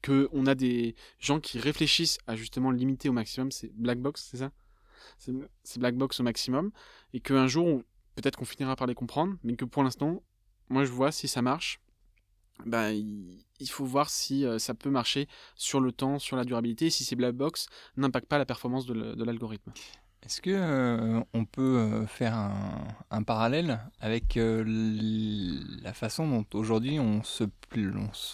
qu'on 0.06 0.46
a 0.46 0.56
des 0.56 0.96
gens 1.20 1.40
qui 1.40 1.60
réfléchissent 1.60 2.20
à 2.28 2.36
justement 2.36 2.72
limiter 2.72 3.10
au 3.10 3.14
maximum, 3.14 3.52
c'est 3.52 3.74
black 3.74 4.00
box, 4.00 4.28
c'est 4.30 4.38
ça? 4.38 4.52
C'est 5.18 5.80
black 5.80 5.96
box 5.96 6.20
au 6.20 6.24
maximum, 6.24 6.72
et 7.14 7.20
qu'un 7.20 7.48
jour, 7.48 7.82
peut-être 8.16 8.38
qu'on 8.38 8.46
finira 8.46 8.76
par 8.76 8.88
les 8.88 8.96
comprendre, 8.96 9.36
mais 9.44 9.56
que 9.56 9.66
pour 9.66 9.84
l'instant, 9.84 10.24
moi 10.70 10.84
je 10.84 10.92
vois 10.92 11.12
si 11.12 11.28
ça 11.28 11.42
marche, 11.42 11.80
ben, 12.66 12.92
il 12.92 13.70
faut 13.70 13.86
voir 13.86 14.10
si 14.10 14.46
euh, 14.46 14.60
ça 14.60 14.74
peut 14.74 14.90
marcher 14.90 15.28
sur 15.56 15.82
le 15.82 15.92
temps, 15.92 16.20
sur 16.20 16.38
la 16.38 16.46
durabilité, 16.46 16.90
si 16.90 17.04
ces 17.04 17.16
black 17.16 17.36
box 17.36 17.68
n'impactent 17.98 18.28
pas 18.28 18.38
la 18.38 18.46
performance 18.46 18.86
de 18.86 19.24
l'algorithme. 19.24 19.72
Est-ce 20.26 20.42
que 20.42 20.50
euh, 20.50 21.22
on 21.34 21.46
peut 21.46 21.78
euh, 21.78 22.08
faire 22.08 22.36
un, 23.12 23.24
parallèle 23.24 23.80
avec 24.00 24.38
euh, 24.38 24.64
la 25.84 25.94
façon 25.94 26.28
dont 26.28 26.46
aujourd'hui 26.54 27.00
on 27.00 27.22
se, 27.22 27.44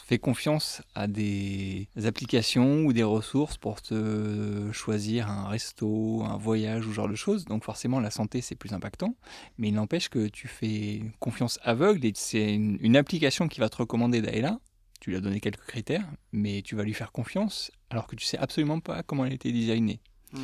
fait 0.05 0.19
confiance 0.19 0.81
à 0.95 1.07
des 1.07 1.89
applications 2.05 2.83
ou 2.83 2.93
des 2.93 3.03
ressources 3.03 3.57
pour 3.57 3.81
te 3.81 4.71
choisir 4.71 5.29
un 5.29 5.49
resto, 5.49 6.23
un 6.23 6.37
voyage 6.37 6.85
ou 6.85 6.91
ce 6.91 6.95
genre 6.95 7.09
de 7.09 7.15
choses? 7.15 7.43
Donc 7.43 7.65
forcément 7.65 7.99
la 7.99 8.11
santé 8.11 8.39
c'est 8.39 8.55
plus 8.55 8.71
impactant, 8.71 9.15
mais 9.57 9.67
il 9.67 9.73
n'empêche 9.73 10.07
que 10.07 10.27
tu 10.27 10.47
fais 10.47 11.01
confiance 11.19 11.59
aveugle 11.61 12.05
et 12.05 12.13
c'est 12.15 12.53
une, 12.53 12.95
application 12.95 13.49
qui 13.49 13.59
va 13.59 13.67
te 13.67 13.77
recommander 13.77 14.21
d'aller 14.21 14.41
là. 14.41 14.59
Tu 15.01 15.09
lui 15.09 15.17
as 15.17 15.21
donné 15.21 15.39
quelques 15.41 15.65
critères, 15.65 16.07
mais 16.31 16.61
tu 16.61 16.75
vas 16.75 16.83
lui 16.83 16.93
faire 16.93 17.11
confiance 17.11 17.71
alors 17.89 18.07
que 18.07 18.15
tu 18.15 18.25
sais 18.25 18.37
absolument 18.37 18.79
pas 18.79 19.03
comment 19.03 19.25
elle 19.25 19.31
a 19.33 19.35
été 19.35 19.51
designée. 19.51 19.99
Mmh 20.31 20.39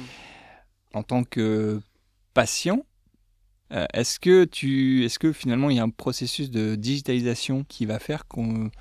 en 0.94 1.04
tant 1.04 1.24
que 1.24 1.82
patient, 2.34 2.86
euh, 3.74 3.86
est-ce 3.94 4.20
que 4.20 4.48
est-ce 5.04 5.20
que 5.20 5.34
finalement 5.34 5.70
il 5.70 5.78
y 5.78 5.80
a 5.80 5.84
un 5.84 5.90
processus 5.90 6.50
de 6.50 6.76
digitalisation 6.76 7.66
qui 7.66 7.86
va 7.86 8.00
faire 8.00 8.28
qu'on 8.28 8.72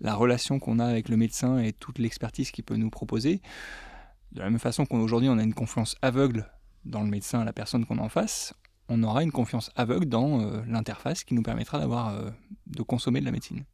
la 0.00 0.14
relation 0.14 0.58
qu'on 0.58 0.78
a 0.78 0.84
avec 0.84 1.08
le 1.08 1.16
médecin 1.16 1.58
et 1.58 1.72
toute 1.72 1.98
l'expertise 1.98 2.50
qu'il 2.50 2.64
peut 2.64 2.76
nous 2.76 2.90
proposer, 2.90 3.40
de 4.32 4.40
la 4.40 4.50
même 4.50 4.58
façon 4.58 4.84
qu'aujourd'hui 4.84 5.28
on 5.28 5.38
a 5.38 5.42
une 5.42 5.54
confiance 5.54 5.96
aveugle 6.02 6.46
dans 6.84 7.02
le 7.02 7.08
médecin, 7.08 7.44
la 7.44 7.52
personne 7.52 7.86
qu'on 7.86 7.98
en 7.98 8.08
face, 8.08 8.54
on 8.88 9.02
aura 9.02 9.22
une 9.22 9.32
confiance 9.32 9.70
aveugle 9.74 10.06
dans 10.06 10.40
euh, 10.40 10.62
l'interface 10.68 11.24
qui 11.24 11.34
nous 11.34 11.42
permettra 11.42 11.80
euh, 11.80 12.30
de 12.66 12.82
consommer 12.82 13.20
de 13.20 13.24
la 13.24 13.32
médecine. 13.32 13.64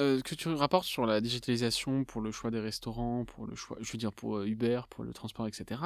Euh, 0.00 0.20
que 0.20 0.36
tu 0.36 0.48
rapportes 0.48 0.86
sur 0.86 1.06
la 1.06 1.20
digitalisation 1.20 2.04
pour 2.04 2.20
le 2.20 2.30
choix 2.30 2.52
des 2.52 2.60
restaurants, 2.60 3.24
pour 3.24 3.46
le 3.46 3.56
choix, 3.56 3.76
je 3.80 3.90
veux 3.90 3.98
dire 3.98 4.12
pour 4.12 4.36
euh, 4.36 4.46
Uber, 4.46 4.82
pour 4.90 5.02
le 5.02 5.12
transport, 5.12 5.48
etc. 5.48 5.80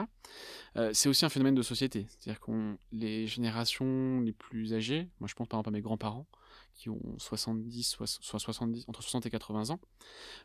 Euh, 0.77 0.91
c'est 0.93 1.09
aussi 1.09 1.25
un 1.25 1.31
phénomène 1.31 1.55
de 1.55 1.63
société. 1.63 2.07
C'est-à-dire 2.11 2.39
qu'on 2.39 2.77
les 2.93 3.27
générations 3.27 4.21
les 4.21 4.33
plus 4.33 4.75
âgées, 4.75 5.09
moi 5.19 5.29
je 5.29 5.35
pense 5.35 5.49
par 5.49 5.61
exemple 5.61 5.71
à 5.71 5.79
mes 5.79 5.81
grands-parents 5.81 6.27
qui 6.75 6.91
ont 6.91 7.01
70, 7.19 7.85
soit, 7.85 8.07
70, 8.07 8.85
entre 8.89 9.03
60 9.03 9.25
et 9.25 9.31
80 9.31 9.71
ans, 9.71 9.81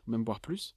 même 0.06 0.24
voire 0.24 0.40
plus, 0.40 0.74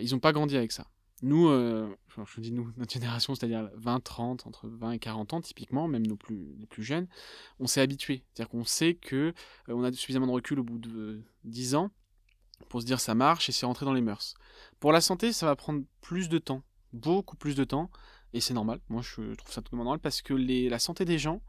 ils 0.00 0.12
n'ont 0.12 0.20
pas 0.20 0.32
grandi 0.32 0.56
avec 0.56 0.70
ça. 0.70 0.86
Nous, 1.22 1.48
je 1.48 2.40
dis 2.40 2.52
nous, 2.52 2.72
notre 2.76 2.92
génération, 2.92 3.34
c'est-à-dire 3.34 3.70
20, 3.74 4.00
30, 4.00 4.46
entre 4.46 4.68
20 4.68 4.92
et 4.92 4.98
40 5.00 5.32
ans 5.32 5.40
typiquement, 5.40 5.88
même 5.88 6.06
nos 6.06 6.16
plus 6.16 6.56
jeunes, 6.78 7.08
on 7.58 7.66
s'est 7.66 7.80
habitué. 7.80 8.24
C'est-à-dire 8.32 8.50
qu'on 8.50 8.64
sait 8.64 8.94
que 8.94 9.34
on 9.66 9.82
a 9.82 9.92
suffisamment 9.92 10.28
de 10.28 10.32
recul 10.32 10.60
au 10.60 10.64
bout 10.64 10.78
de 10.78 11.22
10 11.42 11.74
ans 11.74 11.90
pour 12.68 12.80
se 12.80 12.86
dire 12.86 13.00
ça 13.00 13.14
marche 13.14 13.48
et 13.48 13.52
c'est 13.52 13.66
rentré 13.66 13.84
dans 13.84 13.92
les 13.92 14.02
mœurs. 14.02 14.34
Pour 14.80 14.92
la 14.92 15.00
santé, 15.00 15.32
ça 15.32 15.46
va 15.46 15.56
prendre 15.56 15.82
plus 16.00 16.28
de 16.28 16.38
temps, 16.38 16.62
beaucoup 16.92 17.36
plus 17.36 17.54
de 17.54 17.64
temps, 17.64 17.90
et 18.32 18.40
c'est 18.40 18.54
normal. 18.54 18.80
Moi, 18.88 19.02
je 19.02 19.34
trouve 19.34 19.52
ça 19.52 19.62
totalement 19.62 19.84
normal 19.84 20.00
parce 20.00 20.20
que 20.20 20.34
la 20.34 20.78
santé 20.78 21.04
des 21.04 21.18
gens, 21.18 21.40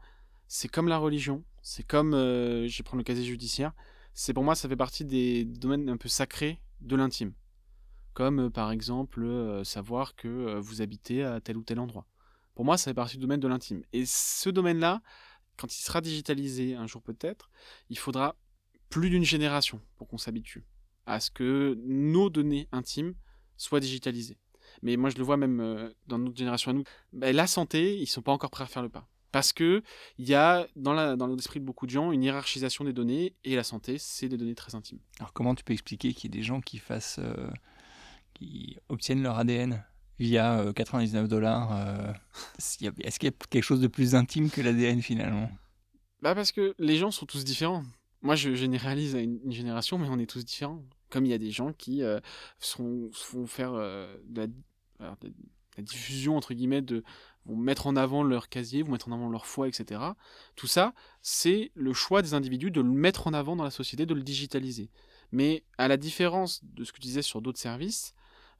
c'est 0.46 0.68
comme 0.68 0.88
la 0.88 0.98
religion, 0.98 1.44
c'est 1.60 1.82
comme, 1.82 2.14
euh, 2.14 2.68
je 2.68 2.78
vais 2.78 2.84
prendre 2.84 3.00
le 3.00 3.04
casier 3.04 3.24
judiciaire, 3.24 3.72
c'est 4.14 4.32
pour 4.32 4.44
moi, 4.44 4.54
ça 4.54 4.68
fait 4.68 4.76
partie 4.76 5.04
des 5.04 5.44
domaines 5.44 5.88
un 5.88 5.96
peu 5.96 6.08
sacrés 6.08 6.60
de 6.80 6.94
l'intime. 6.94 7.32
Comme 8.14 8.46
euh, 8.46 8.50
par 8.50 8.70
exemple 8.70 9.24
euh, 9.24 9.64
savoir 9.64 10.14
que 10.14 10.58
vous 10.58 10.80
habitez 10.80 11.24
à 11.24 11.40
tel 11.40 11.56
ou 11.56 11.62
tel 11.62 11.80
endroit. 11.80 12.06
Pour 12.54 12.64
moi, 12.64 12.78
ça 12.78 12.90
fait 12.90 12.94
partie 12.94 13.16
du 13.16 13.22
domaine 13.22 13.40
de 13.40 13.48
l'intime. 13.48 13.82
Et 13.92 14.04
ce 14.06 14.48
domaine-là, 14.48 15.02
quand 15.56 15.74
il 15.74 15.82
sera 15.82 16.00
digitalisé 16.00 16.74
un 16.74 16.86
jour 16.86 17.02
peut-être, 17.02 17.50
il 17.90 17.98
faudra 17.98 18.36
plus 18.88 19.10
d'une 19.10 19.24
génération 19.24 19.80
pour 19.96 20.06
qu'on 20.06 20.18
s'habitue 20.18 20.64
à 21.06 21.20
ce 21.20 21.30
que 21.30 21.78
nos 21.84 22.30
données 22.30 22.68
intimes 22.72 23.14
soient 23.56 23.80
digitalisées. 23.80 24.36
Mais 24.82 24.96
moi, 24.96 25.10
je 25.10 25.16
le 25.16 25.24
vois 25.24 25.36
même 25.36 25.60
euh, 25.60 25.88
dans 26.06 26.18
notre 26.18 26.36
génération 26.36 26.70
à 26.70 26.74
nous. 26.74 26.84
Ben, 27.12 27.34
la 27.34 27.46
santé, 27.46 27.96
ils 27.98 28.06
sont 28.06 28.22
pas 28.22 28.32
encore 28.32 28.50
prêts 28.50 28.64
à 28.64 28.66
faire 28.66 28.82
le 28.82 28.88
pas. 28.88 29.08
Parce 29.32 29.52
que 29.52 29.82
il 30.18 30.28
y 30.28 30.34
a 30.34 30.66
dans, 30.76 30.92
la, 30.92 31.16
dans 31.16 31.26
l'esprit 31.26 31.60
de 31.60 31.64
beaucoup 31.64 31.86
de 31.86 31.90
gens 31.90 32.12
une 32.12 32.22
hiérarchisation 32.22 32.84
des 32.84 32.92
données 32.92 33.34
et 33.44 33.54
la 33.54 33.64
santé, 33.64 33.98
c'est 33.98 34.28
des 34.28 34.36
données 34.36 34.54
très 34.54 34.74
intimes. 34.74 34.98
Alors 35.18 35.32
comment 35.32 35.54
tu 35.54 35.62
peux 35.62 35.72
expliquer 35.72 36.14
qu'il 36.14 36.30
y 36.30 36.36
ait 36.36 36.40
des 36.40 36.44
gens 36.44 36.60
qui 36.60 36.78
fassent 36.78 37.18
euh, 37.18 37.50
qui 38.34 38.78
obtiennent 38.88 39.22
leur 39.22 39.38
ADN 39.38 39.84
via 40.18 40.64
99 40.74 41.28
dollars. 41.28 42.14
Est-ce 42.58 42.78
qu'il 43.18 43.26
y 43.28 43.28
a 43.28 43.36
quelque 43.50 43.62
chose 43.62 43.80
de 43.80 43.88
plus 43.88 44.14
intime 44.14 44.48
que 44.48 44.62
l'ADN 44.62 45.02
finalement? 45.02 45.50
Bah 46.22 46.34
parce 46.34 46.52
que 46.52 46.74
les 46.78 46.96
gens 46.96 47.10
sont 47.10 47.26
tous 47.26 47.44
différents. 47.44 47.84
Moi, 48.22 48.34
je 48.34 48.54
généralise 48.54 49.14
à 49.14 49.20
une, 49.20 49.52
génération, 49.52 49.98
mais 49.98 50.08
on 50.08 50.18
est 50.18 50.26
tous 50.26 50.44
différents. 50.44 50.82
Comme 51.10 51.24
il 51.24 51.30
y 51.30 51.34
a 51.34 51.38
des 51.38 51.50
gens 51.50 51.72
qui 51.72 52.02
sont, 52.58 53.08
font 53.12 53.46
faire 53.46 53.72
de 53.72 54.50
la, 54.98 55.16
diffusion, 55.78 56.36
entre 56.36 56.54
guillemets, 56.54 56.82
de, 56.82 57.04
vont 57.44 57.56
mettre 57.56 57.86
en 57.86 57.96
avant 57.96 58.22
leur 58.22 58.48
casier, 58.48 58.82
vont 58.82 58.92
mettre 58.92 59.08
en 59.08 59.12
avant 59.12 59.28
leur 59.28 59.46
foi, 59.46 59.68
etc. 59.68 60.00
Tout 60.56 60.66
ça, 60.66 60.94
c'est 61.22 61.70
le 61.74 61.92
choix 61.92 62.22
des 62.22 62.34
individus 62.34 62.70
de 62.70 62.80
le 62.80 62.90
mettre 62.90 63.26
en 63.26 63.34
avant 63.34 63.56
dans 63.56 63.64
la 63.64 63.70
société, 63.70 64.06
de 64.06 64.14
le 64.14 64.22
digitaliser. 64.22 64.90
Mais 65.32 65.64
à 65.78 65.88
la 65.88 65.96
différence 65.96 66.64
de 66.64 66.84
ce 66.84 66.92
que 66.92 66.98
tu 66.98 67.06
disais 67.06 67.22
sur 67.22 67.42
d'autres 67.42 67.58
services, 67.58 68.14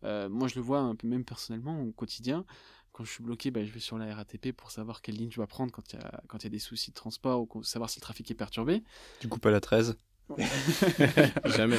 euh, 0.04 0.28
moi, 0.28 0.48
je 0.48 0.56
le 0.56 0.60
vois 0.60 0.80
un 0.80 0.94
peu 0.94 1.06
même 1.06 1.24
personnellement 1.24 1.82
au 1.82 1.92
quotidien. 1.92 2.44
Quand 2.92 3.04
je 3.04 3.12
suis 3.12 3.22
bloqué, 3.22 3.50
bah, 3.50 3.64
je 3.64 3.72
vais 3.72 3.80
sur 3.80 3.98
la 3.98 4.14
RATP 4.14 4.52
pour 4.52 4.70
savoir 4.70 5.02
quelle 5.02 5.16
ligne 5.16 5.30
je 5.30 5.36
dois 5.36 5.46
prendre 5.46 5.70
quand 5.72 5.92
il 5.92 5.98
y 5.98 6.42
y 6.42 6.46
a 6.46 6.50
des 6.50 6.58
soucis 6.58 6.90
de 6.90 6.96
transport 6.96 7.46
ou 7.54 7.62
savoir 7.62 7.90
si 7.90 7.98
le 7.98 8.02
trafic 8.02 8.30
est 8.30 8.34
perturbé. 8.34 8.82
Du 9.20 9.28
coup, 9.28 9.38
pas 9.38 9.50
la 9.50 9.60
13 9.60 9.98
Jamais. 11.44 11.78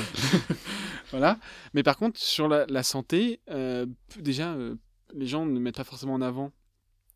voilà. 1.11 1.39
Mais 1.73 1.83
par 1.83 1.97
contre, 1.97 2.19
sur 2.19 2.47
la, 2.47 2.83
santé, 2.83 3.41
euh, 3.49 3.85
déjà, 4.19 4.53
euh, 4.53 4.75
les 5.13 5.27
gens 5.27 5.45
ne 5.45 5.59
mettent 5.59 5.77
pas 5.77 5.83
forcément 5.83 6.13
en 6.13 6.21
avant 6.21 6.51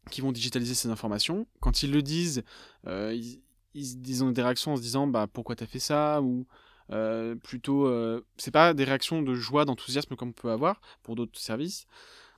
qu'ils 0.10 0.24
vont 0.24 0.32
digitaliser 0.32 0.74
ces 0.74 0.90
informations. 0.90 1.48
Quand 1.60 1.84
ils 1.84 1.92
le 1.92 2.02
disent, 2.02 2.44
ils, 2.88 3.42
ils, 3.74 4.24
ont 4.24 4.32
des 4.32 4.42
réactions 4.42 4.74
en 4.74 4.78
se 4.78 4.82
disant 4.82 5.08
bah, 5.08 5.28
pourquoi 5.32 5.56
tu 5.56 5.64
as 5.64 5.68
fait 5.68 5.80
ça? 5.80 6.22
Ou 6.22 6.46
euh, 6.92 7.36
plutôt, 7.36 7.88
euh, 7.88 8.26
c'est 8.38 8.52
pas 8.52 8.74
des 8.74 8.84
réactions 8.84 9.22
de 9.22 9.34
joie, 9.34 9.66
d'enthousiasme 9.66 10.16
comme 10.16 10.30
on 10.30 10.34
peut 10.34 10.52
avoir 10.52 10.82
pour 11.04 11.16
d'autres 11.16 11.40
services. 11.40 11.88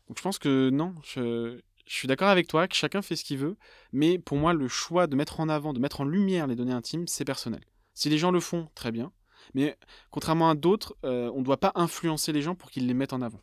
Donc 0.08 0.18
je 0.18 0.24
pense 0.24 0.38
que 0.38 0.70
non, 0.70 0.94
je, 1.04 1.60
suis 1.86 2.08
d'accord 2.08 2.30
avec 2.30 2.48
toi, 2.48 2.68
que 2.68 2.76
chacun 2.76 3.02
fait 3.02 3.16
ce 3.16 3.24
qu'il 3.24 3.38
veut, 3.38 3.58
mais 3.92 4.20
pour 4.20 4.38
moi, 4.38 4.54
le 4.54 4.68
choix 4.68 5.08
de 5.08 5.16
mettre 5.16 5.40
en 5.40 5.50
avant, 5.50 5.74
de 5.74 5.80
mettre 5.80 6.02
en 6.02 6.06
lumière 6.06 6.48
les 6.48 6.56
données 6.56 6.74
intimes, 6.74 7.08
c'est 7.08 7.26
personnel. 7.26 7.62
Si 7.94 8.10
les 8.10 8.18
gens 8.18 8.32
le 8.32 8.40
font, 8.40 8.68
très 8.76 8.92
bien. 8.92 9.12
Mais 9.54 9.78
contrairement 10.10 10.50
à 10.50 10.56
d'autres, 10.56 10.96
euh, 11.04 11.30
on 11.36 11.40
ne 11.40 11.46
doit 11.46 11.60
pas 11.60 11.72
influencer 11.76 12.32
les 12.32 12.42
gens 12.42 12.56
pour 12.56 12.72
qu'ils 12.72 12.88
les 12.88 12.94
mettent 12.94 13.14
en 13.14 13.22
avant. 13.22 13.42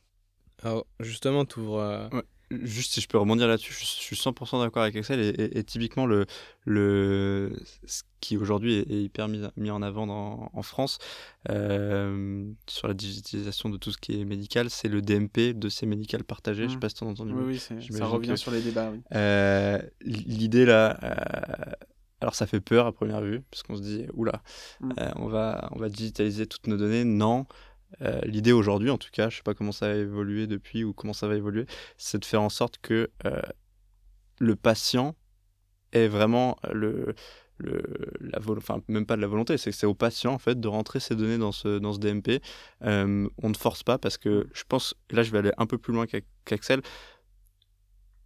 Alors 0.62 0.86
justement, 1.00 1.44
tu 1.44 1.60
ouvres 1.60 2.10
juste 2.50 2.92
si 2.92 3.00
je 3.00 3.08
peux 3.08 3.18
rebondir 3.18 3.46
là-dessus, 3.46 3.72
je, 3.72 3.84
suis 3.84 4.16
100% 4.16 4.60
d'accord 4.60 4.82
avec 4.82 4.96
Axel 4.96 5.20
et, 5.20 5.64
typiquement 5.64 6.06
le, 6.06 6.26
le, 6.64 7.56
ce 7.86 8.02
qui 8.20 8.36
aujourd'hui 8.36 8.74
est, 8.74 9.02
hyper 9.02 9.28
mis, 9.28 9.42
mis, 9.56 9.70
en 9.70 9.82
avant 9.82 10.06
dans, 10.06 10.50
en 10.52 10.62
France 10.62 10.98
euh, 11.48 12.50
sur 12.68 12.88
la 12.88 12.94
digitalisation 12.94 13.68
de 13.68 13.76
tout 13.76 13.92
ce 13.92 13.98
qui 13.98 14.20
est 14.20 14.24
médical, 14.24 14.68
c'est 14.68 14.88
le 14.88 15.00
DMP, 15.00 15.52
dossier 15.54 15.86
médical 15.86 16.24
partagé. 16.24 16.62
Je 16.62 16.64
ne 16.64 16.70
sais 16.70 16.76
mmh. 16.76 16.80
pas 16.80 16.88
si 16.88 16.94
tu 16.96 17.04
as 17.04 17.06
entendu. 17.06 17.32
Oui, 17.32 17.60
oui 17.70 17.92
ça 17.92 18.06
revient 18.06 18.36
sur 18.36 18.50
les 18.50 18.60
débats. 18.60 18.90
Oui. 18.90 19.00
Euh, 19.14 19.80
L'idée 20.02 20.64
là. 20.64 20.98
Euh, 22.20 22.22
alors 22.22 22.34
ça 22.34 22.46
fait 22.46 22.60
peur 22.60 22.86
à 22.86 22.92
première 22.92 23.20
vue, 23.20 23.42
parce 23.50 23.62
qu'on 23.62 23.76
se 23.76 23.82
dit, 23.82 24.06
oula, 24.14 24.42
mmh. 24.80 24.92
on, 25.16 25.28
va, 25.28 25.68
on 25.72 25.78
va 25.78 25.88
digitaliser 25.88 26.46
toutes 26.46 26.66
nos 26.66 26.76
données. 26.76 27.04
Non, 27.04 27.46
euh, 28.02 28.20
l'idée 28.24 28.52
aujourd'hui, 28.52 28.90
en 28.90 28.98
tout 28.98 29.10
cas, 29.12 29.28
je 29.28 29.34
ne 29.34 29.38
sais 29.38 29.42
pas 29.42 29.54
comment 29.54 29.72
ça 29.72 29.86
a 29.86 29.94
évolué 29.94 30.46
depuis 30.46 30.84
ou 30.84 30.92
comment 30.92 31.12
ça 31.12 31.28
va 31.28 31.36
évoluer, 31.36 31.66
c'est 31.98 32.18
de 32.18 32.24
faire 32.24 32.42
en 32.42 32.48
sorte 32.48 32.78
que 32.78 33.10
euh, 33.26 33.42
le 34.38 34.56
patient 34.56 35.16
ait 35.92 36.08
vraiment 36.08 36.56
le, 36.72 37.14
le, 37.58 37.82
la 38.20 38.38
enfin 38.56 38.80
même 38.88 39.06
pas 39.06 39.16
de 39.16 39.20
la 39.20 39.26
volonté, 39.26 39.58
c'est 39.58 39.70
que 39.70 39.76
c'est 39.76 39.86
au 39.86 39.94
patient 39.94 40.32
en 40.32 40.38
fait 40.38 40.58
de 40.58 40.68
rentrer 40.68 41.00
ses 41.00 41.16
données 41.16 41.38
dans 41.38 41.52
ce, 41.52 41.78
dans 41.78 41.92
ce 41.92 41.98
DMP. 41.98 42.42
Euh, 42.82 43.28
on 43.42 43.48
ne 43.48 43.56
force 43.56 43.82
pas 43.82 43.98
parce 43.98 44.18
que 44.18 44.48
je 44.52 44.62
pense, 44.68 44.94
là 45.10 45.22
je 45.22 45.30
vais 45.32 45.38
aller 45.38 45.52
un 45.58 45.66
peu 45.66 45.78
plus 45.78 45.92
loin 45.92 46.06
qu'Axel, 46.44 46.80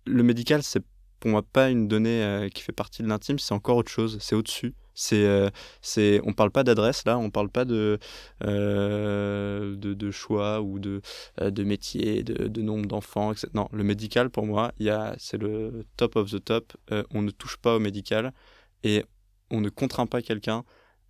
le 0.07 0.23
médical 0.23 0.63
c'est 0.63 0.85
pour 1.25 1.31
moi 1.31 1.43
pas 1.43 1.71
une 1.71 1.89
donnée 1.89 2.51
qui 2.53 2.61
fait 2.61 2.73
partie 2.73 3.03
de 3.03 3.09
l'intime, 3.09 3.39
c'est 3.39 3.55
encore 3.55 3.79
autre 3.79 3.91
chose, 3.91 4.19
c'est 4.21 4.35
au-dessus. 4.35 4.75
C'est, 4.95 5.25
euh, 5.25 5.49
c'est, 5.81 6.21
on 6.27 6.35
parle 6.35 6.51
pas 6.51 6.65
d'adresse 6.65 7.07
là, 7.07 7.17
on 7.17 7.31
parle 7.31 7.49
pas 7.49 7.65
de, 7.65 7.99
euh, 8.45 9.75
de, 9.75 9.95
de, 9.95 10.11
choix 10.11 10.61
ou 10.61 10.79
de, 10.79 11.01
euh, 11.41 11.51
de 11.51 11.65
métier, 11.65 12.25
de, 12.25 12.47
de 12.47 12.61
nombre 12.61 12.85
d'enfants, 12.85 13.33
etc. 13.33 13.49
Non, 13.55 13.71
le 13.73 13.85
médical 13.85 14.29
pour 14.29 14.45
moi, 14.45 14.73
il 14.79 14.85
y 14.85 14.91
a, 14.91 15.15
c'est 15.17 15.39
le 15.39 15.87
top 15.97 16.17
of 16.17 16.31
the 16.31 16.45
top. 16.45 16.77
on 17.11 17.23
ne 17.23 17.31
touche 17.31 17.57
pas 17.57 17.75
au 17.75 17.81
médical 17.81 18.35
et 18.83 19.03
on 19.51 19.63
ne 19.63 19.71
contraint 19.71 20.07
pas 20.07 20.21
quelqu'un 20.21 20.63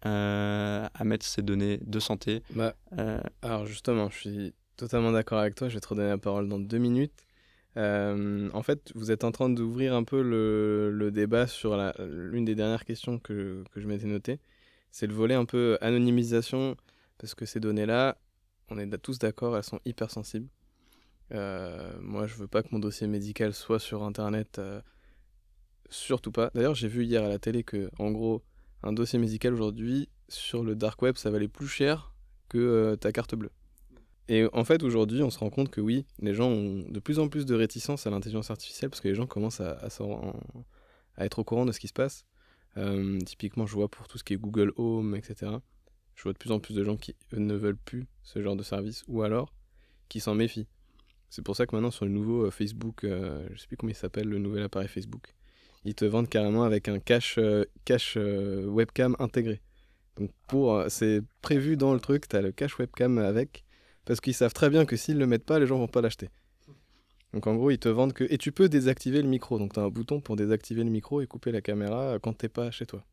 à 0.02 1.04
mettre 1.04 1.26
ses 1.26 1.42
données 1.42 1.80
de 1.84 1.98
santé. 1.98 2.44
Bah, 2.50 2.76
alors 3.42 3.66
justement, 3.66 4.10
je 4.10 4.16
suis 4.16 4.54
totalement 4.76 5.10
d'accord 5.10 5.40
avec 5.40 5.56
toi. 5.56 5.68
Je 5.68 5.74
vais 5.74 5.80
te 5.80 5.88
redonner 5.88 6.10
la 6.10 6.18
parole 6.18 6.48
dans 6.48 6.60
deux 6.60 6.78
minutes. 6.78 7.24
Euh, 7.76 8.48
en 8.52 8.62
fait, 8.62 8.92
vous 8.94 9.10
êtes 9.10 9.24
en 9.24 9.32
train 9.32 9.48
d'ouvrir 9.50 9.94
un 9.94 10.04
peu 10.04 10.22
le, 10.22 11.10
débat 11.10 11.46
sur 11.46 11.76
l'une 11.98 12.44
des 12.44 12.54
dernières 12.54 12.84
questions 12.84 13.18
que, 13.18 13.64
que 13.72 13.80
je 13.80 13.86
m'étais 13.86 14.06
notée. 14.06 14.40
C'est 14.90 15.06
le 15.06 15.14
volet 15.14 15.34
un 15.34 15.44
peu 15.44 15.76
anonymisation, 15.80 16.76
parce 17.18 17.34
que 17.34 17.46
ces 17.46 17.60
données-là, 17.60 18.16
on 18.70 18.78
est 18.78 18.98
tous 18.98 19.18
d'accord, 19.18 19.56
elles 19.56 19.64
sont 19.64 19.80
hyper 19.84 20.10
sensibles. 20.10 20.48
Euh, 21.32 21.92
moi, 22.00 22.26
je 22.26 22.34
veux 22.34 22.46
pas 22.46 22.62
que 22.62 22.68
mon 22.70 22.78
dossier 22.78 23.06
médical 23.06 23.54
soit 23.54 23.80
sur 23.80 24.04
Internet, 24.04 24.58
euh, 24.58 24.80
surtout 25.90 26.32
pas. 26.32 26.50
D'ailleurs, 26.54 26.74
j'ai 26.74 26.88
vu 26.88 27.04
hier 27.04 27.24
à 27.24 27.28
la 27.28 27.38
télé 27.38 27.64
que, 27.64 27.90
en 27.98 28.10
gros, 28.10 28.42
un 28.82 28.92
dossier 28.92 29.18
médical 29.18 29.54
aujourd'hui, 29.54 30.08
sur 30.28 30.62
le 30.62 30.74
dark 30.74 31.00
web, 31.02 31.16
ça 31.16 31.30
valait 31.30 31.48
plus 31.48 31.68
cher 31.68 32.14
que 32.48 32.94
ta 33.00 33.12
carte 33.12 33.34
bleue. 33.34 33.50
Et 34.28 34.46
en 34.52 34.64
fait, 34.64 34.82
aujourd'hui, 34.82 35.22
on 35.22 35.30
se 35.30 35.38
rend 35.38 35.50
compte 35.50 35.70
que 35.70 35.80
oui, 35.80 36.06
les 36.18 36.32
gens 36.32 36.48
ont 36.48 36.84
de 36.88 37.00
plus 37.00 37.18
en 37.18 37.28
plus 37.28 37.44
de 37.44 37.54
réticence 37.54 38.06
à 38.06 38.10
l'intelligence 38.10 38.50
artificielle 38.50 38.90
parce 38.90 39.00
que 39.00 39.08
les 39.08 39.14
gens 39.14 39.26
commencent 39.26 39.60
à, 39.60 39.78
être 41.18 41.38
au 41.38 41.44
courant 41.44 41.66
de 41.66 41.72
ce 41.72 41.80
qui 41.80 41.88
se 41.88 41.92
passe. 41.92 42.24
Euh, 42.76 43.18
typiquement, 43.20 43.66
je 43.66 43.74
vois 43.74 43.88
pour 43.88 44.08
tout 44.08 44.18
ce 44.18 44.24
qui 44.24 44.32
est 44.32 44.38
Google 44.38 44.72
Home, 44.76 45.14
etc. 45.14 45.52
Je 46.14 46.22
vois 46.22 46.32
de 46.32 46.38
plus 46.38 46.52
en 46.52 46.58
plus 46.58 46.74
de 46.74 46.82
gens 46.82 46.96
qui 46.96 47.14
ne 47.32 47.54
veulent 47.54 47.76
plus 47.76 48.06
ce 48.22 48.42
genre 48.42 48.56
de 48.56 48.62
service 48.62 49.04
ou 49.08 49.22
alors 49.22 49.52
qui 50.08 50.20
s'en 50.20 50.34
méfient. 50.34 50.68
C'est 51.28 51.42
pour 51.42 51.56
ça 51.56 51.66
que 51.66 51.74
maintenant, 51.76 51.90
sur 51.90 52.04
le 52.06 52.10
nouveau 52.10 52.46
euh, 52.46 52.50
Facebook, 52.50 53.04
euh, 53.04 53.46
je 53.52 53.60
sais 53.60 53.66
plus 53.66 53.76
comment 53.76 53.90
il 53.90 53.96
s'appelle, 53.96 54.28
le 54.28 54.38
nouvel 54.38 54.62
appareil 54.62 54.88
Facebook, 54.88 55.34
ils 55.84 55.94
te 55.94 56.04
vendent 56.04 56.28
carrément 56.28 56.62
avec 56.62 56.88
un 56.88 56.98
cache, 56.98 57.38
cache 57.84 58.16
webcam 58.16 59.16
intégré. 59.18 59.60
Donc, 60.16 60.30
pour, 60.46 60.84
c'est 60.88 61.20
prévu 61.42 61.76
dans 61.76 61.92
le 61.92 62.00
truc, 62.00 62.26
tu 62.28 62.36
as 62.36 62.40
le 62.40 62.52
cache 62.52 62.78
webcam 62.78 63.18
avec 63.18 63.64
parce 64.04 64.20
qu'ils 64.20 64.34
savent 64.34 64.52
très 64.52 64.70
bien 64.70 64.84
que 64.84 64.96
s'ils 64.96 65.18
le 65.18 65.26
mettent 65.26 65.44
pas, 65.44 65.58
les 65.58 65.66
gens 65.66 65.78
vont 65.78 65.88
pas 65.88 66.00
l'acheter. 66.00 66.30
Donc 67.32 67.46
en 67.46 67.56
gros, 67.56 67.70
ils 67.70 67.78
te 67.78 67.88
vendent 67.88 68.12
que. 68.12 68.24
Et 68.30 68.38
tu 68.38 68.52
peux 68.52 68.68
désactiver 68.68 69.20
le 69.20 69.28
micro. 69.28 69.58
Donc 69.58 69.72
tu 69.74 69.80
as 69.80 69.82
un 69.82 69.88
bouton 69.88 70.20
pour 70.20 70.36
désactiver 70.36 70.84
le 70.84 70.90
micro 70.90 71.20
et 71.20 71.26
couper 71.26 71.50
la 71.50 71.60
caméra 71.60 72.18
quand 72.22 72.32
t'es 72.32 72.48
pas 72.48 72.70
chez 72.70 72.86
toi. 72.86 73.04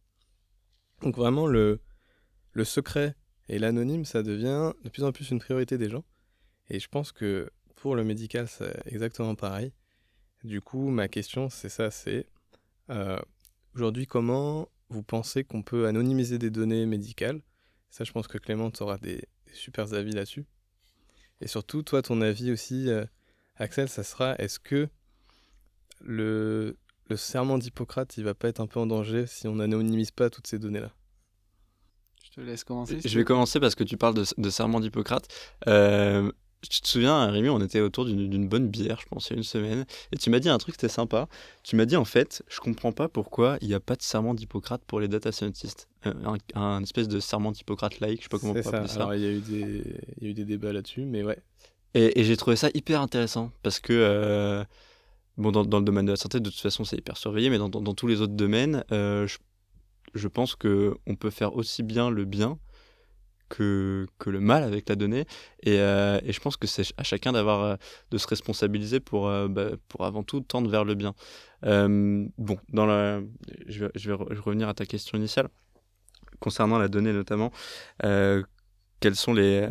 Donc 1.01 1.15
vraiment, 1.15 1.47
le, 1.47 1.79
le 2.53 2.63
secret 2.63 3.15
et 3.49 3.57
l'anonyme, 3.57 4.05
ça 4.05 4.21
devient 4.21 4.73
de 4.83 4.89
plus 4.89 5.03
en 5.03 5.11
plus 5.11 5.31
une 5.31 5.39
priorité 5.39 5.77
des 5.77 5.89
gens. 5.89 6.03
Et 6.69 6.79
je 6.79 6.87
pense 6.87 7.11
que 7.11 7.49
pour 7.75 7.95
le 7.95 8.03
médical, 8.03 8.47
c'est 8.47 8.79
exactement 8.85 9.33
pareil. 9.33 9.73
Du 10.43 10.61
coup, 10.61 10.89
ma 10.89 11.07
question, 11.07 11.49
c'est 11.49 11.69
ça 11.69 11.89
c'est 11.89 12.27
euh, 12.89 13.19
aujourd'hui, 13.75 14.05
comment 14.05 14.69
vous 14.89 15.03
pensez 15.03 15.43
qu'on 15.43 15.63
peut 15.63 15.87
anonymiser 15.87 16.37
des 16.37 16.51
données 16.51 16.85
médicales? 16.85 17.41
Ça, 17.89 18.03
je 18.03 18.11
pense 18.11 18.27
que 18.27 18.37
Clément 18.37 18.71
aura 18.79 18.97
des, 18.97 19.17
des 19.45 19.53
super 19.53 19.93
avis 19.93 20.11
là-dessus. 20.11 20.45
Et 21.41 21.47
surtout, 21.47 21.81
toi, 21.83 22.01
ton 22.01 22.21
avis 22.21 22.51
aussi, 22.51 22.89
euh, 22.89 23.05
Axel, 23.57 23.89
ça 23.89 24.03
sera 24.03 24.35
est-ce 24.35 24.59
que 24.59 24.87
le, 25.99 26.77
le 27.09 27.17
serment 27.17 27.57
d'Hippocrate, 27.57 28.17
il 28.17 28.23
va 28.23 28.33
pas 28.33 28.47
être 28.47 28.59
un 28.59 28.67
peu 28.67 28.79
en 28.79 28.87
danger 28.87 29.25
si 29.27 29.47
on 29.47 29.55
n'anonymise 29.55 30.11
pas 30.11 30.29
toutes 30.29 30.47
ces 30.47 30.59
données-là? 30.59 30.91
Je 32.23 32.29
te 32.35 32.41
laisse 32.41 32.63
commencer. 32.63 32.99
je 33.03 33.17
vais 33.17 33.25
commencer 33.25 33.59
parce 33.59 33.75
que 33.75 33.83
tu 33.83 33.97
parles 33.97 34.13
de, 34.13 34.23
de 34.37 34.49
serment 34.49 34.79
d'Hippocrate. 34.79 35.27
Euh, 35.67 36.31
tu 36.69 36.81
te 36.81 36.87
souviens, 36.87 37.29
Rémi, 37.31 37.49
on 37.49 37.59
était 37.59 37.81
autour 37.81 38.05
d'une 38.05 38.47
bonne 38.47 38.67
bière, 38.67 38.99
je 39.01 39.07
pense, 39.07 39.27
il 39.27 39.31
y 39.31 39.33
a 39.33 39.37
une 39.37 39.43
semaine, 39.43 39.85
et 40.11 40.17
tu 40.17 40.29
m'as 40.29 40.39
dit 40.39 40.49
un 40.49 40.57
truc, 40.57 40.75
c'était 40.75 40.89
sympa. 40.89 41.27
Tu 41.63 41.75
m'as 41.75 41.85
dit, 41.85 41.95
en 41.95 42.05
fait, 42.05 42.43
je 42.47 42.59
comprends 42.59 42.91
pas 42.91 43.07
pourquoi 43.09 43.57
il 43.61 43.67
n'y 43.67 43.73
a 43.73 43.79
pas 43.79 43.95
de 43.95 44.01
serment 44.01 44.33
d'Hippocrate 44.33 44.81
pour 44.85 44.99
les 44.99 45.07
data 45.07 45.31
scientists. 45.31 45.87
Euh, 46.05 46.13
un, 46.55 46.81
espèce 46.83 47.07
de 47.07 47.19
serment 47.19 47.51
d'Hippocrate-like, 47.51 48.19
je 48.19 48.23
sais 48.23 48.29
pas 48.29 48.37
comment 48.37 48.51
on 48.51 48.61
peut 48.61 48.67
appeler 48.67 48.87
ça. 48.87 48.95
Alors, 48.95 49.15
il 49.15 49.21
y, 49.21 49.25
a 49.25 49.31
eu 49.31 49.39
des, 49.39 49.83
il 50.17 50.23
y 50.23 50.27
a 50.27 50.29
eu 50.29 50.33
des 50.33 50.45
débats 50.45 50.71
là-dessus, 50.71 51.05
mais 51.05 51.23
ouais. 51.23 51.39
Et, 51.93 52.23
j'ai 52.23 52.37
trouvé 52.37 52.55
ça 52.55 52.69
hyper 52.73 53.01
intéressant, 53.01 53.51
parce 53.63 53.79
que, 53.79 53.93
euh, 53.93 54.63
bon, 55.37 55.51
dans, 55.51 55.79
le 55.79 55.85
domaine 55.85 56.05
de 56.05 56.11
la 56.11 56.17
santé, 56.17 56.39
de 56.39 56.49
toute 56.49 56.59
façon, 56.59 56.83
c'est 56.83 56.97
hyper 56.97 57.17
surveillé, 57.17 57.49
mais 57.49 57.57
dans, 57.57 57.69
dans, 57.69 57.93
tous 57.93 58.07
les 58.07 58.21
autres 58.21 58.33
domaines, 58.33 58.83
euh, 58.91 59.25
je, 59.25 59.39
je 60.13 60.27
pense 60.27 60.55
qu'on 60.55 61.15
peut 61.19 61.31
faire 61.31 61.55
aussi 61.55 61.81
bien 61.81 62.11
le 62.11 62.25
bien 62.25 62.59
que, 63.51 64.07
que 64.17 64.29
le 64.29 64.39
mal 64.39 64.63
avec 64.63 64.89
la 64.89 64.95
donnée. 64.95 65.25
Et, 65.63 65.79
euh, 65.79 66.19
et 66.23 66.31
je 66.31 66.39
pense 66.39 66.57
que 66.57 66.67
c'est 66.67 66.85
à 66.97 67.03
chacun 67.03 67.33
d'avoir 67.33 67.61
euh, 67.63 67.75
de 68.11 68.17
se 68.17 68.27
responsabiliser 68.27 68.99
pour, 68.99 69.27
euh, 69.27 69.47
bah, 69.47 69.71
pour 69.87 70.05
avant 70.05 70.23
tout 70.23 70.41
tendre 70.41 70.69
vers 70.69 70.85
le 70.85 70.95
bien. 70.95 71.13
bon, 71.63 72.57
dans 72.69 72.85
la, 72.85 73.21
je, 73.67 73.85
vais, 73.85 73.91
je 73.95 74.11
vais 74.11 74.15
revenir 74.15 74.69
à 74.69 74.73
ta 74.73 74.85
question 74.85 75.17
initiale 75.17 75.49
concernant 76.39 76.79
la 76.79 76.87
donnée 76.87 77.13
notamment. 77.13 77.51
quels 77.99 79.15
sont 79.15 79.33
les 79.33 79.67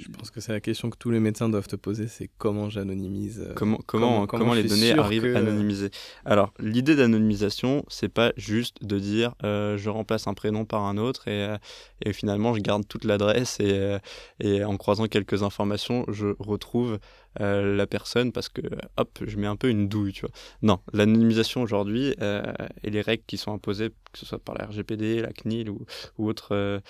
Je 0.00 0.08
pense 0.08 0.30
que 0.30 0.40
c'est 0.40 0.52
la 0.52 0.60
question 0.60 0.88
que 0.90 0.96
tous 0.96 1.10
les 1.10 1.20
médecins 1.20 1.48
doivent 1.48 1.66
te 1.68 1.76
poser, 1.76 2.08
c'est 2.08 2.30
comment 2.38 2.70
j'anonymise. 2.70 3.44
euh, 3.46 3.54
Comment, 3.54 3.78
comment, 3.86 4.26
comment, 4.26 4.54
les 4.54 4.64
données 4.64 4.92
arrivent 4.98 5.22
que- 5.22 5.34
anonymisées 5.36 5.90
Alors, 6.24 6.52
l'idée 6.58 6.96
d'anonymisation, 6.96 7.84
c'est 7.88 8.08
pas 8.08 8.32
juste 8.36 8.82
de 8.84 8.98
dire 8.98 9.34
euh, 9.44 9.76
je 9.76 9.90
remplace 9.90 10.26
un 10.26 10.34
prénom 10.34 10.64
par 10.64 10.82
un 10.84 10.96
autre 10.96 11.28
et, 11.28 11.42
euh, 11.44 11.58
et 12.04 12.12
finalement 12.12 12.54
je 12.54 12.60
garde 12.60 12.86
toute 12.88 13.04
l'adresse 13.04 13.58
et, 13.60 13.72
euh, 13.72 13.98
et 14.40 14.64
en 14.64 14.76
croisant 14.76 15.06
quelques 15.06 15.42
informations, 15.42 16.04
je 16.08 16.28
retrouve 16.38 16.98
euh, 17.40 17.76
la 17.76 17.86
personne 17.86 18.32
parce 18.32 18.48
que 18.48 18.62
hop, 18.96 19.18
je 19.26 19.36
mets 19.36 19.46
un 19.46 19.56
peu 19.56 19.68
une 19.68 19.88
douille, 19.88 20.12
tu 20.12 20.22
vois. 20.22 20.30
Non, 20.62 20.80
l'anonymisation 20.92 21.62
aujourd'hui 21.62 22.14
euh, 22.22 22.42
et 22.82 22.90
les 22.90 23.02
règles 23.02 23.24
qui 23.26 23.36
sont 23.36 23.52
imposées, 23.52 23.90
que 24.12 24.18
ce 24.18 24.26
soit 24.26 24.38
par 24.38 24.56
la 24.56 24.66
RGPD, 24.66 25.20
la 25.20 25.32
CNIL 25.32 25.70
ou, 25.70 25.84
ou 26.18 26.28
autre, 26.28 26.48
euh, 26.52 26.60
euh, 26.70 26.80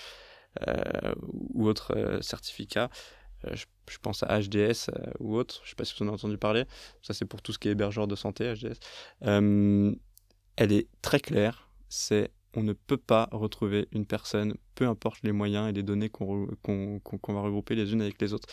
ou 1.52 1.66
autre 1.68 1.94
euh, 1.96 2.20
certificat, 2.22 2.90
euh, 3.46 3.54
je, 3.54 3.98
pense 4.02 4.22
à 4.22 4.38
HDS 4.40 4.90
euh, 4.90 5.12
ou 5.20 5.36
autre, 5.36 5.60
je 5.64 5.70
sais 5.70 5.76
pas 5.76 5.84
si 5.84 5.94
vous 5.98 6.04
en 6.04 6.08
avez 6.08 6.14
entendu 6.16 6.38
parler, 6.38 6.64
ça 7.02 7.14
c'est 7.14 7.24
pour 7.24 7.42
tout 7.42 7.52
ce 7.52 7.58
qui 7.58 7.68
est 7.68 7.72
hébergeur 7.72 8.06
de 8.06 8.16
santé, 8.16 8.52
HDS, 8.54 8.78
Euh, 9.26 9.94
elle 10.56 10.72
est 10.72 10.88
très 11.02 11.20
claire, 11.20 11.68
c'est 11.88 12.30
on 12.56 12.62
ne 12.64 12.72
peut 12.72 12.96
pas 12.96 13.28
retrouver 13.32 13.88
une 13.92 14.06
personne, 14.06 14.54
peu 14.74 14.86
importe 14.86 15.20
les 15.22 15.32
moyens 15.32 15.68
et 15.68 15.72
les 15.72 15.82
données 15.84 16.08
qu'on 16.10 16.46
qu'on 16.62 16.98
qu'on- 17.00 17.18
qu'on 17.18 17.34
va 17.34 17.40
regrouper 17.42 17.74
les 17.76 17.92
unes 17.92 18.02
avec 18.02 18.20
les 18.20 18.34
autres. 18.34 18.48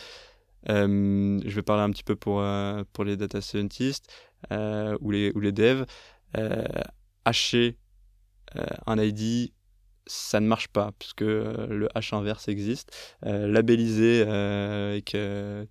Euh, 0.68 1.40
je 1.44 1.54
vais 1.54 1.62
parler 1.62 1.82
un 1.84 1.90
petit 1.90 2.04
peu 2.04 2.16
pour, 2.16 2.40
euh, 2.40 2.84
pour 2.92 3.04
les 3.04 3.16
data 3.16 3.40
scientists 3.40 4.12
euh, 4.52 4.96
ou, 5.00 5.10
les, 5.10 5.32
ou 5.34 5.40
les 5.40 5.52
devs. 5.52 5.86
Euh, 6.36 6.64
hacher 7.24 7.78
euh, 8.56 8.66
un 8.86 8.98
ID, 8.98 9.52
ça 10.08 10.40
ne 10.40 10.46
marche 10.46 10.68
pas, 10.68 10.92
puisque 10.98 11.22
euh, 11.22 11.66
le 11.68 11.88
H 11.94 12.14
inverse 12.14 12.48
existe. 12.48 12.96
Euh, 13.24 13.46
labelliser 13.46 14.24
euh, 14.26 14.92
avec 14.92 15.16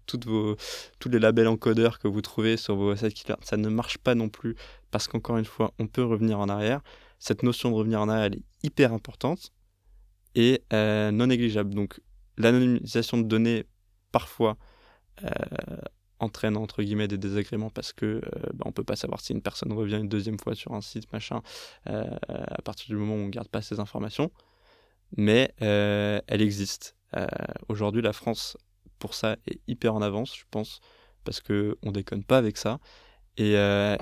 toutes 0.06 0.26
vos, 0.26 0.56
tous 1.00 1.10
les 1.10 1.20
labels 1.20 1.48
encodeurs 1.48 2.00
que 2.00 2.08
vous 2.08 2.22
trouvez 2.22 2.58
sur 2.58 2.76
vos 2.76 2.94
killers, 2.96 3.36
ça 3.42 3.58
ne 3.58 3.70
marche 3.70 3.98
pas 3.98 4.16
non 4.16 4.30
plus, 4.30 4.56
parce 4.92 5.08
qu'encore 5.08 5.38
une 5.38 5.46
fois, 5.46 5.74
on 5.80 5.88
peut 5.88 6.04
revenir 6.04 6.40
en 6.40 6.50
arrière. 6.50 6.82
Cette 7.20 7.44
notion 7.44 7.72
de 7.72 7.76
revenir 7.76 8.00
en 8.00 8.10
arrière, 8.10 8.26
elle 8.26 8.36
est 8.36 8.44
hyper 8.64 8.94
importante 8.94 9.52
et 10.36 10.64
euh, 10.72 11.12
non 11.12 11.28
négligeable. 11.28 11.74
Donc, 11.74 12.00
l'anonymisation 12.38 13.18
de 13.18 13.24
données, 13.24 13.66
parfois, 14.12 14.58
euh, 15.24 15.30
entraîne 16.20 16.58
entre 16.58 16.82
guillemets 16.82 17.08
des 17.08 17.18
désagréments 17.18 17.70
parce 17.70 17.94
que 17.94 18.06
euh, 18.06 18.22
bah, 18.54 18.66
on 18.66 18.72
peut 18.72 18.84
pas 18.84 18.96
savoir 18.96 19.20
si 19.22 19.34
une 19.34 19.42
personne 19.42 19.72
revient 19.74 19.98
une 19.98 20.10
deuxième 20.10 20.40
fois 20.40 20.56
sur 20.56 20.74
un 20.74 20.82
site 20.82 21.12
machin 21.14 21.42
euh, 21.88 22.10
à 22.30 22.62
partir 22.62 22.88
du 22.88 22.96
moment 22.96 23.16
où 23.16 23.26
on 23.26 23.30
garde 23.30 23.48
pas 23.48 23.62
ces 23.62 23.80
informations. 23.80 24.32
Mais 25.16 25.54
euh, 25.62 26.20
elle 26.28 26.42
existe. 26.42 26.96
Euh, 27.16 27.26
aujourd'hui 27.70 28.02
la 28.02 28.12
France 28.12 28.58
pour 29.00 29.14
ça 29.14 29.38
est 29.48 29.62
hyper 29.68 29.96
en 29.96 30.02
avance 30.02 30.36
je 30.36 30.44
pense 30.52 30.82
parce 31.24 31.40
que 31.40 31.78
on 31.84 31.92
déconne 31.92 32.24
pas 32.24 32.38
avec 32.38 32.58
ça. 32.58 32.80
Et, 33.38 33.56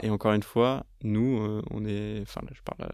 encore 0.10 0.32
une 0.34 0.44
fois 0.44 0.86
nous 1.04 1.62
on 1.70 1.86
est 1.86 2.22
enfin 2.22 2.42
je 2.52 2.62
parle 2.62 2.90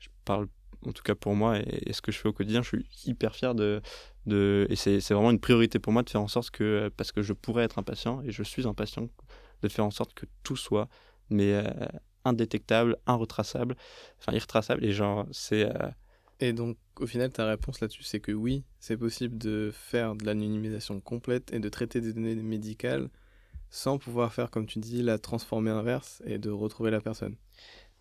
je 0.00 0.08
parle 0.24 0.48
en 0.86 0.92
tout 0.92 1.02
cas 1.02 1.14
pour 1.14 1.34
moi 1.34 1.58
et, 1.58 1.92
ce 1.92 2.00
que 2.00 2.12
je 2.12 2.18
fais 2.18 2.28
au 2.28 2.32
quotidien 2.32 2.62
je 2.62 2.68
suis 2.68 2.86
hyper 3.06 3.34
fier 3.34 3.54
de 3.54 3.82
de, 4.26 4.66
et 4.70 4.76
c'est 4.76 4.98
vraiment 5.10 5.30
une 5.30 5.40
priorité 5.40 5.78
pour 5.78 5.92
moi 5.92 6.02
de 6.02 6.10
faire 6.10 6.20
en 6.20 6.28
sorte 6.28 6.50
que, 6.50 6.90
parce 6.96 7.12
que 7.12 7.22
je 7.22 7.32
pourrais 7.32 7.64
être 7.64 7.78
impatient, 7.78 8.22
et 8.22 8.30
je 8.30 8.42
suis 8.42 8.66
impatient, 8.66 9.08
de 9.62 9.68
faire 9.68 9.84
en 9.84 9.90
sorte 9.90 10.14
que 10.14 10.26
tout 10.42 10.56
soit 10.56 10.88
mais 11.30 11.54
euh, 11.54 11.64
indétectable, 12.24 12.96
irretraçable, 13.08 13.76
enfin 14.18 14.32
irretraçable, 14.32 14.84
et 14.84 14.92
genre, 14.92 15.26
c'est... 15.30 15.64
euh, 15.64 15.90
Et 16.40 16.52
donc, 16.52 16.76
au 16.96 17.06
final, 17.06 17.30
ta 17.30 17.46
réponse 17.46 17.80
là-dessus, 17.80 18.02
c'est 18.02 18.20
que 18.20 18.32
oui, 18.32 18.64
c'est 18.78 18.96
possible 18.96 19.38
de 19.38 19.70
faire 19.72 20.16
de 20.16 20.26
l'anonymisation 20.26 21.00
complète 21.00 21.52
et 21.52 21.60
de 21.60 21.68
traiter 21.68 22.00
des 22.00 22.12
données 22.12 22.34
médicales 22.34 23.08
sans 23.70 23.98
pouvoir 23.98 24.32
faire, 24.34 24.50
comme 24.50 24.66
tu 24.66 24.80
dis, 24.80 25.02
la 25.02 25.18
transformer 25.18 25.70
inverse 25.70 26.20
et 26.26 26.38
de 26.38 26.50
retrouver 26.50 26.90
la 26.90 27.00
personne. 27.00 27.36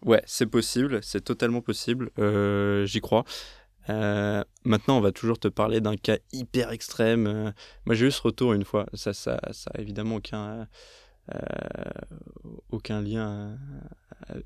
Ouais, 0.05 0.23
c'est 0.25 0.45
possible, 0.45 1.03
c'est 1.03 1.21
totalement 1.21 1.61
possible, 1.61 2.09
euh, 2.19 2.85
j'y 2.85 3.01
crois. 3.01 3.25
Euh, 3.89 4.43
maintenant, 4.63 4.97
on 4.97 5.01
va 5.01 5.11
toujours 5.11 5.39
te 5.39 5.47
parler 5.49 5.81
d'un 5.81 5.97
cas 5.97 6.17
hyper 6.31 6.71
extrême. 6.71 7.27
Euh, 7.27 7.51
moi, 7.85 7.95
j'ai 7.95 8.07
eu 8.07 8.11
ce 8.11 8.21
retour 8.21 8.53
une 8.53 8.63
fois. 8.63 8.85
Ça, 8.93 9.13
ça, 9.13 9.39
ça 9.51 9.71
évidemment 9.77 10.15
aucun, 10.15 10.67
aucun 12.71 13.01
lien 13.01 13.57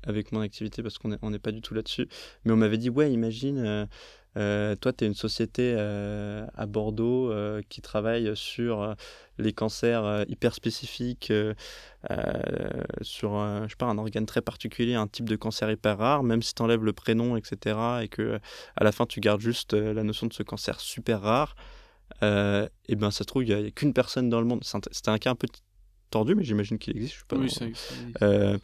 avec 0.02 0.32
mon 0.32 0.40
activité 0.40 0.82
parce 0.82 0.98
qu'on 0.98 1.08
n'est 1.08 1.18
on 1.22 1.30
n'est 1.30 1.38
pas 1.38 1.52
du 1.52 1.60
tout 1.60 1.74
là-dessus. 1.74 2.08
Mais 2.44 2.52
on 2.52 2.56
m'avait 2.56 2.78
dit, 2.78 2.90
ouais, 2.90 3.12
imagine, 3.12 3.88
euh, 4.36 4.74
toi, 4.76 4.92
tu 4.92 5.04
es 5.04 5.06
une 5.06 5.14
société 5.14 5.74
euh, 5.76 6.46
à 6.54 6.66
Bordeaux 6.66 7.30
euh, 7.30 7.62
qui 7.68 7.80
travaille 7.80 8.36
sur 8.36 8.94
les 9.38 9.52
cancers 9.52 10.24
hyper 10.28 10.54
spécifiques, 10.54 11.32
sur 13.02 13.34
un, 13.34 13.64
je 13.64 13.70
sais 13.70 13.76
pas, 13.76 13.86
un 13.86 13.98
organe 13.98 14.26
très 14.26 14.42
particulier, 14.42 14.94
un 14.94 15.06
type 15.06 15.28
de 15.28 15.36
cancer 15.36 15.70
hyper 15.70 15.98
rare, 15.98 16.22
même 16.22 16.42
si 16.42 16.54
tu 16.54 16.62
enlèves 16.62 16.84
le 16.84 16.92
prénom, 16.92 17.36
etc., 17.36 18.02
et 18.02 18.08
que 18.08 18.38
à 18.76 18.84
la 18.84 18.92
fin 18.92 19.06
tu 19.06 19.20
gardes 19.20 19.40
juste 19.40 19.74
la 19.74 20.02
notion 20.02 20.26
de 20.26 20.32
ce 20.32 20.42
cancer 20.42 20.80
super 20.80 21.20
rare, 21.22 21.56
et 22.22 22.96
ben 22.96 23.10
ça 23.10 23.18
se 23.18 23.24
trouve, 23.24 23.44
il 23.44 23.56
n'y 23.56 23.66
a, 23.66 23.70
qu'une 23.70 23.92
personne 23.92 24.28
dans 24.28 24.40
le 24.40 24.46
monde. 24.46 24.62
Un- 24.72 24.80
C'était 24.92 25.10
un 25.10 25.18
cas 25.18 25.30
un 25.30 25.34
peu 25.34 25.48
tordu, 26.10 26.34
mais 26.34 26.44
j'imagine 26.44 26.78
qu'il 26.78 26.96
existe. 26.96 27.12
Je 27.14 27.18
suis 27.18 27.26
pas 27.26 27.36
Oui, 27.36 27.50
ça, 27.50 27.64
euh, 28.22 28.58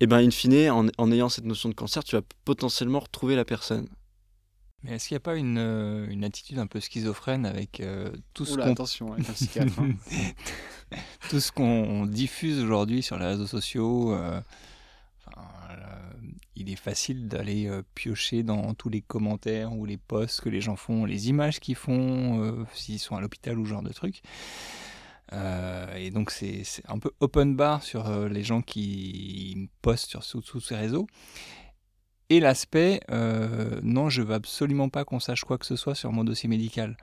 et 0.00 0.06
ben 0.06 0.18
in 0.18 0.30
fine, 0.30 0.70
en, 0.70 0.86
en 0.98 1.12
ayant 1.12 1.28
cette 1.28 1.44
notion 1.44 1.68
de 1.68 1.74
cancer, 1.74 2.02
tu 2.02 2.16
vas 2.16 2.22
potentiellement 2.44 3.00
retrouver 3.00 3.36
la 3.36 3.44
personne. 3.44 3.88
Mais 4.82 4.94
est-ce 4.94 5.08
qu'il 5.08 5.14
n'y 5.14 5.18
a 5.18 5.20
pas 5.20 5.36
une, 5.36 5.58
euh, 5.58 6.06
une 6.08 6.24
attitude 6.24 6.58
un 6.58 6.66
peu 6.66 6.80
schizophrène 6.80 7.46
avec 7.46 7.80
euh, 7.80 8.10
tout 8.34 8.44
ce 8.44 8.56
qu'on 8.56 8.72
hein. 8.72 8.74
tout 11.30 11.40
ce 11.40 11.52
qu'on 11.52 12.06
diffuse 12.06 12.60
aujourd'hui 12.60 13.02
sur 13.02 13.16
les 13.16 13.26
réseaux 13.26 13.46
sociaux, 13.46 14.12
euh, 14.12 14.40
enfin, 15.26 15.46
il 16.56 16.68
est 16.68 16.76
facile 16.76 17.28
d'aller 17.28 17.70
piocher 17.94 18.42
dans 18.42 18.74
tous 18.74 18.88
les 18.88 19.02
commentaires 19.02 19.72
ou 19.72 19.86
les 19.86 19.98
posts 19.98 20.40
que 20.40 20.48
les 20.48 20.60
gens 20.60 20.76
font, 20.76 21.04
les 21.04 21.28
images 21.28 21.60
qu'ils 21.60 21.76
font, 21.76 22.66
s'ils 22.74 22.98
sont 22.98 23.16
à 23.16 23.20
l'hôpital 23.20 23.58
ou 23.58 23.64
ce 23.64 23.70
genre 23.70 23.82
de 23.82 23.92
trucs. 23.92 24.22
Et 25.96 26.10
donc 26.10 26.30
c'est 26.30 26.62
un 26.88 26.98
peu 26.98 27.10
open 27.20 27.56
bar 27.56 27.82
sur 27.82 28.28
les 28.28 28.44
gens 28.44 28.60
qui 28.60 29.70
postent 29.80 30.20
sur 30.20 30.44
tous 30.44 30.60
ces 30.60 30.76
réseaux. 30.76 31.06
Et 32.32 32.40
l'aspect, 32.40 33.00
euh, 33.10 33.78
non, 33.82 34.08
je 34.08 34.22
veux 34.22 34.32
absolument 34.34 34.88
pas 34.88 35.04
qu'on 35.04 35.20
sache 35.20 35.44
quoi 35.44 35.58
que 35.58 35.66
ce 35.66 35.76
soit 35.76 35.94
sur 35.94 36.12
mon 36.12 36.24
dossier 36.24 36.48
médical. 36.48 36.96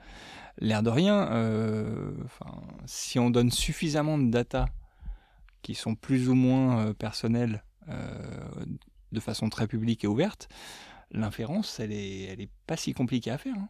L'air 0.58 0.82
de 0.82 0.90
rien, 0.90 1.30
euh, 1.30 2.10
enfin, 2.24 2.60
si 2.84 3.20
on 3.20 3.30
donne 3.30 3.52
suffisamment 3.52 4.18
de 4.18 4.28
data 4.28 4.66
qui 5.62 5.76
sont 5.76 5.94
plus 5.94 6.28
ou 6.28 6.34
moins 6.34 6.86
euh, 6.86 6.92
personnelles 6.94 7.62
de 9.12 9.20
façon 9.20 9.48
très 9.50 9.66
publique 9.68 10.04
et 10.04 10.06
ouverte, 10.08 10.48
l'inférence, 11.12 11.78
elle 11.80 11.92
est, 11.92 12.22
elle 12.24 12.40
est 12.40 12.50
pas 12.66 12.76
si 12.76 12.92
compliquée 12.92 13.30
à 13.30 13.38
faire. 13.38 13.54
hein. 13.56 13.68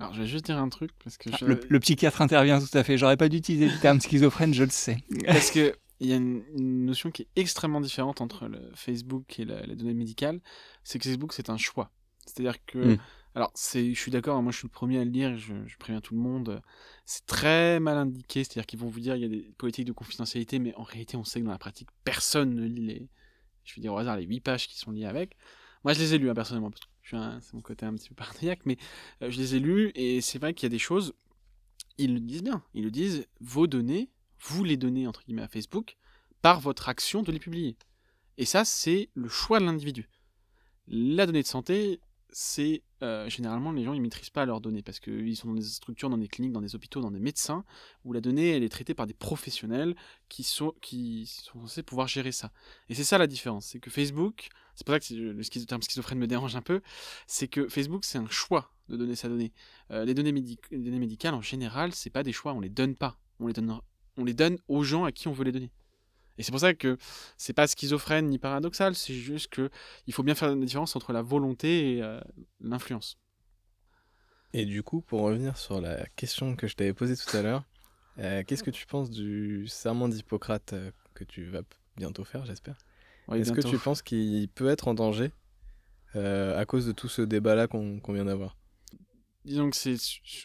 Alors, 0.00 0.12
je 0.14 0.22
vais 0.22 0.26
juste 0.28 0.46
dire 0.46 0.58
un 0.58 0.68
truc, 0.70 0.90
parce 1.04 1.18
que 1.18 1.30
Ah, 1.32 1.36
je- 1.40 1.44
le, 1.46 1.60
le 1.68 1.80
psychiatre 1.80 2.20
intervient 2.22 2.58
tout 2.60 2.76
à 2.78 2.82
fait. 2.84 2.96
J'aurais 2.96 3.16
pas 3.16 3.28
dû 3.28 3.36
utiliser 3.36 3.68
le 3.68 3.78
terme 3.80 4.00
schizophrène, 4.00 4.54
je 4.54 4.64
le 4.64 4.70
sais. 4.70 4.98
Parce 5.26 5.50
que 5.50 5.74
il 6.00 6.08
y 6.08 6.12
a 6.12 6.16
une, 6.16 6.42
une 6.56 6.86
notion 6.86 7.10
qui 7.10 7.22
est 7.22 7.28
extrêmement 7.36 7.80
différente 7.80 8.20
entre 8.20 8.48
le 8.48 8.70
Facebook 8.74 9.38
et 9.38 9.44
la- 9.44 9.62
les 9.66 9.76
données 9.76 9.94
médicales, 9.94 10.40
c'est 10.84 10.98
que 10.98 11.08
Facebook 11.08 11.32
c'est 11.32 11.50
un 11.50 11.56
choix. 11.58 11.90
C'est-à-dire 12.26 12.64
que, 12.66 12.94
Mm. 12.94 13.00
alors 13.34 13.50
c'est, 13.54 13.92
je 13.94 14.00
suis 14.00 14.10
d'accord, 14.10 14.36
hein, 14.36 14.42
moi 14.42 14.52
je 14.52 14.58
suis 14.58 14.66
le 14.66 14.72
premier 14.72 14.98
à 15.00 15.04
le 15.04 15.10
dire, 15.10 15.36
je, 15.38 15.54
je 15.66 15.76
préviens 15.78 16.00
tout 16.00 16.14
le 16.14 16.20
monde, 16.20 16.62
c'est 17.06 17.26
très 17.26 17.80
mal 17.80 17.96
indiqué, 17.98 18.44
c'est-à-dire 18.44 18.66
qu'ils 18.66 18.78
vont 18.78 18.88
vous 18.88 19.00
dire 19.00 19.16
il 19.16 19.22
y 19.22 19.24
a 19.24 19.28
des 19.28 19.52
politiques 19.58 19.86
de 19.86 19.92
confidentialité, 19.92 20.58
mais 20.58 20.74
en 20.76 20.82
réalité 20.82 21.16
on 21.16 21.24
sait 21.24 21.40
que 21.40 21.44
dans 21.46 21.50
la 21.52 21.58
pratique 21.58 21.88
personne 22.04 22.54
ne 22.54 22.66
lit 22.66 22.86
les, 22.86 23.08
je 23.64 23.74
vais 23.76 23.82
dire 23.82 23.94
au 23.94 23.98
hasard 23.98 24.16
les 24.16 24.24
8 24.24 24.40
pages 24.40 24.68
qui 24.68 24.78
sont 24.78 24.90
liées 24.92 25.06
avec. 25.06 25.36
Moi 25.84 25.92
je 25.94 26.00
les 26.00 26.14
ai 26.14 26.18
lus 26.18 26.30
hein, 26.30 26.34
personnellement, 26.34 26.70
c'est 27.02 27.54
mon 27.54 27.60
côté 27.62 27.86
un 27.86 27.94
petit 27.94 28.08
peu 28.10 28.14
paranoïaque, 28.16 28.60
mais 28.66 28.76
euh, 29.22 29.30
je 29.30 29.38
les 29.38 29.56
ai 29.56 29.60
lus 29.60 29.92
et 29.94 30.20
c'est 30.20 30.38
vrai 30.38 30.54
qu'il 30.54 30.64
y 30.66 30.68
a 30.68 30.70
des 30.70 30.78
choses, 30.78 31.14
ils 31.98 32.14
le 32.14 32.20
disent 32.20 32.42
bien, 32.42 32.62
ils 32.74 32.84
le 32.84 32.90
disent, 32.90 33.26
vos 33.40 33.66
données 33.66 34.10
vous 34.42 34.64
les 34.64 34.76
donnez 34.76 35.06
entre 35.06 35.22
guillemets 35.24 35.42
à 35.42 35.48
Facebook 35.48 35.96
par 36.42 36.60
votre 36.60 36.88
action 36.88 37.22
de 37.22 37.32
les 37.32 37.38
publier. 37.38 37.76
Et 38.38 38.44
ça, 38.44 38.64
c'est 38.64 39.10
le 39.14 39.28
choix 39.28 39.60
de 39.60 39.64
l'individu. 39.64 40.08
La 40.86 41.26
donnée 41.26 41.42
de 41.42 41.46
santé, 41.46 42.00
c'est 42.32 42.82
euh, 43.02 43.28
généralement 43.28 43.72
les 43.72 43.82
gens 43.82 43.92
ils 43.92 44.00
maîtrisent 44.00 44.30
pas 44.30 44.44
leurs 44.46 44.60
données 44.60 44.82
parce 44.82 45.00
qu'ils 45.00 45.36
sont 45.36 45.48
dans 45.48 45.54
des 45.54 45.62
structures, 45.62 46.10
dans 46.10 46.18
des 46.18 46.28
cliniques, 46.28 46.52
dans 46.52 46.60
des 46.60 46.74
hôpitaux, 46.74 47.00
dans 47.00 47.10
des 47.10 47.20
médecins 47.20 47.64
où 48.04 48.12
la 48.12 48.20
donnée 48.20 48.50
elle 48.50 48.62
est 48.62 48.68
traitée 48.68 48.94
par 48.94 49.06
des 49.06 49.14
professionnels 49.14 49.96
qui 50.28 50.42
sont 50.42 50.74
qui 50.80 51.26
sont 51.26 51.60
censés 51.60 51.82
pouvoir 51.82 52.08
gérer 52.08 52.32
ça. 52.32 52.52
Et 52.88 52.94
c'est 52.94 53.04
ça 53.04 53.18
la 53.18 53.26
différence, 53.26 53.66
c'est 53.66 53.80
que 53.80 53.90
Facebook, 53.90 54.48
c'est 54.74 54.86
pour 54.86 54.94
ça 54.94 55.00
que 55.00 55.14
le 55.14 55.66
terme 55.66 55.82
schizophrène 55.82 56.18
me 56.18 56.26
dérange 56.26 56.56
un 56.56 56.62
peu, 56.62 56.80
c'est 57.26 57.48
que 57.48 57.68
Facebook 57.68 58.04
c'est 58.04 58.18
un 58.18 58.28
choix 58.28 58.72
de 58.88 58.96
donner 58.96 59.16
sa 59.16 59.28
donnée. 59.28 59.52
Euh, 59.90 60.04
les 60.04 60.14
données, 60.14 60.32
les 60.32 60.78
données 60.78 60.98
médicales 60.98 61.34
en 61.34 61.42
général, 61.42 61.92
c'est 61.94 62.10
pas 62.10 62.22
des 62.22 62.32
choix, 62.32 62.52
on 62.52 62.60
les 62.60 62.70
donne 62.70 62.96
pas, 62.96 63.18
on 63.38 63.46
les 63.46 63.52
donne 63.52 63.80
on 64.20 64.24
les 64.24 64.34
donne 64.34 64.58
aux 64.68 64.82
gens 64.84 65.04
à 65.04 65.12
qui 65.12 65.28
on 65.28 65.32
veut 65.32 65.44
les 65.44 65.52
donner. 65.52 65.70
Et 66.38 66.42
c'est 66.42 66.52
pour 66.52 66.60
ça 66.60 66.74
que 66.74 66.96
c'est 67.36 67.52
pas 67.52 67.66
schizophrène 67.66 68.28
ni 68.28 68.38
paradoxal, 68.38 68.94
c'est 68.94 69.14
juste 69.14 69.48
que 69.48 69.70
il 70.06 70.14
faut 70.14 70.22
bien 70.22 70.34
faire 70.34 70.48
la 70.48 70.56
différence 70.56 70.96
entre 70.96 71.12
la 71.12 71.22
volonté 71.22 71.96
et 71.96 72.02
euh, 72.02 72.20
l'influence. 72.60 73.18
Et 74.52 74.64
du 74.64 74.82
coup, 74.82 75.00
pour 75.00 75.20
revenir 75.22 75.56
sur 75.56 75.80
la 75.80 76.06
question 76.16 76.56
que 76.56 76.66
je 76.66 76.74
t'avais 76.74 76.94
posée 76.94 77.16
tout 77.16 77.36
à 77.36 77.42
l'heure, 77.42 77.64
Euh, 78.18 78.42
Qu'est-ce 78.46 78.62
que 78.64 78.70
tu 78.70 78.86
penses 78.86 79.10
du 79.10 79.66
serment 79.68 80.08
d'Hippocrate 80.08 80.72
euh, 80.74 80.90
que 81.14 81.24
tu 81.24 81.44
vas 81.44 81.62
bientôt 81.96 82.24
faire, 82.24 82.44
j'espère? 82.44 82.76
Ouais, 83.28 83.40
Est-ce 83.40 83.52
que 83.52 83.60
tu 83.62 83.78
penses 83.78 84.02
qu'il 84.02 84.48
peut 84.48 84.68
être 84.68 84.88
en 84.88 84.94
danger 84.94 85.32
à 86.14 86.64
cause 86.66 86.86
de 86.86 86.92
tout 86.92 87.08
ce 87.08 87.22
débat-là 87.22 87.68
qu'on 87.68 88.00
qu'on 88.00 88.12
vient 88.12 88.24
d'avoir? 88.26 88.56
Disons 89.44 89.70
que 89.70 89.76
c'est. 89.76 89.96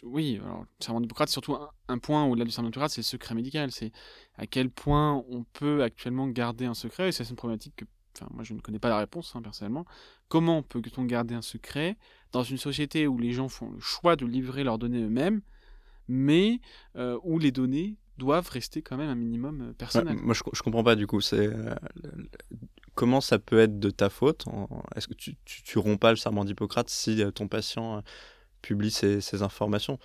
Oui, 0.02 0.40
alors, 0.42 0.60
le 0.60 0.84
serment 0.84 1.00
d'Hippocrate, 1.00 1.28
surtout 1.28 1.54
un, 1.54 1.70
un 1.88 1.98
point 1.98 2.24
au-delà 2.24 2.44
du 2.44 2.50
serment 2.50 2.70
d'Hippocrate, 2.70 2.90
c'est 2.90 3.02
le 3.02 3.04
secret 3.04 3.34
médical. 3.34 3.70
C'est 3.70 3.92
à 4.38 4.46
quel 4.46 4.70
point 4.70 5.22
on 5.28 5.44
peut 5.44 5.82
actuellement 5.82 6.28
garder 6.28 6.64
un 6.64 6.74
secret. 6.74 7.08
Et 7.08 7.12
c'est 7.12 7.28
une 7.28 7.36
problématique 7.36 7.76
que. 7.76 7.84
Enfin, 8.16 8.28
moi, 8.32 8.44
je 8.44 8.54
ne 8.54 8.60
connais 8.60 8.78
pas 8.78 8.88
la 8.88 8.98
réponse, 8.98 9.34
hein, 9.34 9.42
personnellement. 9.42 9.84
Comment 10.28 10.62
peut-on 10.62 11.04
garder 11.04 11.34
un 11.34 11.42
secret 11.42 11.98
dans 12.32 12.42
une 12.42 12.56
société 12.56 13.06
où 13.06 13.18
les 13.18 13.32
gens 13.32 13.48
font 13.48 13.70
le 13.70 13.80
choix 13.80 14.16
de 14.16 14.24
livrer 14.24 14.64
leurs 14.64 14.78
données 14.78 15.02
eux-mêmes, 15.02 15.42
mais 16.08 16.60
euh, 16.96 17.18
où 17.22 17.38
les 17.38 17.52
données 17.52 17.96
doivent 18.16 18.48
rester 18.48 18.80
quand 18.80 18.96
même 18.96 19.10
un 19.10 19.14
minimum 19.14 19.60
euh, 19.60 19.66
Ouais, 19.66 19.74
personnel 19.74 20.16
moi, 20.16 20.34
je, 20.34 20.42
je 20.50 20.62
comprends 20.62 20.82
pas 20.82 20.96
du 20.96 21.06
coup. 21.06 21.20
C'est 21.20 21.46
euh, 21.46 21.74
comment 22.94 23.20
ça 23.20 23.38
peut 23.38 23.58
être 23.58 23.78
de 23.78 23.90
ta 23.90 24.08
faute 24.08 24.46
Est-ce 24.94 25.08
que 25.08 25.14
tu, 25.14 25.36
tu, 25.44 25.62
tu 25.62 25.78
romps 25.78 25.98
pas 25.98 26.10
le 26.10 26.16
serment 26.16 26.46
d'Hippocrate 26.46 26.88
si 26.88 27.22
ton 27.34 27.48
patient 27.48 28.02
publie 28.62 28.90
ses, 28.90 29.20
ses 29.20 29.42
informations 29.42 29.98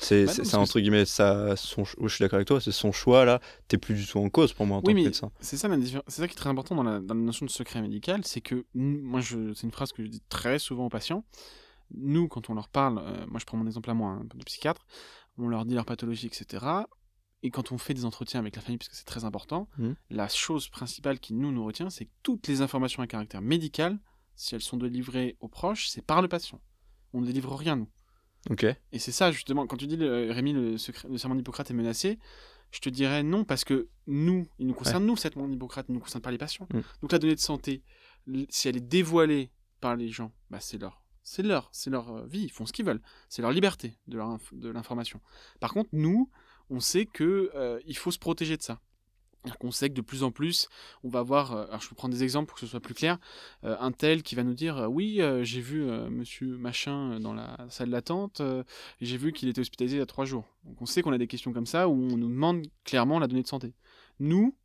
C'est 0.00 0.26
Bah 0.26 0.58
entre 0.58 0.78
guillemets 0.80 1.04
ça. 1.04 1.56
Son, 1.56 1.84
je 1.84 2.08
suis 2.08 2.22
d'accord 2.22 2.36
avec 2.36 2.46
toi. 2.48 2.60
C'est 2.60 2.72
son 2.72 2.92
choix 2.92 3.24
là. 3.24 3.40
T'es 3.68 3.78
plus 3.78 3.94
du 3.94 4.06
tout 4.06 4.18
en 4.18 4.28
cause 4.30 4.52
pour 4.52 4.64
moi 4.66 4.76
en 4.78 4.80
Oui, 4.80 4.92
tant 4.94 5.00
que 5.00 5.04
médecin. 5.04 5.30
c'est 5.40 5.56
ça, 5.56 5.68
c'est 6.06 6.20
ça 6.20 6.28
qui 6.28 6.32
est 6.34 6.36
très 6.36 6.50
important 6.50 6.74
dans 6.76 6.82
la, 6.84 7.00
dans 7.00 7.14
la 7.14 7.20
notion 7.20 7.46
de 7.46 7.50
secret 7.50 7.82
médical, 7.82 8.20
c'est 8.24 8.40
que 8.40 8.64
moi, 8.74 9.20
c'est 9.22 9.62
une 9.64 9.72
phrase 9.72 9.92
que 9.92 10.02
je 10.04 10.08
dis 10.08 10.22
très 10.28 10.58
souvent 10.58 10.86
aux 10.86 10.90
patients. 10.90 11.24
Nous, 11.94 12.28
quand 12.28 12.50
on 12.50 12.54
leur 12.54 12.68
parle, 12.68 12.98
euh, 12.98 13.26
moi 13.28 13.40
je 13.40 13.46
prends 13.46 13.56
mon 13.56 13.66
exemple 13.66 13.90
à 13.90 13.94
moi, 13.94 14.10
hein, 14.10 14.24
de 14.34 14.44
psychiatre, 14.44 14.86
on 15.38 15.48
leur 15.48 15.64
dit 15.64 15.74
leur 15.74 15.86
pathologie, 15.86 16.26
etc. 16.26 16.64
Et 17.42 17.50
quand 17.50 17.72
on 17.72 17.78
fait 17.78 17.94
des 17.94 18.04
entretiens 18.04 18.40
avec 18.40 18.56
la 18.56 18.62
famille, 18.62 18.78
parce 18.78 18.88
que 18.88 18.96
c'est 18.96 19.04
très 19.06 19.24
important, 19.24 19.68
Mhm. 19.78 19.94
la 20.10 20.28
chose 20.28 20.68
principale 20.68 21.18
qui 21.18 21.32
nous 21.34 21.50
nous 21.52 21.64
retient, 21.64 21.88
c'est 21.88 22.04
que 22.06 22.10
toutes 22.22 22.46
les 22.48 22.60
informations 22.62 23.02
à 23.02 23.06
caractère 23.06 23.40
médical, 23.40 23.98
si 24.36 24.54
elles 24.54 24.60
sont 24.60 24.76
délivrées 24.76 25.36
aux 25.40 25.48
proches, 25.48 25.88
c'est 25.88 26.02
par 26.02 26.20
le 26.20 26.28
patient. 26.28 26.60
On 27.14 27.20
ne 27.22 27.26
délivre 27.26 27.54
rien, 27.56 27.76
nous. 27.76 27.88
Et 28.92 28.98
c'est 28.98 29.12
ça, 29.12 29.30
justement, 29.32 29.66
quand 29.66 29.76
tu 29.76 29.86
dis, 29.86 29.96
le- 29.96 30.30
Rémi, 30.32 30.52
le, 30.52 30.78
secret, 30.78 31.08
le 31.08 31.18
serment 31.18 31.34
d'Hippocrate 31.34 31.70
est 31.70 31.74
menacé, 31.74 32.18
je 32.70 32.80
te 32.80 32.88
dirais 32.88 33.22
non, 33.22 33.44
parce 33.44 33.64
que 33.64 33.88
nous, 34.06 34.46
il 34.58 34.66
nous 34.66 34.74
concerne, 34.74 35.04
nous, 35.06 35.14
le 35.14 35.18
serment 35.18 35.48
d'Hippocrate, 35.48 35.86
il 35.88 35.92
ne 35.92 35.96
nous 35.98 36.02
concerne 36.02 36.22
pas 36.22 36.30
les 36.30 36.38
patients. 36.38 36.68
Mm. 36.72 36.80
Donc 37.02 37.12
la 37.12 37.18
donnée 37.18 37.34
de 37.34 37.40
santé, 37.40 37.82
si 38.48 38.68
elle 38.68 38.76
est 38.76 38.80
dévoilée 38.80 39.50
par 39.80 39.96
les 39.96 40.08
gens, 40.08 40.32
bah, 40.50 40.60
c'est 40.60 40.78
leur, 40.78 41.02
c'est 41.22 41.42
leur, 41.42 41.68
c'est 41.72 41.90
leur 41.90 42.10
euh, 42.10 42.26
vie, 42.26 42.42
ils 42.44 42.50
font 42.50 42.66
ce 42.66 42.72
qu'ils 42.72 42.84
veulent, 42.84 43.02
c'est 43.28 43.42
leur 43.42 43.52
liberté 43.52 43.98
de, 44.06 44.16
leur 44.18 44.38
de 44.52 44.68
l'information. 44.70 45.20
Par 45.60 45.72
contre, 45.72 45.90
nous, 45.92 46.30
on 46.70 46.80
sait 46.80 47.06
que 47.06 47.50
euh, 47.54 47.80
il 47.86 47.96
faut 47.96 48.10
se 48.10 48.18
protéger 48.18 48.56
de 48.56 48.62
ça. 48.62 48.80
C'est-à-dire 49.44 49.58
qu'on 49.58 49.70
sait 49.70 49.88
que 49.88 49.94
de 49.94 50.00
plus 50.00 50.24
en 50.24 50.30
plus, 50.30 50.68
on 51.04 51.08
va 51.08 51.22
voir, 51.22 51.52
euh, 51.52 51.66
alors 51.68 51.80
je 51.80 51.88
peux 51.88 51.94
prendre 51.94 52.12
des 52.12 52.22
exemples 52.22 52.48
pour 52.48 52.56
que 52.56 52.60
ce 52.60 52.66
soit 52.66 52.80
plus 52.80 52.94
clair, 52.94 53.18
euh, 53.64 53.76
un 53.78 53.92
tel 53.92 54.22
qui 54.22 54.34
va 54.34 54.42
nous 54.42 54.54
dire, 54.54 54.78
euh, 54.78 54.86
oui, 54.86 55.22
euh, 55.22 55.44
j'ai 55.44 55.60
vu 55.60 55.84
monsieur 56.10 56.56
machin 56.56 57.20
dans 57.20 57.32
la 57.32 57.56
salle 57.70 57.90
d'attente, 57.90 58.42
j'ai 59.00 59.16
vu 59.16 59.32
qu'il 59.32 59.48
était 59.48 59.60
hospitalisé 59.60 59.96
il 59.96 60.00
y 60.00 60.02
a 60.02 60.06
trois 60.06 60.24
jours. 60.24 60.44
Donc 60.64 60.82
on 60.82 60.86
sait 60.86 61.02
qu'on 61.02 61.12
a 61.12 61.18
des 61.18 61.28
questions 61.28 61.52
comme 61.52 61.66
ça 61.66 61.88
où 61.88 61.92
on 61.92 62.16
nous 62.16 62.28
demande 62.28 62.66
clairement 62.84 63.18
la 63.18 63.28
donnée 63.28 63.42
de 63.42 63.48
santé. 63.48 63.74
Nous, 64.18 64.56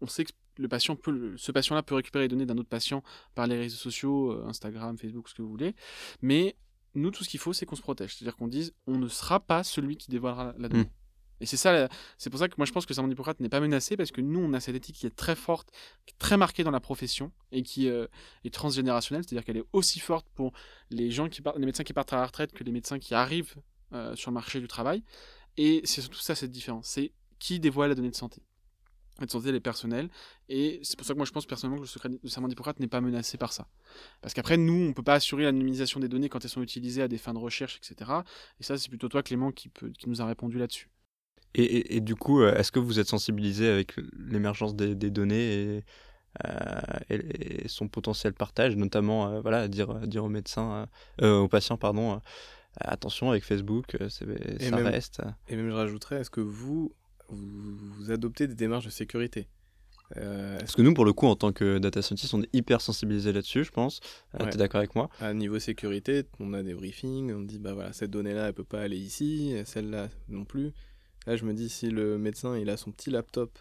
on 0.00 0.06
sait 0.06 0.24
que 0.24 0.32
le 0.58 0.68
patient 0.68 0.94
peut, 0.94 1.34
ce 1.36 1.52
patient-là 1.52 1.82
peut 1.82 1.94
récupérer 1.94 2.24
les 2.24 2.28
données 2.28 2.46
d'un 2.46 2.58
autre 2.58 2.68
patient 2.68 3.02
par 3.34 3.46
les 3.46 3.58
réseaux 3.58 3.76
sociaux, 3.76 4.46
Instagram, 4.46 4.96
Facebook, 4.96 5.28
ce 5.28 5.34
que 5.34 5.42
vous 5.42 5.50
voulez, 5.50 5.74
mais 6.22 6.56
nous, 6.94 7.10
tout 7.10 7.24
ce 7.24 7.28
qu'il 7.28 7.40
faut, 7.40 7.52
c'est 7.52 7.66
qu'on 7.66 7.76
se 7.76 7.82
protège. 7.82 8.16
C'est-à-dire 8.16 8.36
qu'on 8.36 8.48
dise, 8.48 8.74
on 8.86 8.98
ne 8.98 9.08
sera 9.08 9.40
pas 9.40 9.62
celui 9.62 9.96
qui 9.96 10.10
dévoilera 10.10 10.54
la 10.58 10.68
donnée. 10.68 10.90
Et 11.40 11.46
c'est 11.46 11.56
ça, 11.56 11.88
c'est 12.18 12.30
pour 12.30 12.38
ça 12.38 12.48
que 12.48 12.54
moi 12.58 12.66
je 12.66 12.72
pense 12.72 12.84
que 12.84 12.90
le 12.90 12.94
serment 12.94 13.08
d'Hippocrate 13.08 13.40
n'est 13.40 13.48
pas 13.48 13.60
menacé 13.60 13.96
parce 13.96 14.10
que 14.10 14.20
nous 14.20 14.40
on 14.40 14.52
a 14.52 14.60
cette 14.60 14.74
éthique 14.74 14.96
qui 14.96 15.06
est 15.06 15.16
très 15.16 15.34
forte, 15.34 15.70
très 16.18 16.36
marquée 16.36 16.64
dans 16.64 16.70
la 16.70 16.80
profession 16.80 17.32
et 17.50 17.62
qui 17.62 17.88
euh, 17.88 18.06
est 18.44 18.52
transgénérationnelle, 18.52 19.24
c'est-à-dire 19.24 19.44
qu'elle 19.44 19.56
est 19.56 19.66
aussi 19.72 20.00
forte 20.00 20.26
pour 20.34 20.52
les 20.90 21.10
gens 21.10 21.28
qui 21.28 21.40
partent, 21.40 21.58
les 21.58 21.66
médecins 21.66 21.84
qui 21.84 21.92
partent 21.92 22.12
à 22.12 22.16
la 22.16 22.26
retraite 22.26 22.52
que 22.52 22.62
les 22.62 22.72
médecins 22.72 22.98
qui 22.98 23.14
arrivent 23.14 23.54
euh, 23.92 24.14
sur 24.16 24.30
le 24.30 24.34
marché 24.34 24.60
du 24.60 24.68
travail. 24.68 25.02
Et 25.56 25.80
c'est 25.84 26.02
surtout 26.02 26.20
ça 26.20 26.34
cette 26.34 26.50
différence, 26.50 26.86
c'est 26.86 27.12
qui 27.38 27.58
dévoile 27.58 27.88
la 27.88 27.94
donnée 27.94 28.10
de 28.10 28.16
santé. 28.16 28.42
La 29.18 29.26
de 29.26 29.30
santé 29.30 29.48
elle 29.48 29.54
est 29.54 29.60
personnelle 29.60 30.08
et 30.48 30.80
c'est 30.82 30.96
pour 30.96 31.06
ça 31.06 31.12
que 31.14 31.18
moi 31.18 31.26
je 31.26 31.32
pense 31.32 31.44
personnellement 31.44 31.76
que 31.76 31.82
le, 31.82 31.88
secret, 31.88 32.08
le 32.22 32.28
serment 32.28 32.48
d'Hippocrate 32.48 32.80
n'est 32.80 32.86
pas 32.86 33.00
menacé 33.00 33.38
par 33.38 33.52
ça. 33.52 33.66
Parce 34.20 34.34
qu'après 34.34 34.58
nous 34.58 34.88
on 34.88 34.92
peut 34.92 35.02
pas 35.02 35.14
assurer 35.14 35.44
l'anonymisation 35.44 36.00
des 36.00 36.08
données 36.08 36.28
quand 36.28 36.44
elles 36.44 36.50
sont 36.50 36.62
utilisées 36.62 37.02
à 37.02 37.08
des 37.08 37.18
fins 37.18 37.34
de 37.34 37.38
recherche, 37.38 37.78
etc. 37.78 38.10
Et 38.60 38.62
ça 38.62 38.78
c'est 38.78 38.88
plutôt 38.88 39.08
toi 39.08 39.22
Clément 39.22 39.52
qui, 39.52 39.70
qui 39.70 40.08
nous 40.08 40.22
a 40.22 40.26
répondu 40.26 40.58
là-dessus. 40.58 40.88
Et, 41.54 41.62
et- 41.64 41.96
et 41.96 42.00
du 42.00 42.14
coup, 42.14 42.40
euh, 42.42 42.54
est-ce 42.54 42.70
que 42.72 42.78
vous 42.78 42.98
êtes 43.00 43.08
sensibilisé 43.08 43.68
avec 43.68 43.94
l'émergence 44.18 44.74
des, 44.76 44.94
des 44.94 45.10
données 45.10 45.52
et, 45.78 45.84
euh, 46.46 46.80
et- 47.10 47.68
son 47.68 47.88
potentiel 47.88 48.32
partage, 48.34 48.76
notamment 48.76 49.28
euh, 49.28 49.40
voilà, 49.40 49.66
dire, 49.68 49.94
dire 50.06 50.24
aux 50.24 50.28
médecins, 50.28 50.86
euh, 51.22 51.38
aux 51.40 51.48
patients, 51.48 51.76
pardon, 51.76 52.20
attention 52.80 53.30
avec 53.30 53.44
Facebook, 53.44 53.96
ça 54.08 54.24
même- 54.26 54.86
reste. 54.86 55.22
Et 55.48 55.56
même 55.56 55.68
je 55.70 55.74
rajouterais, 55.74 56.20
est-ce 56.20 56.30
que 56.30 56.40
vous, 56.40 56.94
vous, 57.28 57.76
vous 57.94 58.10
adoptez 58.12 58.46
des 58.46 58.54
démarches 58.54 58.84
de 58.86 58.90
sécurité? 58.90 59.48
Parce 60.14 60.74
que 60.74 60.82
nous, 60.82 60.92
pour 60.92 61.04
le 61.04 61.12
coup, 61.12 61.26
en 61.26 61.36
tant 61.36 61.52
que 61.52 61.78
data 61.78 62.02
scientist, 62.02 62.34
on 62.34 62.42
est 62.42 62.48
hyper 62.52 62.80
sensibilisé 62.80 63.32
là-dessus, 63.32 63.62
je 63.62 63.70
pense. 63.70 64.00
Ouais. 64.38 64.50
T'es 64.50 64.58
d'accord 64.58 64.78
avec 64.80 64.96
moi? 64.96 65.08
Qu'à 65.20 65.32
niveau 65.34 65.60
sécurité, 65.60 66.24
on 66.40 66.52
a 66.52 66.64
des 66.64 66.74
briefings, 66.74 67.32
on 67.32 67.42
dit 67.42 67.60
bah 67.60 67.74
voilà, 67.74 67.92
cette 67.92 68.10
donnée-là, 68.10 68.48
elle 68.48 68.52
peut 68.54 68.64
pas 68.64 68.80
aller 68.82 68.96
ici, 68.98 69.54
celle-là 69.64 70.08
non 70.28 70.44
plus. 70.44 70.72
Là, 71.26 71.36
je 71.36 71.44
me 71.44 71.52
dis 71.54 71.68
si 71.68 71.90
le 71.90 72.18
médecin, 72.18 72.56
il 72.58 72.70
a 72.70 72.76
son 72.76 72.92
petit 72.92 73.10
laptop 73.10 73.58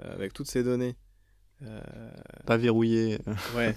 euh, 0.00 0.14
avec 0.14 0.32
toutes 0.32 0.48
ces 0.48 0.62
données. 0.62 0.96
euh, 1.62 1.80
Pas 2.46 2.56
verrouillé. 2.56 3.18
ouais, 3.56 3.74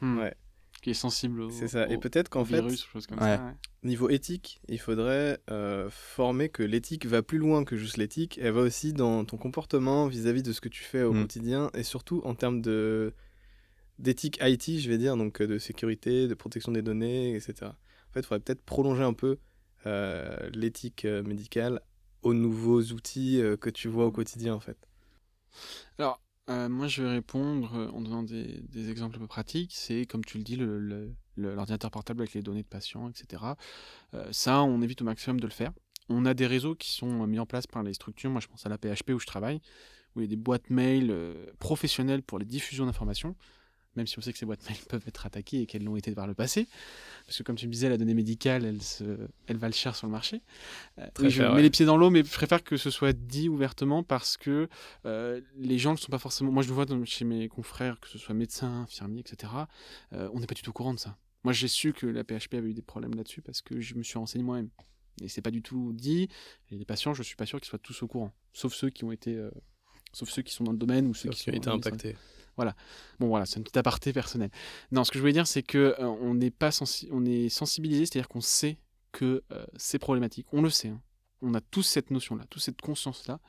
Hmm. 0.00 0.18
Ouais. 0.18 0.34
Qui 0.82 0.90
est 0.90 0.94
sensible 0.94 1.42
au, 1.42 1.50
c'est 1.50 1.68
ça. 1.68 1.86
Et 1.88 1.96
peut-être 1.96 2.28
qu'en 2.28 2.44
fait, 2.44 2.54
virus, 2.56 2.84
choses 2.84 3.06
comme 3.06 3.18
Ouais. 3.20 3.36
ça. 3.36 3.44
ouais. 3.44 3.52
niveau 3.84 4.08
éthique, 4.10 4.60
il 4.68 4.80
faudrait 4.80 5.38
euh, 5.48 5.88
former 5.90 6.48
que 6.48 6.64
l'éthique 6.64 7.06
va 7.06 7.22
plus 7.22 7.38
loin 7.38 7.64
que 7.64 7.76
juste 7.76 7.98
l'éthique. 7.98 8.38
Elle 8.42 8.50
va 8.52 8.62
aussi 8.62 8.92
dans 8.92 9.24
ton 9.24 9.36
comportement 9.36 10.08
vis-à-vis 10.08 10.42
de 10.42 10.52
ce 10.52 10.60
que 10.60 10.68
tu 10.68 10.82
fais 10.82 11.04
au 11.04 11.12
Mm. 11.12 11.20
quotidien 11.22 11.70
et 11.74 11.84
surtout 11.84 12.20
en 12.24 12.34
termes 12.34 12.60
de 12.60 13.14
d'éthique 14.00 14.40
IT, 14.42 14.80
je 14.80 14.88
vais 14.88 14.98
dire, 14.98 15.16
donc 15.16 15.40
de 15.40 15.58
sécurité, 15.58 16.26
de 16.26 16.34
protection 16.34 16.72
des 16.72 16.82
données, 16.82 17.36
etc. 17.36 17.54
En 17.66 18.12
fait, 18.12 18.20
il 18.20 18.22
faudrait 18.24 18.40
peut-être 18.40 18.64
prolonger 18.64 19.04
un 19.04 19.12
peu 19.12 19.38
euh, 19.86 20.50
l'éthique 20.52 21.04
médicale 21.04 21.80
aux 22.22 22.34
nouveaux 22.34 22.82
outils 22.92 23.40
euh, 23.40 23.56
que 23.56 23.70
tu 23.70 23.88
vois 23.88 24.06
au 24.06 24.12
quotidien, 24.12 24.54
en 24.54 24.60
fait. 24.60 24.76
Alors, 25.98 26.20
euh, 26.50 26.68
moi, 26.68 26.88
je 26.88 27.02
vais 27.02 27.10
répondre 27.10 27.74
euh, 27.74 27.88
en 27.90 28.00
donnant 28.00 28.22
des, 28.22 28.90
exemples 28.90 29.16
un 29.16 29.20
peu 29.20 29.26
pratiques. 29.26 29.72
C'est, 29.74 30.06
comme 30.06 30.24
tu 30.24 30.38
le 30.38 30.44
dis, 30.44 30.58
l'ordinateur 31.36 31.90
portable 31.90 32.22
avec 32.22 32.34
les 32.34 32.42
données 32.42 32.62
de 32.62 32.68
patients, 32.68 33.08
etc. 33.08 33.42
Ça, 34.30 34.62
on 34.62 34.82
évite 34.82 35.02
au 35.02 35.04
maximum 35.04 35.40
de 35.40 35.46
le 35.46 35.52
faire. 35.52 35.72
On 36.08 36.26
a 36.26 36.34
des 36.34 36.46
réseaux 36.46 36.74
qui 36.74 36.92
sont 36.92 37.26
mis 37.26 37.38
en 37.38 37.46
place 37.46 37.66
par 37.66 37.82
les 37.82 37.94
structures. 37.94 38.30
Moi, 38.30 38.40
je 38.40 38.48
pense 38.48 38.66
à 38.66 38.68
la 38.68 38.76
PHP 38.76 39.10
où 39.10 39.18
je 39.18 39.26
travaille, 39.26 39.60
où 40.14 40.20
il 40.20 40.24
y 40.24 40.26
a 40.26 40.28
des 40.28 40.36
boîtes 40.36 40.68
mail 40.68 41.14
professionnelles 41.58 42.22
pour 42.22 42.38
les 42.38 42.44
diffusions 42.44 42.86
d'informations, 42.86 43.36
même 43.96 44.06
si 44.06 44.18
on 44.18 44.22
sait 44.22 44.32
que 44.32 44.38
ces 44.38 44.46
boîtes 44.46 44.66
mail 44.68 44.78
peuvent 44.88 45.04
être 45.06 45.26
attaquées 45.26 45.62
et 45.62 45.66
qu'elles 45.66 45.84
l'ont 45.84 45.96
été 45.96 46.12
par 46.12 46.26
le 46.26 46.34
passé. 46.34 46.66
Parce 47.26 47.38
que, 47.38 47.42
comme 47.42 47.56
tu 47.56 47.66
me 47.66 47.72
disais, 47.72 47.88
la 47.88 47.96
donnée 47.98 48.14
médicale, 48.14 48.64
elle, 48.64 48.82
se, 48.82 49.04
elle 49.46 49.56
valent 49.56 49.72
cher 49.74 49.94
sur 49.94 50.06
le 50.06 50.12
marché. 50.12 50.40
Euh, 50.98 51.06
oui, 51.20 51.30
je 51.30 51.36
cher, 51.36 51.50
mets 51.50 51.56
ouais. 51.56 51.62
les 51.62 51.70
pieds 51.70 51.84
dans 51.86 51.96
l'eau, 51.96 52.10
mais 52.10 52.24
je 52.24 52.30
préfère 52.32 52.62
que 52.64 52.76
ce 52.76 52.90
soit 52.90 53.12
dit 53.12 53.48
ouvertement 53.48 54.02
parce 54.02 54.36
que 54.36 54.68
euh, 55.06 55.40
les 55.56 55.78
gens 55.78 55.92
ne 55.92 55.98
sont 55.98 56.10
pas 56.10 56.18
forcément. 56.18 56.50
Moi, 56.50 56.62
je 56.62 56.68
le 56.68 56.74
vois 56.74 56.86
dans- 56.86 57.04
chez 57.04 57.24
mes 57.24 57.48
confrères, 57.48 58.00
que 58.00 58.08
ce 58.08 58.18
soit 58.18 58.34
médecins, 58.34 58.82
infirmiers, 58.82 59.20
etc. 59.20 59.52
euh, 60.12 60.28
on 60.32 60.40
n'est 60.40 60.46
pas 60.46 60.54
du 60.54 60.62
tout 60.62 60.70
au 60.70 60.74
courant 60.74 60.94
de 60.94 60.98
ça. 60.98 61.16
Moi, 61.44 61.52
j'ai 61.52 61.68
su 61.68 61.92
que 61.92 62.06
la 62.06 62.22
PHP 62.24 62.54
avait 62.54 62.70
eu 62.70 62.74
des 62.74 62.82
problèmes 62.82 63.14
là-dessus 63.14 63.42
parce 63.42 63.62
que 63.62 63.80
je 63.80 63.94
me 63.94 64.02
suis 64.02 64.18
renseigné 64.18 64.44
moi-même. 64.44 64.70
Et 65.20 65.28
c'est 65.28 65.42
pas 65.42 65.50
du 65.50 65.60
tout 65.60 65.92
dit. 65.92 66.28
Et 66.70 66.76
les 66.76 66.84
patients, 66.84 67.14
je 67.14 67.22
suis 67.22 67.36
pas 67.36 67.46
sûr 67.46 67.60
qu'ils 67.60 67.68
soient 67.68 67.78
tous 67.78 68.02
au 68.02 68.08
courant, 68.08 68.32
sauf 68.52 68.72
ceux 68.74 68.90
qui 68.90 69.04
ont 69.04 69.12
été, 69.12 69.38
sauf 70.12 70.30
ceux 70.30 70.42
qui 70.42 70.54
sont 70.54 70.64
dans 70.64 70.72
le 70.72 70.78
domaine 70.78 71.06
ou 71.06 71.14
ceux 71.14 71.28
qui 71.30 71.42
qui 71.42 71.50
ont 71.50 71.54
été 71.54 71.68
impactés. 71.68 72.16
Bon 73.18 73.28
voilà, 73.28 73.46
c'est 73.46 73.58
un 73.58 73.62
petit 73.62 73.78
aparté 73.78 74.12
personnel. 74.12 74.50
Non, 74.90 75.04
ce 75.04 75.10
que 75.10 75.18
je 75.18 75.20
voulais 75.20 75.32
dire, 75.32 75.46
c'est 75.46 75.62
que 75.62 75.96
euh, 75.98 76.06
on 76.06 76.34
n'est 76.34 76.50
pas 76.50 76.70
sensi- 76.70 77.08
on 77.12 77.24
est 77.24 77.48
sensibilisé, 77.48 78.06
c'est-à-dire 78.06 78.28
qu'on 78.28 78.40
sait 78.40 78.78
que 79.12 79.42
euh, 79.52 79.64
c'est 79.76 79.98
problématique. 79.98 80.46
On 80.52 80.62
le 80.62 80.70
sait. 80.70 80.88
hein. 80.88 81.00
On 81.42 81.54
a 81.54 81.60
tous 81.60 81.82
cette 81.82 82.10
notion-là, 82.10 82.44
toute 82.50 82.62
cette 82.62 82.80
conscience-là. 82.80 83.40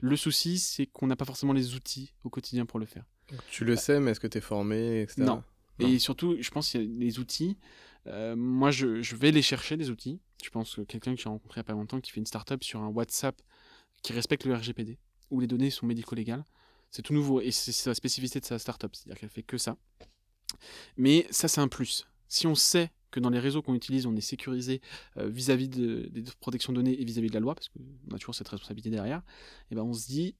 Le 0.00 0.16
souci, 0.16 0.58
c'est 0.58 0.86
qu'on 0.86 1.06
n'a 1.06 1.16
pas 1.16 1.24
forcément 1.26 1.52
les 1.52 1.74
outils 1.74 2.14
au 2.24 2.30
quotidien 2.30 2.64
pour 2.66 2.78
le 2.80 2.86
faire. 2.86 3.04
Tu 3.50 3.64
le 3.64 3.76
sais, 3.76 4.00
mais 4.00 4.12
est-ce 4.12 4.20
que 4.20 4.26
tu 4.26 4.38
es 4.38 4.40
formé, 4.40 5.02
etc. 5.02 5.22
Non. 5.22 5.42
Non. 5.80 5.88
Et 5.88 5.98
surtout, 5.98 6.36
je 6.40 6.50
pense 6.50 6.70
qu'il 6.70 6.82
y 6.82 6.84
a 6.84 7.00
les 7.00 7.18
outils. 7.18 7.58
euh, 8.06 8.34
moi, 8.36 8.70
je, 8.70 9.02
je 9.02 9.16
vais 9.16 9.30
les 9.30 9.42
chercher, 9.42 9.76
les 9.76 9.90
outils. 9.90 10.20
Je 10.42 10.50
pense 10.50 10.76
que 10.76 10.82
quelqu'un 10.82 11.14
que 11.14 11.20
j'ai 11.20 11.28
rencontré 11.28 11.58
il 11.60 11.62
n'y 11.62 11.66
a 11.66 11.68
pas 11.68 11.72
longtemps 11.72 12.00
qui 12.00 12.10
fait 12.12 12.20
une 12.20 12.26
startup 12.26 12.62
sur 12.62 12.80
un 12.80 12.88
WhatsApp 12.88 13.40
qui 14.02 14.12
respecte 14.12 14.44
le 14.44 14.54
RGPD, 14.54 14.98
où 15.30 15.40
les 15.40 15.46
données 15.46 15.70
sont 15.70 15.86
médico-légales. 15.86 16.44
C'est 16.94 17.02
tout 17.02 17.12
nouveau 17.12 17.40
et 17.40 17.50
c'est 17.50 17.90
la 17.90 17.94
spécificité 17.94 18.38
de 18.38 18.44
sa 18.44 18.60
startup, 18.60 18.94
c'est-à-dire 18.94 19.18
qu'elle 19.18 19.28
fait 19.28 19.42
que 19.42 19.58
ça. 19.58 19.76
Mais 20.96 21.26
ça, 21.30 21.48
c'est 21.48 21.60
un 21.60 21.66
plus. 21.66 22.06
Si 22.28 22.46
on 22.46 22.54
sait 22.54 22.92
que 23.10 23.18
dans 23.18 23.30
les 23.30 23.40
réseaux 23.40 23.62
qu'on 23.62 23.74
utilise, 23.74 24.06
on 24.06 24.14
est 24.14 24.20
sécurisé 24.20 24.80
euh, 25.16 25.28
vis-à-vis 25.28 25.68
de, 25.68 26.08
des 26.12 26.22
protections 26.38 26.72
de 26.72 26.76
données 26.76 27.00
et 27.00 27.04
vis-à-vis 27.04 27.30
de 27.30 27.34
la 27.34 27.40
loi, 27.40 27.56
parce 27.56 27.68
qu'on 27.68 28.14
a 28.14 28.18
toujours 28.20 28.36
cette 28.36 28.46
responsabilité 28.46 28.90
derrière, 28.90 29.22
et 29.72 29.74
ben 29.74 29.82
on 29.82 29.92
se 29.92 30.06
dit, 30.06 30.36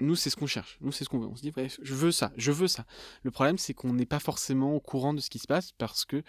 nous, 0.00 0.16
c'est 0.16 0.30
ce 0.30 0.36
qu'on 0.36 0.46
cherche, 0.46 0.78
nous, 0.80 0.92
c'est 0.92 1.04
ce 1.04 1.10
qu'on 1.10 1.18
veut. 1.18 1.26
On 1.26 1.36
se 1.36 1.42
dit, 1.42 1.52
ouais, 1.58 1.68
je 1.82 1.94
veux 1.94 2.10
ça, 2.10 2.32
je 2.38 2.52
veux 2.52 2.68
ça. 2.68 2.86
Le 3.22 3.30
problème, 3.30 3.58
c'est 3.58 3.74
qu'on 3.74 3.92
n'est 3.92 4.06
pas 4.06 4.18
forcément 4.18 4.74
au 4.74 4.80
courant 4.80 5.12
de 5.12 5.20
ce 5.20 5.28
qui 5.28 5.38
se 5.38 5.46
passe 5.46 5.72
parce 5.72 6.06
que 6.06 6.22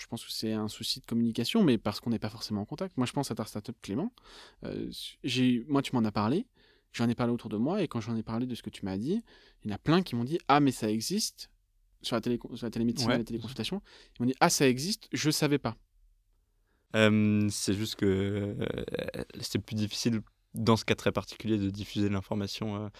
je 0.00 0.06
pense 0.06 0.24
que 0.24 0.32
c'est 0.32 0.54
un 0.54 0.68
souci 0.68 1.00
de 1.00 1.04
communication, 1.04 1.62
mais 1.62 1.76
parce 1.76 2.00
qu'on 2.00 2.08
n'est 2.08 2.18
pas 2.18 2.30
forcément 2.30 2.62
en 2.62 2.64
contact. 2.64 2.96
Moi, 2.96 3.06
je 3.06 3.12
pense 3.12 3.30
à 3.30 3.34
ta 3.34 3.44
startup 3.44 3.76
Clément. 3.82 4.10
Euh, 4.64 4.90
moi, 5.68 5.82
tu 5.82 5.94
m'en 5.94 6.02
as 6.02 6.12
parlé, 6.12 6.46
j'en 6.92 7.08
ai 7.08 7.14
parlé 7.14 7.32
autour 7.32 7.50
de 7.50 7.56
moi, 7.56 7.82
et 7.82 7.88
quand 7.88 8.00
j'en 8.00 8.16
ai 8.16 8.22
parlé 8.22 8.46
de 8.46 8.54
ce 8.54 8.62
que 8.62 8.70
tu 8.70 8.84
m'as 8.84 8.96
dit, 8.96 9.22
il 9.62 9.70
y 9.70 9.72
en 9.72 9.74
a 9.74 9.78
plein 9.78 10.02
qui 10.02 10.14
m'ont 10.14 10.24
dit 10.24 10.38
Ah, 10.48 10.60
mais 10.60 10.72
ça 10.72 10.90
existe 10.90 11.50
sur 12.02 12.16
la, 12.16 12.20
télé, 12.20 12.38
sur 12.54 12.66
la 12.66 12.70
télémédecine, 12.70 13.08
la 13.08 13.24
téléconsultation. 13.24 13.82
Ils 14.18 14.22
m'ont 14.22 14.26
dit 14.26 14.36
Ah, 14.40 14.50
ça 14.50 14.68
existe, 14.68 15.08
je 15.12 15.28
ne 15.28 15.32
savais 15.32 15.58
pas. 15.58 15.76
Euh, 16.94 17.48
c'est 17.50 17.74
juste 17.74 17.96
que 17.96 18.06
euh, 18.06 19.24
c'est 19.40 19.58
plus 19.58 19.76
difficile 19.76 20.20
dans 20.54 20.76
ce 20.76 20.84
cas 20.84 20.94
très 20.94 21.12
particulier 21.12 21.56
de 21.56 21.70
diffuser 21.70 22.08
l'information. 22.10 22.90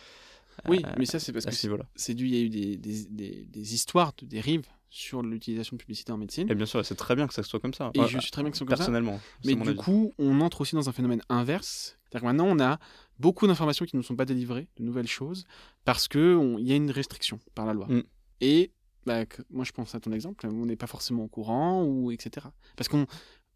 oui, 0.67 0.83
mais 0.99 1.05
ça 1.05 1.19
c'est 1.19 1.33
parce 1.33 1.45
que 1.45 1.53
c'est 1.95 2.15
dû, 2.15 2.27
il 2.27 2.35
y 2.35 2.39
a 2.39 2.41
eu 2.41 2.49
des, 2.49 2.77
des, 2.79 3.05
des, 3.07 3.45
des 3.45 3.75
histoires 3.75 4.13
de 4.17 4.27
dérives 4.27 4.67
sur 4.95 5.23
l'utilisation 5.23 5.75
de 5.75 5.81
publicité 5.81 6.13
en 6.13 6.19
médecine. 6.19 6.51
Et 6.51 6.55
bien 6.55 6.67
sûr, 6.67 6.85
c'est 6.85 6.95
très 6.95 7.17
bien 7.17 7.27
que 7.27 7.33
ça 7.33 7.43
soit 7.43 7.59
comme 7.59 7.73
ça. 7.73 7.91
Et 7.95 8.07
je 8.07 8.19
suis 8.19 8.31
très 8.31 8.43
bien 8.43 8.51
que 8.51 8.59
ça 8.59 8.59
soit 8.59 8.67
comme 8.67 8.77
ça. 8.77 8.85
Personnellement. 8.85 9.21
Mais 9.43 9.55
du 9.55 9.75
coup, 9.75 10.13
on 10.19 10.43
entre 10.43 10.61
aussi 10.61 10.75
dans 10.75 10.87
un 10.91 10.93
phénomène 10.93 11.23
inverse. 11.31 11.97
C'est-à-dire 12.05 12.21
que 12.21 12.27
maintenant, 12.27 12.47
on 12.47 12.61
a 12.61 12.79
beaucoup 13.19 13.47
d'informations 13.47 13.87
qui 13.87 13.97
ne 13.97 14.01
nous 14.01 14.05
sont 14.05 14.17
pas 14.17 14.27
délivrées, 14.27 14.69
de 14.77 14.85
nouvelles 14.85 15.09
choses, 15.09 15.47
parce 15.87 16.09
qu'il 16.09 16.59
y 16.59 16.73
a 16.73 16.77
une 16.77 16.91
restriction 16.91 17.41
par 17.55 17.65
la 17.65 17.73
loi. 17.73 17.87
Mm. 17.87 18.03
Et 18.43 18.71
bah, 19.07 19.25
moi, 19.49 19.65
je 19.65 19.73
pense 19.73 19.95
à 19.95 20.01
ton 20.01 20.13
exemple, 20.13 20.47
on 20.47 20.67
n'est 20.67 20.77
pas 20.77 20.87
forcément 20.87 21.25
au 21.25 21.29
courant, 21.29 21.83
ou 21.85 22.11
etc. 22.11 22.49
Parce 22.77 22.89
qu'on, 22.89 23.07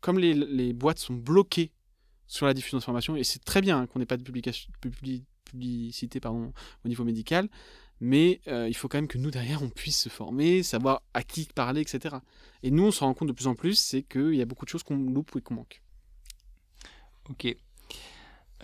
comme 0.00 0.18
les, 0.18 0.32
les, 0.32 0.72
boîtes 0.72 1.00
sont 1.00 1.12
bloquées 1.12 1.70
sur 2.26 2.46
la 2.46 2.54
diffusion 2.54 2.78
d'informations, 2.78 3.14
et 3.14 3.24
c'est 3.24 3.44
très 3.44 3.60
bien 3.60 3.86
qu'on 3.86 3.98
n'ait 3.98 4.06
pas 4.06 4.16
de 4.16 4.24
publicité 4.24 6.18
pardon, 6.18 6.54
au 6.82 6.88
niveau 6.88 7.04
médical, 7.04 7.50
mais 8.00 8.40
euh, 8.48 8.68
il 8.68 8.74
faut 8.74 8.88
quand 8.88 8.98
même 8.98 9.08
que 9.08 9.18
nous, 9.18 9.30
derrière, 9.30 9.62
on 9.62 9.68
puisse 9.68 9.98
se 9.98 10.08
former, 10.08 10.62
savoir 10.62 11.02
à 11.14 11.22
qui 11.22 11.48
parler, 11.54 11.80
etc. 11.80 12.16
Et 12.62 12.70
nous, 12.70 12.84
on 12.84 12.90
se 12.90 13.00
rend 13.00 13.14
compte 13.14 13.28
de 13.28 13.32
plus 13.32 13.46
en 13.46 13.54
plus, 13.54 13.78
c'est 13.78 14.02
qu'il 14.02 14.34
y 14.34 14.42
a 14.42 14.44
beaucoup 14.44 14.64
de 14.64 14.70
choses 14.70 14.82
qu'on 14.82 14.96
loupe 14.96 15.34
et 15.36 15.40
qu'on 15.40 15.54
manque. 15.54 15.82
Ok. 17.30 17.56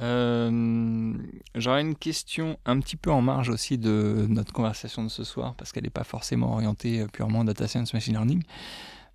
Euh, 0.01 1.12
j'aurais 1.55 1.83
une 1.83 1.95
question 1.95 2.59
un 2.64 2.80
petit 2.80 2.97
peu 2.97 3.11
en 3.11 3.20
marge 3.20 3.51
aussi 3.51 3.76
de 3.76 4.26
notre 4.28 4.53
conversation 4.53 5.03
de 5.05 5.09
ce 5.09 5.24
soir, 5.24 5.55
parce 5.57 5.72
qu'elle 5.72 5.85
n'est 5.85 5.91
pas 5.91 6.05
forcément 6.05 6.53
orientée 6.55 7.01
euh, 7.01 7.07
purement 7.07 7.45
data 7.45 7.68
science, 7.68 7.93
machine 7.95 8.14
learning, 8.14 8.43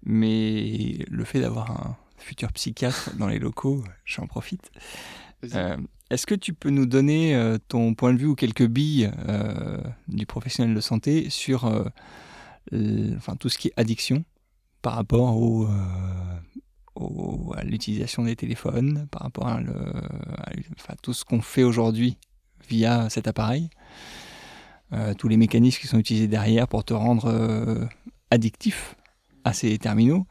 mais 0.03 0.97
le 1.09 1.24
fait 1.24 1.41
d'avoir 1.41 1.72
un 1.72 1.97
futur 2.18 2.51
psychiatre 2.53 3.15
dans 3.18 3.28
les 3.28 3.39
locaux, 3.39 3.84
j'en 4.05 4.28
profite. 4.28 4.72
Est-ce 6.10 6.26
que 6.26 6.36
tu 6.36 6.53
peux 6.53 6.70
nous 6.70 6.86
donner 6.86 7.36
euh, 7.36 7.58
ton 7.68 7.93
point 7.93 8.14
de 8.14 8.20
vue 8.20 8.28
ou 8.28 8.36
quelques 8.36 8.66
billes 8.66 9.12
euh, 9.28 9.78
du 10.08 10.26
professionnel 10.26 10.74
de 10.74 10.80
santé 10.80 11.30
sur 11.30 11.66
euh, 11.66 11.84
enfin, 13.18 13.36
tout 13.36 13.49
ce 13.49 13.58
qui 13.58 13.68
est 13.70 13.74
addiction 13.76 14.24
par 14.82 14.93
rapport 14.93 15.38
au, 15.38 15.68
à 17.55 17.64
l'utilisation 17.64 18.24
des 18.24 18.36
téléphones, 18.36 19.08
par 19.12 19.24
rapport 19.24 19.47
à, 19.47 19.60
tout 21.01 21.14
ce 21.14 21.26
qu'on 21.26 21.41
fait 21.41 21.64
aujourd'hui 21.64 22.18
via 22.70 23.10
cet 23.10 23.28
appareil, 23.28 23.70
tous 25.18 25.28
les 25.28 25.36
mécanismes 25.36 25.82
qui 25.82 25.88
sont 25.88 25.99
utilisés 25.99 26.28
derrière 26.28 26.68
pour 26.68 26.86
te 26.86 26.93
rendre 26.93 27.89
addictif 28.32 28.95
à 29.43 29.51
ces 29.51 29.78
terminaux? 29.78 30.26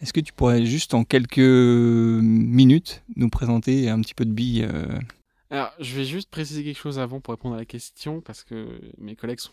Est-ce 0.00 0.12
que 0.12 0.20
tu 0.20 0.32
pourrais 0.32 0.64
juste 0.64 0.94
en 0.94 1.04
quelques 1.04 1.38
minutes 1.38 3.02
nous 3.16 3.28
présenter 3.28 3.88
un 3.90 4.00
petit 4.00 4.14
peu 4.14 4.24
de 4.24 4.32
billes 4.32 4.66
euh? 4.70 4.98
Alors, 5.52 5.72
je 5.80 5.96
vais 5.96 6.04
juste 6.04 6.30
préciser 6.30 6.62
quelque 6.62 6.78
chose 6.78 7.00
avant 7.00 7.18
pour 7.18 7.34
répondre 7.34 7.56
à 7.56 7.58
la 7.58 7.64
question, 7.64 8.20
parce 8.20 8.44
que 8.44 8.80
mes 8.98 9.16
collègues 9.16 9.40
sont. 9.40 9.50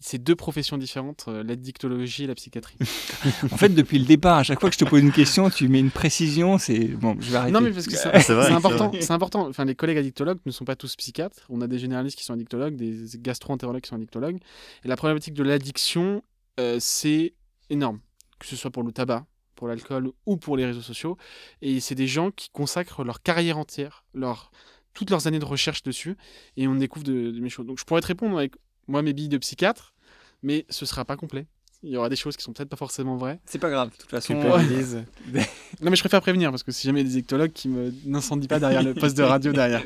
C'est 0.00 0.18
deux 0.18 0.34
professions 0.34 0.76
différentes, 0.76 1.26
euh, 1.28 1.44
l'addictologie 1.44 2.24
et 2.24 2.26
la 2.26 2.34
psychiatrie. 2.34 2.76
en 3.44 3.56
fait, 3.56 3.68
depuis 3.68 4.00
le 4.00 4.06
départ, 4.06 4.38
à 4.38 4.42
chaque 4.42 4.58
fois 4.60 4.70
que 4.70 4.74
je 4.74 4.84
te 4.84 4.90
pose 4.90 5.00
une 5.00 5.12
question, 5.12 5.50
tu 5.50 5.68
mets 5.68 5.78
une 5.78 5.92
précision, 5.92 6.58
c'est. 6.58 6.88
Bon, 6.88 7.16
je 7.20 7.30
vais 7.30 7.36
arrêter. 7.36 7.52
Non, 7.52 7.60
mais 7.60 7.70
parce 7.70 7.86
que 7.86 7.94
c'est 7.94 8.52
important. 8.52 8.90
C'est 9.00 9.12
important. 9.12 9.48
Enfin, 9.48 9.64
les 9.64 9.76
collègues 9.76 9.98
addictologues 9.98 10.40
ne 10.46 10.50
sont 10.50 10.64
pas 10.64 10.74
tous 10.74 10.96
psychiatres. 10.96 11.46
On 11.48 11.60
a 11.60 11.68
des 11.68 11.78
généralistes 11.78 12.18
qui 12.18 12.24
sont 12.24 12.32
addictologues, 12.32 12.74
des 12.74 13.06
gastro-entérologues 13.18 13.82
qui 13.82 13.90
sont 13.90 13.96
addictologues. 13.96 14.38
Et 14.84 14.88
la 14.88 14.96
problématique 14.96 15.34
de 15.34 15.44
l'addiction, 15.44 16.24
euh, 16.58 16.78
c'est 16.80 17.34
énorme. 17.70 18.00
Que 18.40 18.46
ce 18.46 18.56
soit 18.56 18.72
pour 18.72 18.82
le 18.82 18.90
tabac, 18.90 19.26
pour 19.54 19.68
l'alcool 19.68 20.10
ou 20.26 20.36
pour 20.36 20.56
les 20.56 20.66
réseaux 20.66 20.82
sociaux. 20.82 21.16
Et 21.62 21.80
c'est 21.80 21.94
des 21.94 22.06
gens 22.06 22.30
qui 22.30 22.50
consacrent 22.50 23.04
leur 23.04 23.22
carrière 23.22 23.58
entière, 23.58 24.04
leur, 24.14 24.50
toutes 24.92 25.10
leurs 25.10 25.26
années 25.26 25.38
de 25.38 25.44
recherche 25.44 25.82
dessus, 25.82 26.16
et 26.56 26.66
on 26.68 26.74
découvre 26.74 27.04
de, 27.04 27.38
mes 27.40 27.50
choses. 27.50 27.66
Donc 27.66 27.78
je 27.78 27.84
pourrais 27.84 28.00
te 28.00 28.06
répondre 28.06 28.38
avec 28.38 28.54
moi 28.86 29.02
mes 29.02 29.12
billes 29.12 29.28
de 29.28 29.38
psychiatre, 29.38 29.94
mais 30.42 30.66
ce 30.68 30.86
sera 30.86 31.04
pas 31.04 31.16
complet. 31.16 31.46
Il 31.82 31.90
y 31.90 31.98
aura 31.98 32.08
des 32.08 32.16
choses 32.16 32.34
qui 32.34 32.42
sont 32.42 32.54
peut-être 32.54 32.70
pas 32.70 32.78
forcément 32.78 33.16
vraies. 33.16 33.38
C'est 33.44 33.58
pas 33.58 33.68
grave, 33.68 33.90
de 33.90 33.96
toute 33.96 34.08
façon. 34.08 34.32
non, 35.82 35.90
mais 35.90 35.96
je 35.96 36.00
préfère 36.00 36.22
prévenir 36.22 36.50
parce 36.50 36.62
que 36.62 36.72
si 36.72 36.86
jamais 36.86 37.02
il 37.02 37.06
y 37.06 37.10
a 37.10 37.12
des 37.12 37.18
éctologues 37.18 37.52
qui 37.52 37.68
me 37.68 37.92
n'incendient 38.06 38.48
pas 38.48 38.58
derrière 38.58 38.82
le 38.82 38.94
poste 39.00 39.18
de 39.18 39.22
radio 39.22 39.52
derrière. 39.52 39.82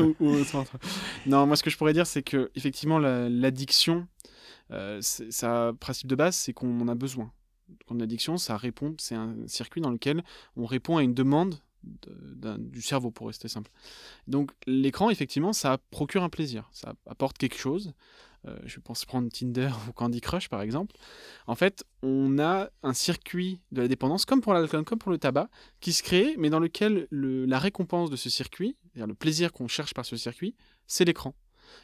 non, 1.26 1.46
moi 1.46 1.56
ce 1.56 1.62
que 1.62 1.68
je 1.68 1.76
pourrais 1.76 1.92
dire, 1.92 2.06
c'est 2.06 2.22
que 2.22 2.50
effectivement 2.54 2.98
l'addiction, 2.98 4.06
euh, 4.70 5.00
sa 5.02 5.72
principe 5.78 6.06
de 6.06 6.14
base, 6.14 6.34
c'est 6.34 6.54
qu'on 6.54 6.80
en 6.80 6.88
a 6.88 6.94
besoin 6.94 7.30
quand 7.86 8.00
addiction, 8.00 8.36
ça 8.36 8.56
répond, 8.56 8.94
c'est 8.98 9.14
un 9.14 9.34
circuit 9.46 9.80
dans 9.80 9.90
lequel 9.90 10.24
on 10.56 10.66
répond 10.66 10.96
à 10.96 11.02
une 11.02 11.14
demande 11.14 11.56
du 12.58 12.80
cerveau, 12.80 13.10
pour 13.10 13.26
rester 13.26 13.48
simple. 13.48 13.70
Donc 14.26 14.52
l'écran, 14.66 15.10
effectivement, 15.10 15.52
ça 15.52 15.78
procure 15.90 16.22
un 16.22 16.30
plaisir, 16.30 16.68
ça 16.72 16.94
apporte 17.06 17.36
quelque 17.38 17.58
chose. 17.58 17.92
Euh, 18.46 18.56
je 18.64 18.78
pense 18.78 19.04
prendre 19.04 19.30
Tinder 19.30 19.70
ou 19.88 19.92
Candy 19.92 20.20
Crush, 20.20 20.48
par 20.48 20.60
exemple. 20.60 20.96
En 21.46 21.54
fait, 21.54 21.84
on 22.02 22.38
a 22.38 22.68
un 22.82 22.92
circuit 22.92 23.60
de 23.72 23.82
la 23.82 23.88
dépendance, 23.88 24.24
comme 24.24 24.40
pour 24.40 24.52
l'alcool, 24.52 24.84
comme 24.84 24.98
pour 24.98 25.10
le 25.10 25.18
tabac, 25.18 25.48
qui 25.80 25.92
se 25.92 26.02
crée, 26.02 26.34
mais 26.38 26.50
dans 26.50 26.60
lequel 26.60 27.06
la 27.10 27.58
récompense 27.58 28.10
de 28.10 28.16
ce 28.16 28.28
circuit, 28.28 28.76
c'est-à-dire 28.92 29.06
le 29.06 29.14
plaisir 29.14 29.52
qu'on 29.52 29.68
cherche 29.68 29.94
par 29.94 30.04
ce 30.04 30.16
circuit, 30.16 30.54
c'est 30.86 31.04
l'écran. 31.04 31.34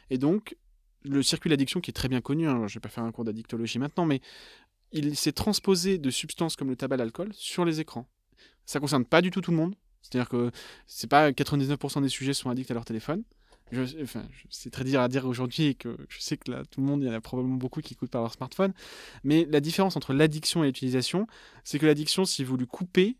Et 0.09 0.17
donc, 0.17 0.55
le 1.03 1.23
circuit 1.23 1.49
d'addiction 1.49 1.81
qui 1.81 1.89
est 1.89 1.93
très 1.93 2.07
bien 2.07 2.21
connu, 2.21 2.47
hein, 2.47 2.67
je 2.67 2.73
ne 2.73 2.75
vais 2.75 2.79
pas 2.79 2.89
faire 2.89 3.03
un 3.03 3.11
cours 3.11 3.23
d'addictologie 3.23 3.79
maintenant, 3.79 4.05
mais 4.05 4.21
il 4.91 5.15
s'est 5.15 5.31
transposé 5.31 5.97
de 5.97 6.09
substances 6.09 6.55
comme 6.55 6.69
le 6.69 6.75
tabac, 6.75 6.97
l'alcool 6.97 7.29
sur 7.33 7.65
les 7.65 7.79
écrans. 7.79 8.07
Ça 8.65 8.79
concerne 8.79 9.05
pas 9.05 9.21
du 9.21 9.31
tout 9.31 9.41
tout 9.41 9.51
le 9.51 9.57
monde. 9.57 9.75
C'est-à-dire 10.01 10.29
que 10.29 10.51
c'est 10.87 11.09
pas 11.09 11.31
99% 11.31 12.01
des 12.01 12.09
sujets 12.09 12.33
sont 12.33 12.49
addicts 12.49 12.71
à 12.71 12.73
leur 12.73 12.85
téléphone. 12.85 13.23
c'est 14.49 14.71
très 14.71 14.83
dur 14.83 14.99
à 14.99 15.07
dire 15.07 15.25
aujourd'hui 15.25 15.67
et 15.67 15.75
que 15.75 15.95
je 16.09 16.19
sais 16.19 16.37
que 16.37 16.51
là, 16.51 16.63
tout 16.69 16.81
le 16.81 16.87
monde, 16.87 17.01
il 17.01 17.07
y 17.07 17.09
en 17.09 17.13
a 17.13 17.21
probablement 17.21 17.55
beaucoup 17.55 17.81
qui 17.81 17.93
écoutent 17.93 18.11
par 18.11 18.21
leur 18.21 18.33
smartphone. 18.33 18.73
Mais 19.23 19.47
la 19.49 19.59
différence 19.59 19.95
entre 19.95 20.13
l'addiction 20.13 20.63
et 20.63 20.67
l'utilisation, 20.67 21.27
c'est 21.63 21.79
que 21.79 21.85
l'addiction, 21.85 22.25
si 22.25 22.43
vous 22.43 22.57
lui 22.57 22.67
coupez, 22.67 23.17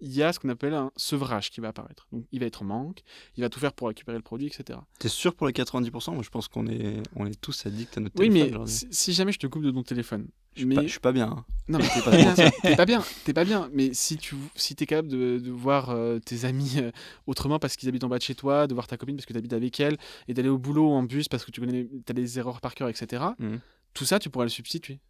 il 0.00 0.14
y 0.14 0.22
a 0.22 0.32
ce 0.32 0.38
qu'on 0.38 0.48
appelle 0.48 0.74
un 0.74 0.90
sevrage 0.96 1.50
qui 1.50 1.60
va 1.60 1.68
apparaître. 1.68 2.08
Donc, 2.10 2.24
il 2.32 2.40
va 2.40 2.46
être 2.46 2.62
en 2.62 2.64
manque, 2.64 3.02
il 3.36 3.42
va 3.42 3.48
tout 3.48 3.60
faire 3.60 3.72
pour 3.72 3.88
récupérer 3.88 4.16
le 4.16 4.22
produit, 4.22 4.46
etc. 4.46 4.78
T'es 4.98 5.08
sûr 5.08 5.34
pour 5.34 5.46
les 5.46 5.52
90% 5.52 6.14
Moi, 6.14 6.22
je 6.22 6.30
pense 6.30 6.48
qu'on 6.48 6.66
est, 6.66 7.02
on 7.16 7.26
est 7.26 7.38
tous 7.38 7.66
addicts 7.66 7.98
à 7.98 8.00
notre 8.00 8.16
téléphone. 8.16 8.42
Oui, 8.42 8.64
mais 8.66 8.66
si, 8.90 9.12
jamais 9.12 9.32
je 9.32 9.38
te 9.38 9.46
coupe 9.46 9.62
de 9.62 9.70
ton 9.70 9.82
téléphone. 9.82 10.28
Je, 10.60 10.66
mais... 10.66 10.88
suis 10.88 11.00
pas 11.00 11.12
bien. 11.12 11.28
Hein. 11.28 11.44
Non, 11.68 11.78
mais 11.78 11.88
t'es 11.88 12.02
pas 12.02 12.76
pas 12.76 12.86
bien. 12.86 13.04
T'es 13.24 13.32
pas 13.32 13.44
bien. 13.44 13.70
Mais 13.72 13.94
si 13.94 14.16
tu 14.16 14.36
si 14.54 14.74
es 14.78 14.86
capable 14.86 15.08
de, 15.08 15.38
de 15.38 15.50
voir 15.50 15.90
euh, 15.90 16.18
tes 16.18 16.44
amis 16.44 16.74
euh, 16.78 16.90
autrement 17.26 17.58
parce 17.58 17.76
qu'ils 17.76 17.88
habitent 17.88 18.04
en 18.04 18.08
bas 18.08 18.18
de 18.18 18.22
chez 18.22 18.34
toi, 18.34 18.66
de 18.66 18.74
voir 18.74 18.86
ta 18.86 18.96
copine 18.96 19.16
parce 19.16 19.26
que 19.26 19.32
tu 19.32 19.38
habites 19.38 19.52
avec 19.52 19.78
elle, 19.80 19.96
et 20.28 20.34
d'aller 20.34 20.48
au 20.48 20.58
boulot 20.58 20.90
en 20.90 21.02
bus 21.02 21.28
parce 21.28 21.44
que 21.44 21.50
tu 21.50 21.60
connais 21.60 21.88
as 22.08 22.12
des 22.12 22.38
erreurs 22.38 22.60
par 22.60 22.74
cœur, 22.74 22.88
etc. 22.88 23.24
Mmh. 23.38 23.56
Tout 23.94 24.04
ça, 24.04 24.18
tu 24.18 24.30
pourrais 24.30 24.46
le 24.46 24.50
substituer. 24.50 25.00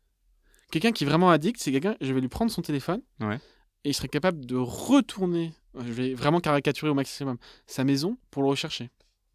Quelqu'un 0.71 0.93
qui 0.93 1.05
est 1.05 1.07
vraiment 1.07 1.31
addict, 1.31 1.61
c'est 1.61 1.73
quelqu'un, 1.73 1.97
je 2.01 2.13
vais 2.13 2.21
lui 2.21 2.29
prendre 2.29 2.51
son 2.51 2.63
téléphone. 2.63 3.03
Ouais 3.21 3.41
et 3.85 3.91
il 3.91 3.95
serait 3.95 4.09
capable 4.09 4.45
de 4.45 4.57
retourner, 4.57 5.53
je 5.75 5.93
vais 5.93 6.15
vraiment 6.15 6.41
caricaturer 6.41 6.91
au 6.91 6.95
maximum, 6.95 7.39
sa 7.67 7.85
maison 7.85 8.19
pour 8.31 8.43
le 8.43 8.49
rechercher 8.49 8.91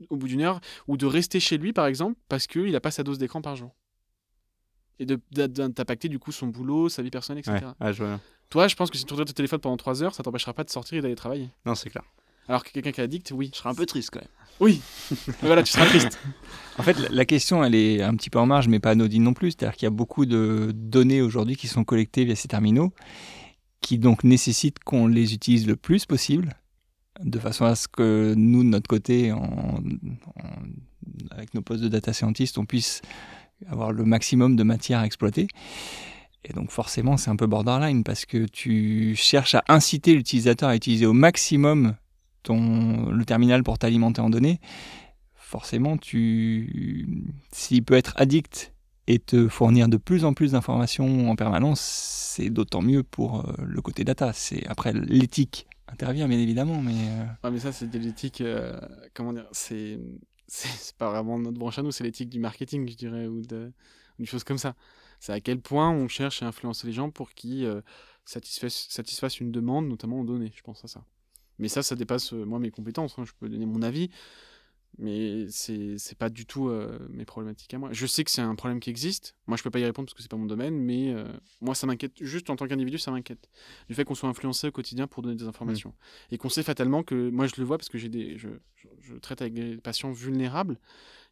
au 0.09 0.17
bout 0.17 0.27
d'une 0.27 0.41
heure, 0.41 0.59
ou 0.89 0.97
de 0.97 1.05
rester 1.05 1.39
chez 1.39 1.57
lui 1.57 1.71
par 1.71 1.85
exemple 1.85 2.19
parce 2.27 2.47
qu'il 2.47 2.71
n'a 2.71 2.81
pas 2.81 2.91
sa 2.91 3.03
dose 3.03 3.17
d'écran 3.17 3.41
par 3.41 3.55
jour. 3.55 3.73
Et 4.99 5.05
de, 5.05 5.19
d'impacter 5.31 6.07
du 6.07 6.19
coup 6.19 6.31
son 6.31 6.47
boulot, 6.47 6.89
sa 6.89 7.01
vie 7.01 7.09
personnelle, 7.09 7.43
etc. 7.45 7.65
Toi, 8.49 8.67
je 8.67 8.75
pense 8.75 8.91
que 8.91 8.97
si 8.97 9.05
tu 9.05 9.13
regardes 9.13 9.29
ton 9.29 9.33
téléphone 9.33 9.59
pendant 9.59 9.77
3 9.77 10.03
heures, 10.03 10.13
ça 10.13 10.23
t'empêchera 10.23 10.53
pas 10.53 10.63
de 10.63 10.69
sortir 10.69 10.99
et 10.99 11.01
d'aller 11.01 11.15
travailler. 11.15 11.49
Non, 11.65 11.75
c'est 11.75 11.89
clair. 11.89 12.03
Alors 12.47 12.63
que 12.63 12.71
quelqu'un 12.71 12.91
qui 12.91 13.01
est 13.01 13.03
addict, 13.03 13.31
oui. 13.31 13.49
Je 13.51 13.57
serais 13.57 13.69
un 13.69 13.75
peu 13.75 13.87
triste 13.87 14.11
quand 14.11 14.19
même. 14.19 14.29
Oui, 14.59 14.81
voilà, 15.41 15.63
tu 15.63 15.71
seras 15.71 15.87
triste. 15.87 16.19
En 16.77 16.83
fait, 16.83 16.97
la 17.09 17.25
question, 17.25 17.63
elle 17.63 17.73
est 17.73 18.03
un 18.03 18.15
petit 18.15 18.29
peu 18.29 18.37
en 18.37 18.45
marge, 18.45 18.67
mais 18.67 18.79
pas 18.79 18.91
anodine 18.91 19.23
non 19.23 19.33
plus. 19.33 19.51
C'est-à-dire 19.51 19.75
qu'il 19.75 19.85
y 19.85 19.87
a 19.87 19.91
beaucoup 19.91 20.25
de 20.25 20.71
données 20.73 21.21
aujourd'hui 21.21 21.55
qui 21.55 21.67
sont 21.67 21.83
collectées 21.83 22.23
via 22.23 22.35
ces 22.35 22.47
terminaux 22.47 22.93
qui 23.85 23.99
donc 23.99 24.23
nécessite 24.23 24.79
qu'on 24.83 25.05
les 25.05 25.35
utilise 25.35 25.67
le 25.67 25.75
plus 25.75 26.07
possible, 26.07 26.55
de 27.21 27.37
façon 27.37 27.65
à 27.65 27.75
ce 27.75 27.87
que 27.87 28.33
nous, 28.35 28.63
de 28.63 28.69
notre 28.69 28.87
côté, 28.87 29.31
avec 31.29 31.53
nos 31.53 31.61
postes 31.61 31.83
de 31.83 31.87
data 31.87 32.11
scientist, 32.11 32.57
on 32.57 32.65
puisse 32.65 33.03
avoir 33.69 33.91
le 33.91 34.03
maximum 34.03 34.55
de 34.55 34.63
matière 34.63 34.99
à 34.99 35.05
exploiter. 35.05 35.47
Et 36.43 36.53
donc 36.53 36.71
forcément, 36.71 37.17
c'est 37.17 37.29
un 37.29 37.35
peu 37.35 37.47
borderline 37.47 38.03
parce 38.03 38.25
que 38.25 38.45
tu 38.45 39.15
cherches 39.15 39.55
à 39.55 39.63
inciter 39.67 40.13
l'utilisateur 40.13 40.69
à 40.69 40.75
utiliser 40.75 41.05
au 41.05 41.13
maximum 41.13 41.95
ton, 42.43 43.09
le 43.09 43.25
terminal 43.25 43.63
pour 43.63 43.79
t'alimenter 43.79 44.21
en 44.21 44.29
données. 44.29 44.59
Forcément, 45.33 45.97
tu, 45.97 47.33
s'il 47.51 47.83
peut 47.83 47.95
être 47.95 48.13
addict 48.17 48.73
et 49.07 49.19
te 49.19 49.47
fournir 49.47 49.87
de 49.87 49.97
plus 49.97 50.25
en 50.25 50.33
plus 50.33 50.51
d'informations 50.51 51.29
en 51.29 51.35
permanence, 51.35 51.79
c'est 51.81 52.49
d'autant 52.49 52.81
mieux 52.81 53.03
pour 53.03 53.39
euh, 53.39 53.53
le 53.63 53.81
côté 53.81 54.03
data. 54.03 54.31
C'est 54.33 54.65
après 54.67 54.93
l'éthique 54.93 55.67
intervient 55.87 56.27
bien 56.27 56.39
évidemment, 56.39 56.81
mais. 56.81 56.93
Ouais, 57.43 57.51
mais 57.51 57.59
ça, 57.59 57.71
c'est 57.71 57.89
de 57.89 57.99
l'éthique. 57.99 58.41
euh, 58.41 58.79
comment 59.13 59.33
dire 59.33 59.47
C'est 59.51 59.99
c'est 60.47 60.95
pas 60.95 61.09
vraiment 61.09 61.39
notre 61.39 61.57
branche 61.57 61.79
à 61.79 61.81
nous, 61.81 61.91
c'est 61.91 62.03
l'éthique 62.03 62.29
du 62.29 62.39
marketing, 62.39 62.87
je 62.89 62.95
dirais, 62.95 63.27
ou 63.27 63.41
de, 63.41 63.71
choses 64.23 64.43
comme 64.43 64.57
ça. 64.57 64.75
C'est 65.19 65.33
à 65.33 65.39
quel 65.39 65.59
point 65.59 65.89
on 65.91 66.07
cherche 66.07 66.43
à 66.43 66.47
influencer 66.47 66.87
les 66.87 66.93
gens 66.93 67.09
pour 67.09 67.31
qu'ils 67.31 67.65
euh, 67.65 67.81
satisfassent, 68.25 68.87
satisfassent 68.89 69.39
une 69.39 69.51
demande, 69.51 69.87
notamment 69.87 70.19
en 70.19 70.23
données. 70.23 70.51
Je 70.55 70.61
pense 70.61 70.83
à 70.83 70.87
ça. 70.87 71.03
Mais 71.57 71.67
ça, 71.67 71.83
ça 71.83 71.95
dépasse 71.95 72.33
euh, 72.33 72.43
moi 72.45 72.59
mes 72.59 72.71
compétences. 72.71 73.17
hein. 73.17 73.25
Je 73.25 73.31
peux 73.39 73.49
donner 73.49 73.65
mon 73.65 73.81
avis, 73.81 74.09
mais 74.97 75.45
c'est 75.49 75.97
c'est 75.97 76.17
pas 76.17 76.29
du 76.29 76.45
tout 76.45 76.69
euh, 76.69 76.97
mes 77.09 77.25
problématiques 77.25 77.73
à 77.73 77.77
moi. 77.77 77.89
Je 77.91 78.05
sais 78.05 78.23
que 78.23 78.31
c'est 78.31 78.41
un 78.41 78.55
problème 78.55 78.79
qui 78.79 78.89
existe. 78.89 79.35
Moi, 79.47 79.57
je 79.57 79.63
peux 79.63 79.69
pas 79.69 79.79
y 79.79 79.83
répondre 79.85 80.05
parce 80.07 80.13
que 80.13 80.21
c'est 80.21 80.31
pas 80.31 80.37
mon 80.37 80.45
domaine, 80.45 80.77
mais 80.77 81.11
euh, 81.13 81.25
moi, 81.61 81.75
ça 81.75 81.85
m'inquiète. 81.87 82.13
Juste 82.21 82.49
en 82.49 82.55
tant 82.55 82.67
qu'individu, 82.67 82.97
ça 82.97 83.11
m'inquiète. 83.11 83.49
Du 83.89 83.95
fait 83.95 84.05
qu'on 84.05 84.15
soit 84.15 84.29
influencé 84.29 84.67
au 84.67 84.71
quotidien 84.71 85.07
pour 85.07 85.21
donner 85.23 85.35
des 85.35 85.47
informations. 85.47 85.93
Et 86.31 86.37
qu'on 86.37 86.49
sait 86.49 86.63
fatalement 86.63 87.03
que, 87.03 87.29
moi, 87.29 87.47
je 87.47 87.53
le 87.57 87.63
vois 87.63 87.77
parce 87.77 87.89
que 87.89 87.97
j'ai 87.97 88.09
des, 88.09 88.37
je, 88.37 88.49
je- 88.75 88.87
je 89.01 89.15
traite 89.15 89.41
avec 89.41 89.53
des 89.53 89.77
patients 89.77 90.11
vulnérables 90.11 90.79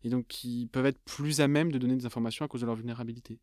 et 0.03 0.09
donc 0.09 0.27
qui 0.27 0.67
peuvent 0.71 0.85
être 0.85 0.99
plus 1.05 1.39
à 1.41 1.47
même 1.47 1.71
de 1.71 1.77
donner 1.77 1.95
des 1.95 2.05
informations 2.05 2.43
à 2.45 2.47
cause 2.47 2.61
de 2.61 2.65
leur 2.65 2.75
vulnérabilité. 2.75 3.39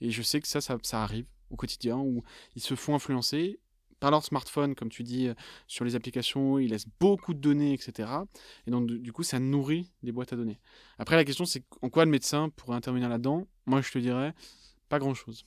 Et 0.00 0.10
je 0.10 0.22
sais 0.22 0.40
que 0.40 0.48
ça, 0.48 0.60
ça, 0.60 0.76
ça 0.82 1.02
arrive 1.02 1.26
au 1.50 1.56
quotidien 1.56 1.98
où 1.98 2.22
ils 2.56 2.62
se 2.62 2.74
font 2.74 2.94
influencer 2.94 3.60
par 4.02 4.10
leur 4.10 4.24
smartphone, 4.24 4.74
comme 4.74 4.88
tu 4.88 5.04
dis, 5.04 5.28
euh, 5.28 5.34
sur 5.68 5.84
les 5.84 5.94
applications, 5.94 6.58
ils 6.58 6.70
laissent 6.70 6.88
beaucoup 6.98 7.34
de 7.34 7.38
données, 7.38 7.72
etc. 7.72 8.08
Et 8.66 8.72
donc, 8.72 8.86
du 8.90 9.12
coup, 9.12 9.22
ça 9.22 9.38
nourrit 9.38 9.92
les 10.02 10.10
boîtes 10.10 10.32
à 10.32 10.36
données. 10.36 10.58
Après, 10.98 11.14
la 11.14 11.24
question, 11.24 11.44
c'est 11.44 11.62
en 11.82 11.88
quoi 11.88 12.04
le 12.04 12.10
médecin 12.10 12.48
pourrait 12.50 12.76
intervenir 12.76 13.08
là-dedans? 13.08 13.46
Moi, 13.64 13.80
je 13.80 13.92
te 13.92 13.98
dirais, 14.00 14.34
pas 14.88 14.98
grand-chose. 14.98 15.44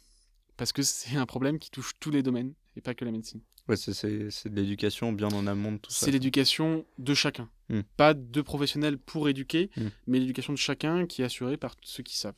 Parce 0.56 0.72
que 0.72 0.84
c'est 0.84 1.18
un 1.18 1.26
problème 1.26 1.60
qui 1.60 1.70
touche 1.70 1.92
tous 2.00 2.12
les 2.12 2.24
domaines, 2.24 2.54
et 2.78 2.82
pas 2.82 2.94
que 2.94 3.04
la 3.04 3.12
médecine. 3.12 3.42
Ouais, 3.68 3.76
c'est- 3.76 3.94
c'est 3.94 4.30
c'est 4.32 4.48
de 4.50 4.56
l'éducation 4.56 5.12
bien 5.12 5.28
en 5.28 5.48
amont 5.48 5.74
de 5.74 5.78
tout 5.80 5.92
ça. 5.92 6.06
C'est 6.06 6.12
l'éducation 6.12 6.86
de 6.98 7.14
chacun. 7.14 7.50
Hmm. 7.68 7.82
Pas 7.98 8.14
de 8.14 8.42
professionnels 8.42 8.98
pour 8.98 9.28
éduquer, 9.28 9.70
Hmm. 9.76 9.90
mais 10.08 10.20
l'éducation 10.20 10.54
de 10.54 10.58
chacun 10.58 11.08
qui 11.08 11.24
est 11.24 11.26
assurée 11.26 11.58
par 11.58 11.76
ceux 11.84 12.04
qui 12.04 12.18
savent. 12.18 12.36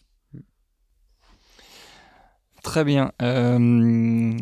Très 2.64 2.84
bien. 2.84 3.12
Euh, 3.22 4.36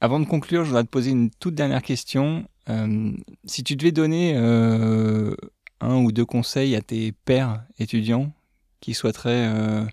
avant 0.00 0.20
de 0.20 0.26
conclure, 0.26 0.64
je 0.64 0.68
voudrais 0.68 0.84
te 0.84 0.88
poser 0.88 1.10
une 1.10 1.30
toute 1.30 1.54
dernière 1.54 1.82
question. 1.82 2.46
Euh, 2.68 3.12
si 3.44 3.64
tu 3.64 3.76
devais 3.76 3.92
donner 3.92 4.34
euh, 4.36 5.34
un 5.80 5.96
ou 5.96 6.12
deux 6.12 6.24
conseils 6.24 6.74
à 6.76 6.82
tes 6.82 7.12
pairs 7.12 7.64
étudiants 7.78 8.32
qui 8.80 8.94
souhaiteraient 8.94 9.48
euh, 9.48 9.84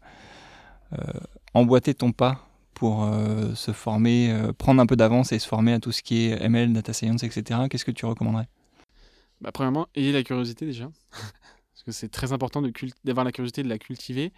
emboîter 1.53 1.93
ton 1.93 2.11
pas 2.11 2.47
pour 2.73 3.09
se 3.55 3.71
former, 3.71 4.35
prendre 4.57 4.81
un 4.81 4.85
peu 4.85 4.97
d'avance 4.97 5.31
et 5.31 5.39
se 5.39 5.47
former 5.47 5.71
à 5.71 5.79
tout 5.79 5.93
ce 5.93 6.01
qui 6.01 6.25
est 6.25 6.41
ML, 6.41 6.73
data 6.73 6.91
science, 6.91 7.23
etc., 7.23 7.61
qu'est-ce 7.69 7.85
que 7.85 7.91
tu 7.91 8.05
recommanderais? 8.05 8.49
Bah, 9.39 9.51
premièrement, 9.53 9.87
ayez 9.95 10.11
la 10.11 10.23
curiosité 10.23 10.65
déjà. 10.65 10.91
Parce 11.11 11.83
que 11.85 11.91
c'est 11.93 12.09
très 12.09 12.33
important 12.33 12.61
d'avoir 13.05 13.23
la 13.23 13.31
curiosité, 13.31 13.63
de 13.63 13.69
la 13.69 13.77
cultiver. 13.77 14.33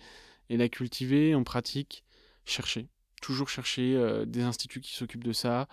Et 0.50 0.58
la 0.58 0.70
cultiver 0.70 1.34
en 1.34 1.44
pratique, 1.44 2.04
chercher. 2.46 2.88
Toujours 3.26 3.50
chercher 3.50 3.96
euh, 3.96 4.24
des 4.24 4.44
instituts 4.44 4.82
qui 4.82 4.94
s'occupent 4.94 5.24
de 5.24 5.34
ça, 5.34 5.68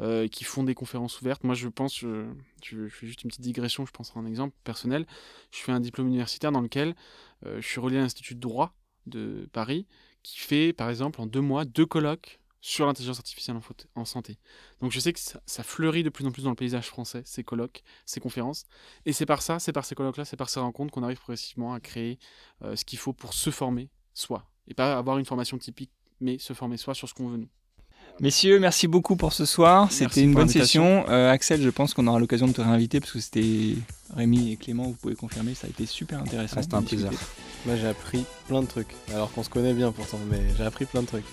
euh, 0.00 0.26
qui 0.26 0.42
font 0.42 0.64
des 0.64 0.74
conférences 0.74 1.20
ouvertes. 1.20 1.44
Moi, 1.44 1.54
je 1.54 1.68
pense, 1.68 2.00
je, 2.00 2.26
fais 2.60 3.06
juste 3.06 3.22
une 3.22 3.28
petite 3.28 3.42
digression, 3.42 3.86
je 3.86 3.92
pense 3.92 4.10
à 4.16 4.18
un 4.18 4.26
exemple 4.26 4.56
personnel. 4.64 5.06
Je 5.52 5.58
fais 5.60 5.70
un 5.70 5.78
diplôme 5.78 6.08
universitaire 6.08 6.50
dans 6.50 6.60
lequel 6.60 6.96
euh, 7.44 7.60
je 7.60 7.66
suis 7.68 7.78
relié 7.78 7.98
à 7.98 8.00
l'Institut 8.00 8.34
de 8.34 8.40
droit 8.40 8.74
de 9.06 9.48
Paris, 9.52 9.86
qui 10.24 10.40
fait, 10.40 10.72
par 10.72 10.90
exemple, 10.90 11.20
en 11.20 11.26
deux 11.26 11.40
mois, 11.40 11.64
deux 11.64 11.86
colloques 11.86 12.40
sur 12.60 12.86
l'intelligence 12.86 13.18
artificielle 13.18 13.56
en, 13.94 14.04
santé. 14.04 14.36
Donc 14.80 14.90
je 14.90 14.98
sais 14.98 15.12
que 15.12 15.20
ça, 15.20 15.62
fleurit 15.62 16.02
de 16.02 16.10
plus 16.10 16.26
en 16.26 16.32
plus 16.32 16.42
dans 16.42 16.50
le 16.50 16.56
paysage 16.56 16.88
français, 16.88 17.22
ces 17.24 17.44
colloques, 17.44 17.84
ces 18.04 18.18
conférences. 18.18 18.64
Et 19.04 19.12
c'est 19.12 19.26
par 19.26 19.42
ça, 19.42 19.60
c'est 19.60 19.72
par 19.72 19.84
ces 19.84 19.94
colloques-là, 19.94 20.24
c'est 20.24 20.36
par 20.36 20.48
ces 20.48 20.58
rencontres 20.58 20.92
qu'on 20.92 21.04
arrive 21.04 21.18
progressivement 21.18 21.72
à 21.72 21.78
créer 21.78 22.18
ce 22.74 22.84
qu'il 22.84 22.98
faut 22.98 23.12
pour 23.12 23.32
se 23.32 23.50
former 23.50 23.90
soi. 24.12 24.50
Et 24.66 24.74
pas 24.74 24.98
avoir 24.98 25.18
une 25.18 25.24
formation 25.24 25.56
typique, 25.58 25.92
mais 26.20 26.38
se 26.38 26.52
former 26.52 26.76
soi 26.76 26.94
sur 26.94 27.08
ce 27.08 27.14
qu'on 27.14 27.28
veut 27.28 27.38
nous. 27.38 27.48
Messieurs, 28.20 28.58
merci 28.58 28.88
beaucoup 28.88 29.14
pour 29.14 29.34
ce 29.34 29.44
soir. 29.44 29.92
C'était 29.92 30.22
une 30.22 30.32
bonne 30.32 30.48
session. 30.48 31.04
Euh, 31.10 31.30
Axel, 31.30 31.60
je 31.60 31.68
pense 31.68 31.92
qu'on 31.92 32.06
aura 32.06 32.18
l'occasion 32.18 32.46
de 32.46 32.52
te 32.52 32.62
réinviter 32.62 32.98
parce 32.98 33.12
que 33.12 33.20
c'était 33.20 33.74
Rémi 34.14 34.52
et 34.52 34.56
Clément, 34.56 34.84
vous 34.84 34.94
pouvez 34.94 35.14
confirmer, 35.14 35.54
ça 35.54 35.66
a 35.66 35.70
été 35.70 35.84
super 35.84 36.20
intéressant. 36.20 36.56
Ah, 36.58 36.62
c'était 36.62 36.74
un 36.76 36.82
plaisir. 36.82 37.10
Moi 37.66 37.76
j'ai 37.76 37.88
appris 37.88 38.24
plein 38.48 38.62
de 38.62 38.66
trucs, 38.66 38.94
alors 39.12 39.30
qu'on 39.32 39.42
se 39.42 39.50
connaît 39.50 39.74
bien 39.74 39.92
pourtant, 39.92 40.18
mais 40.30 40.40
j'ai 40.56 40.64
appris 40.64 40.86
plein 40.86 41.02
de 41.02 41.06
trucs. 41.06 41.26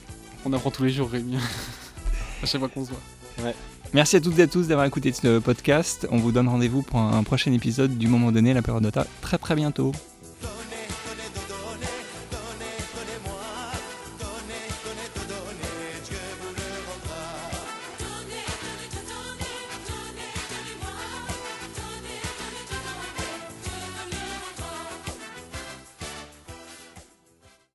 On 0.45 0.51
apprend 0.51 0.71
tous 0.71 0.83
les 0.83 0.89
jours, 0.89 1.09
Rémi. 1.09 1.37
à 2.43 2.45
chaque 2.45 2.59
fois 2.59 2.69
qu'on 2.69 2.83
se 2.83 2.89
voit. 2.89 3.53
Merci 3.93 4.17
à 4.17 4.21
toutes 4.21 4.37
et 4.39 4.43
à 4.43 4.47
tous 4.47 4.67
d'avoir 4.67 4.85
écouté 4.85 5.13
ce 5.13 5.39
podcast. 5.39 6.07
On 6.11 6.17
vous 6.17 6.31
donne 6.31 6.47
rendez-vous 6.47 6.81
pour 6.81 6.99
un 6.99 7.23
prochain 7.23 7.53
épisode 7.53 7.97
du 7.97 8.07
moment 8.07 8.31
donné, 8.31 8.53
la 8.53 8.61
période 8.61 8.83
data, 8.83 9.07
très 9.21 9.37
très 9.37 9.55
bientôt. 9.55 9.93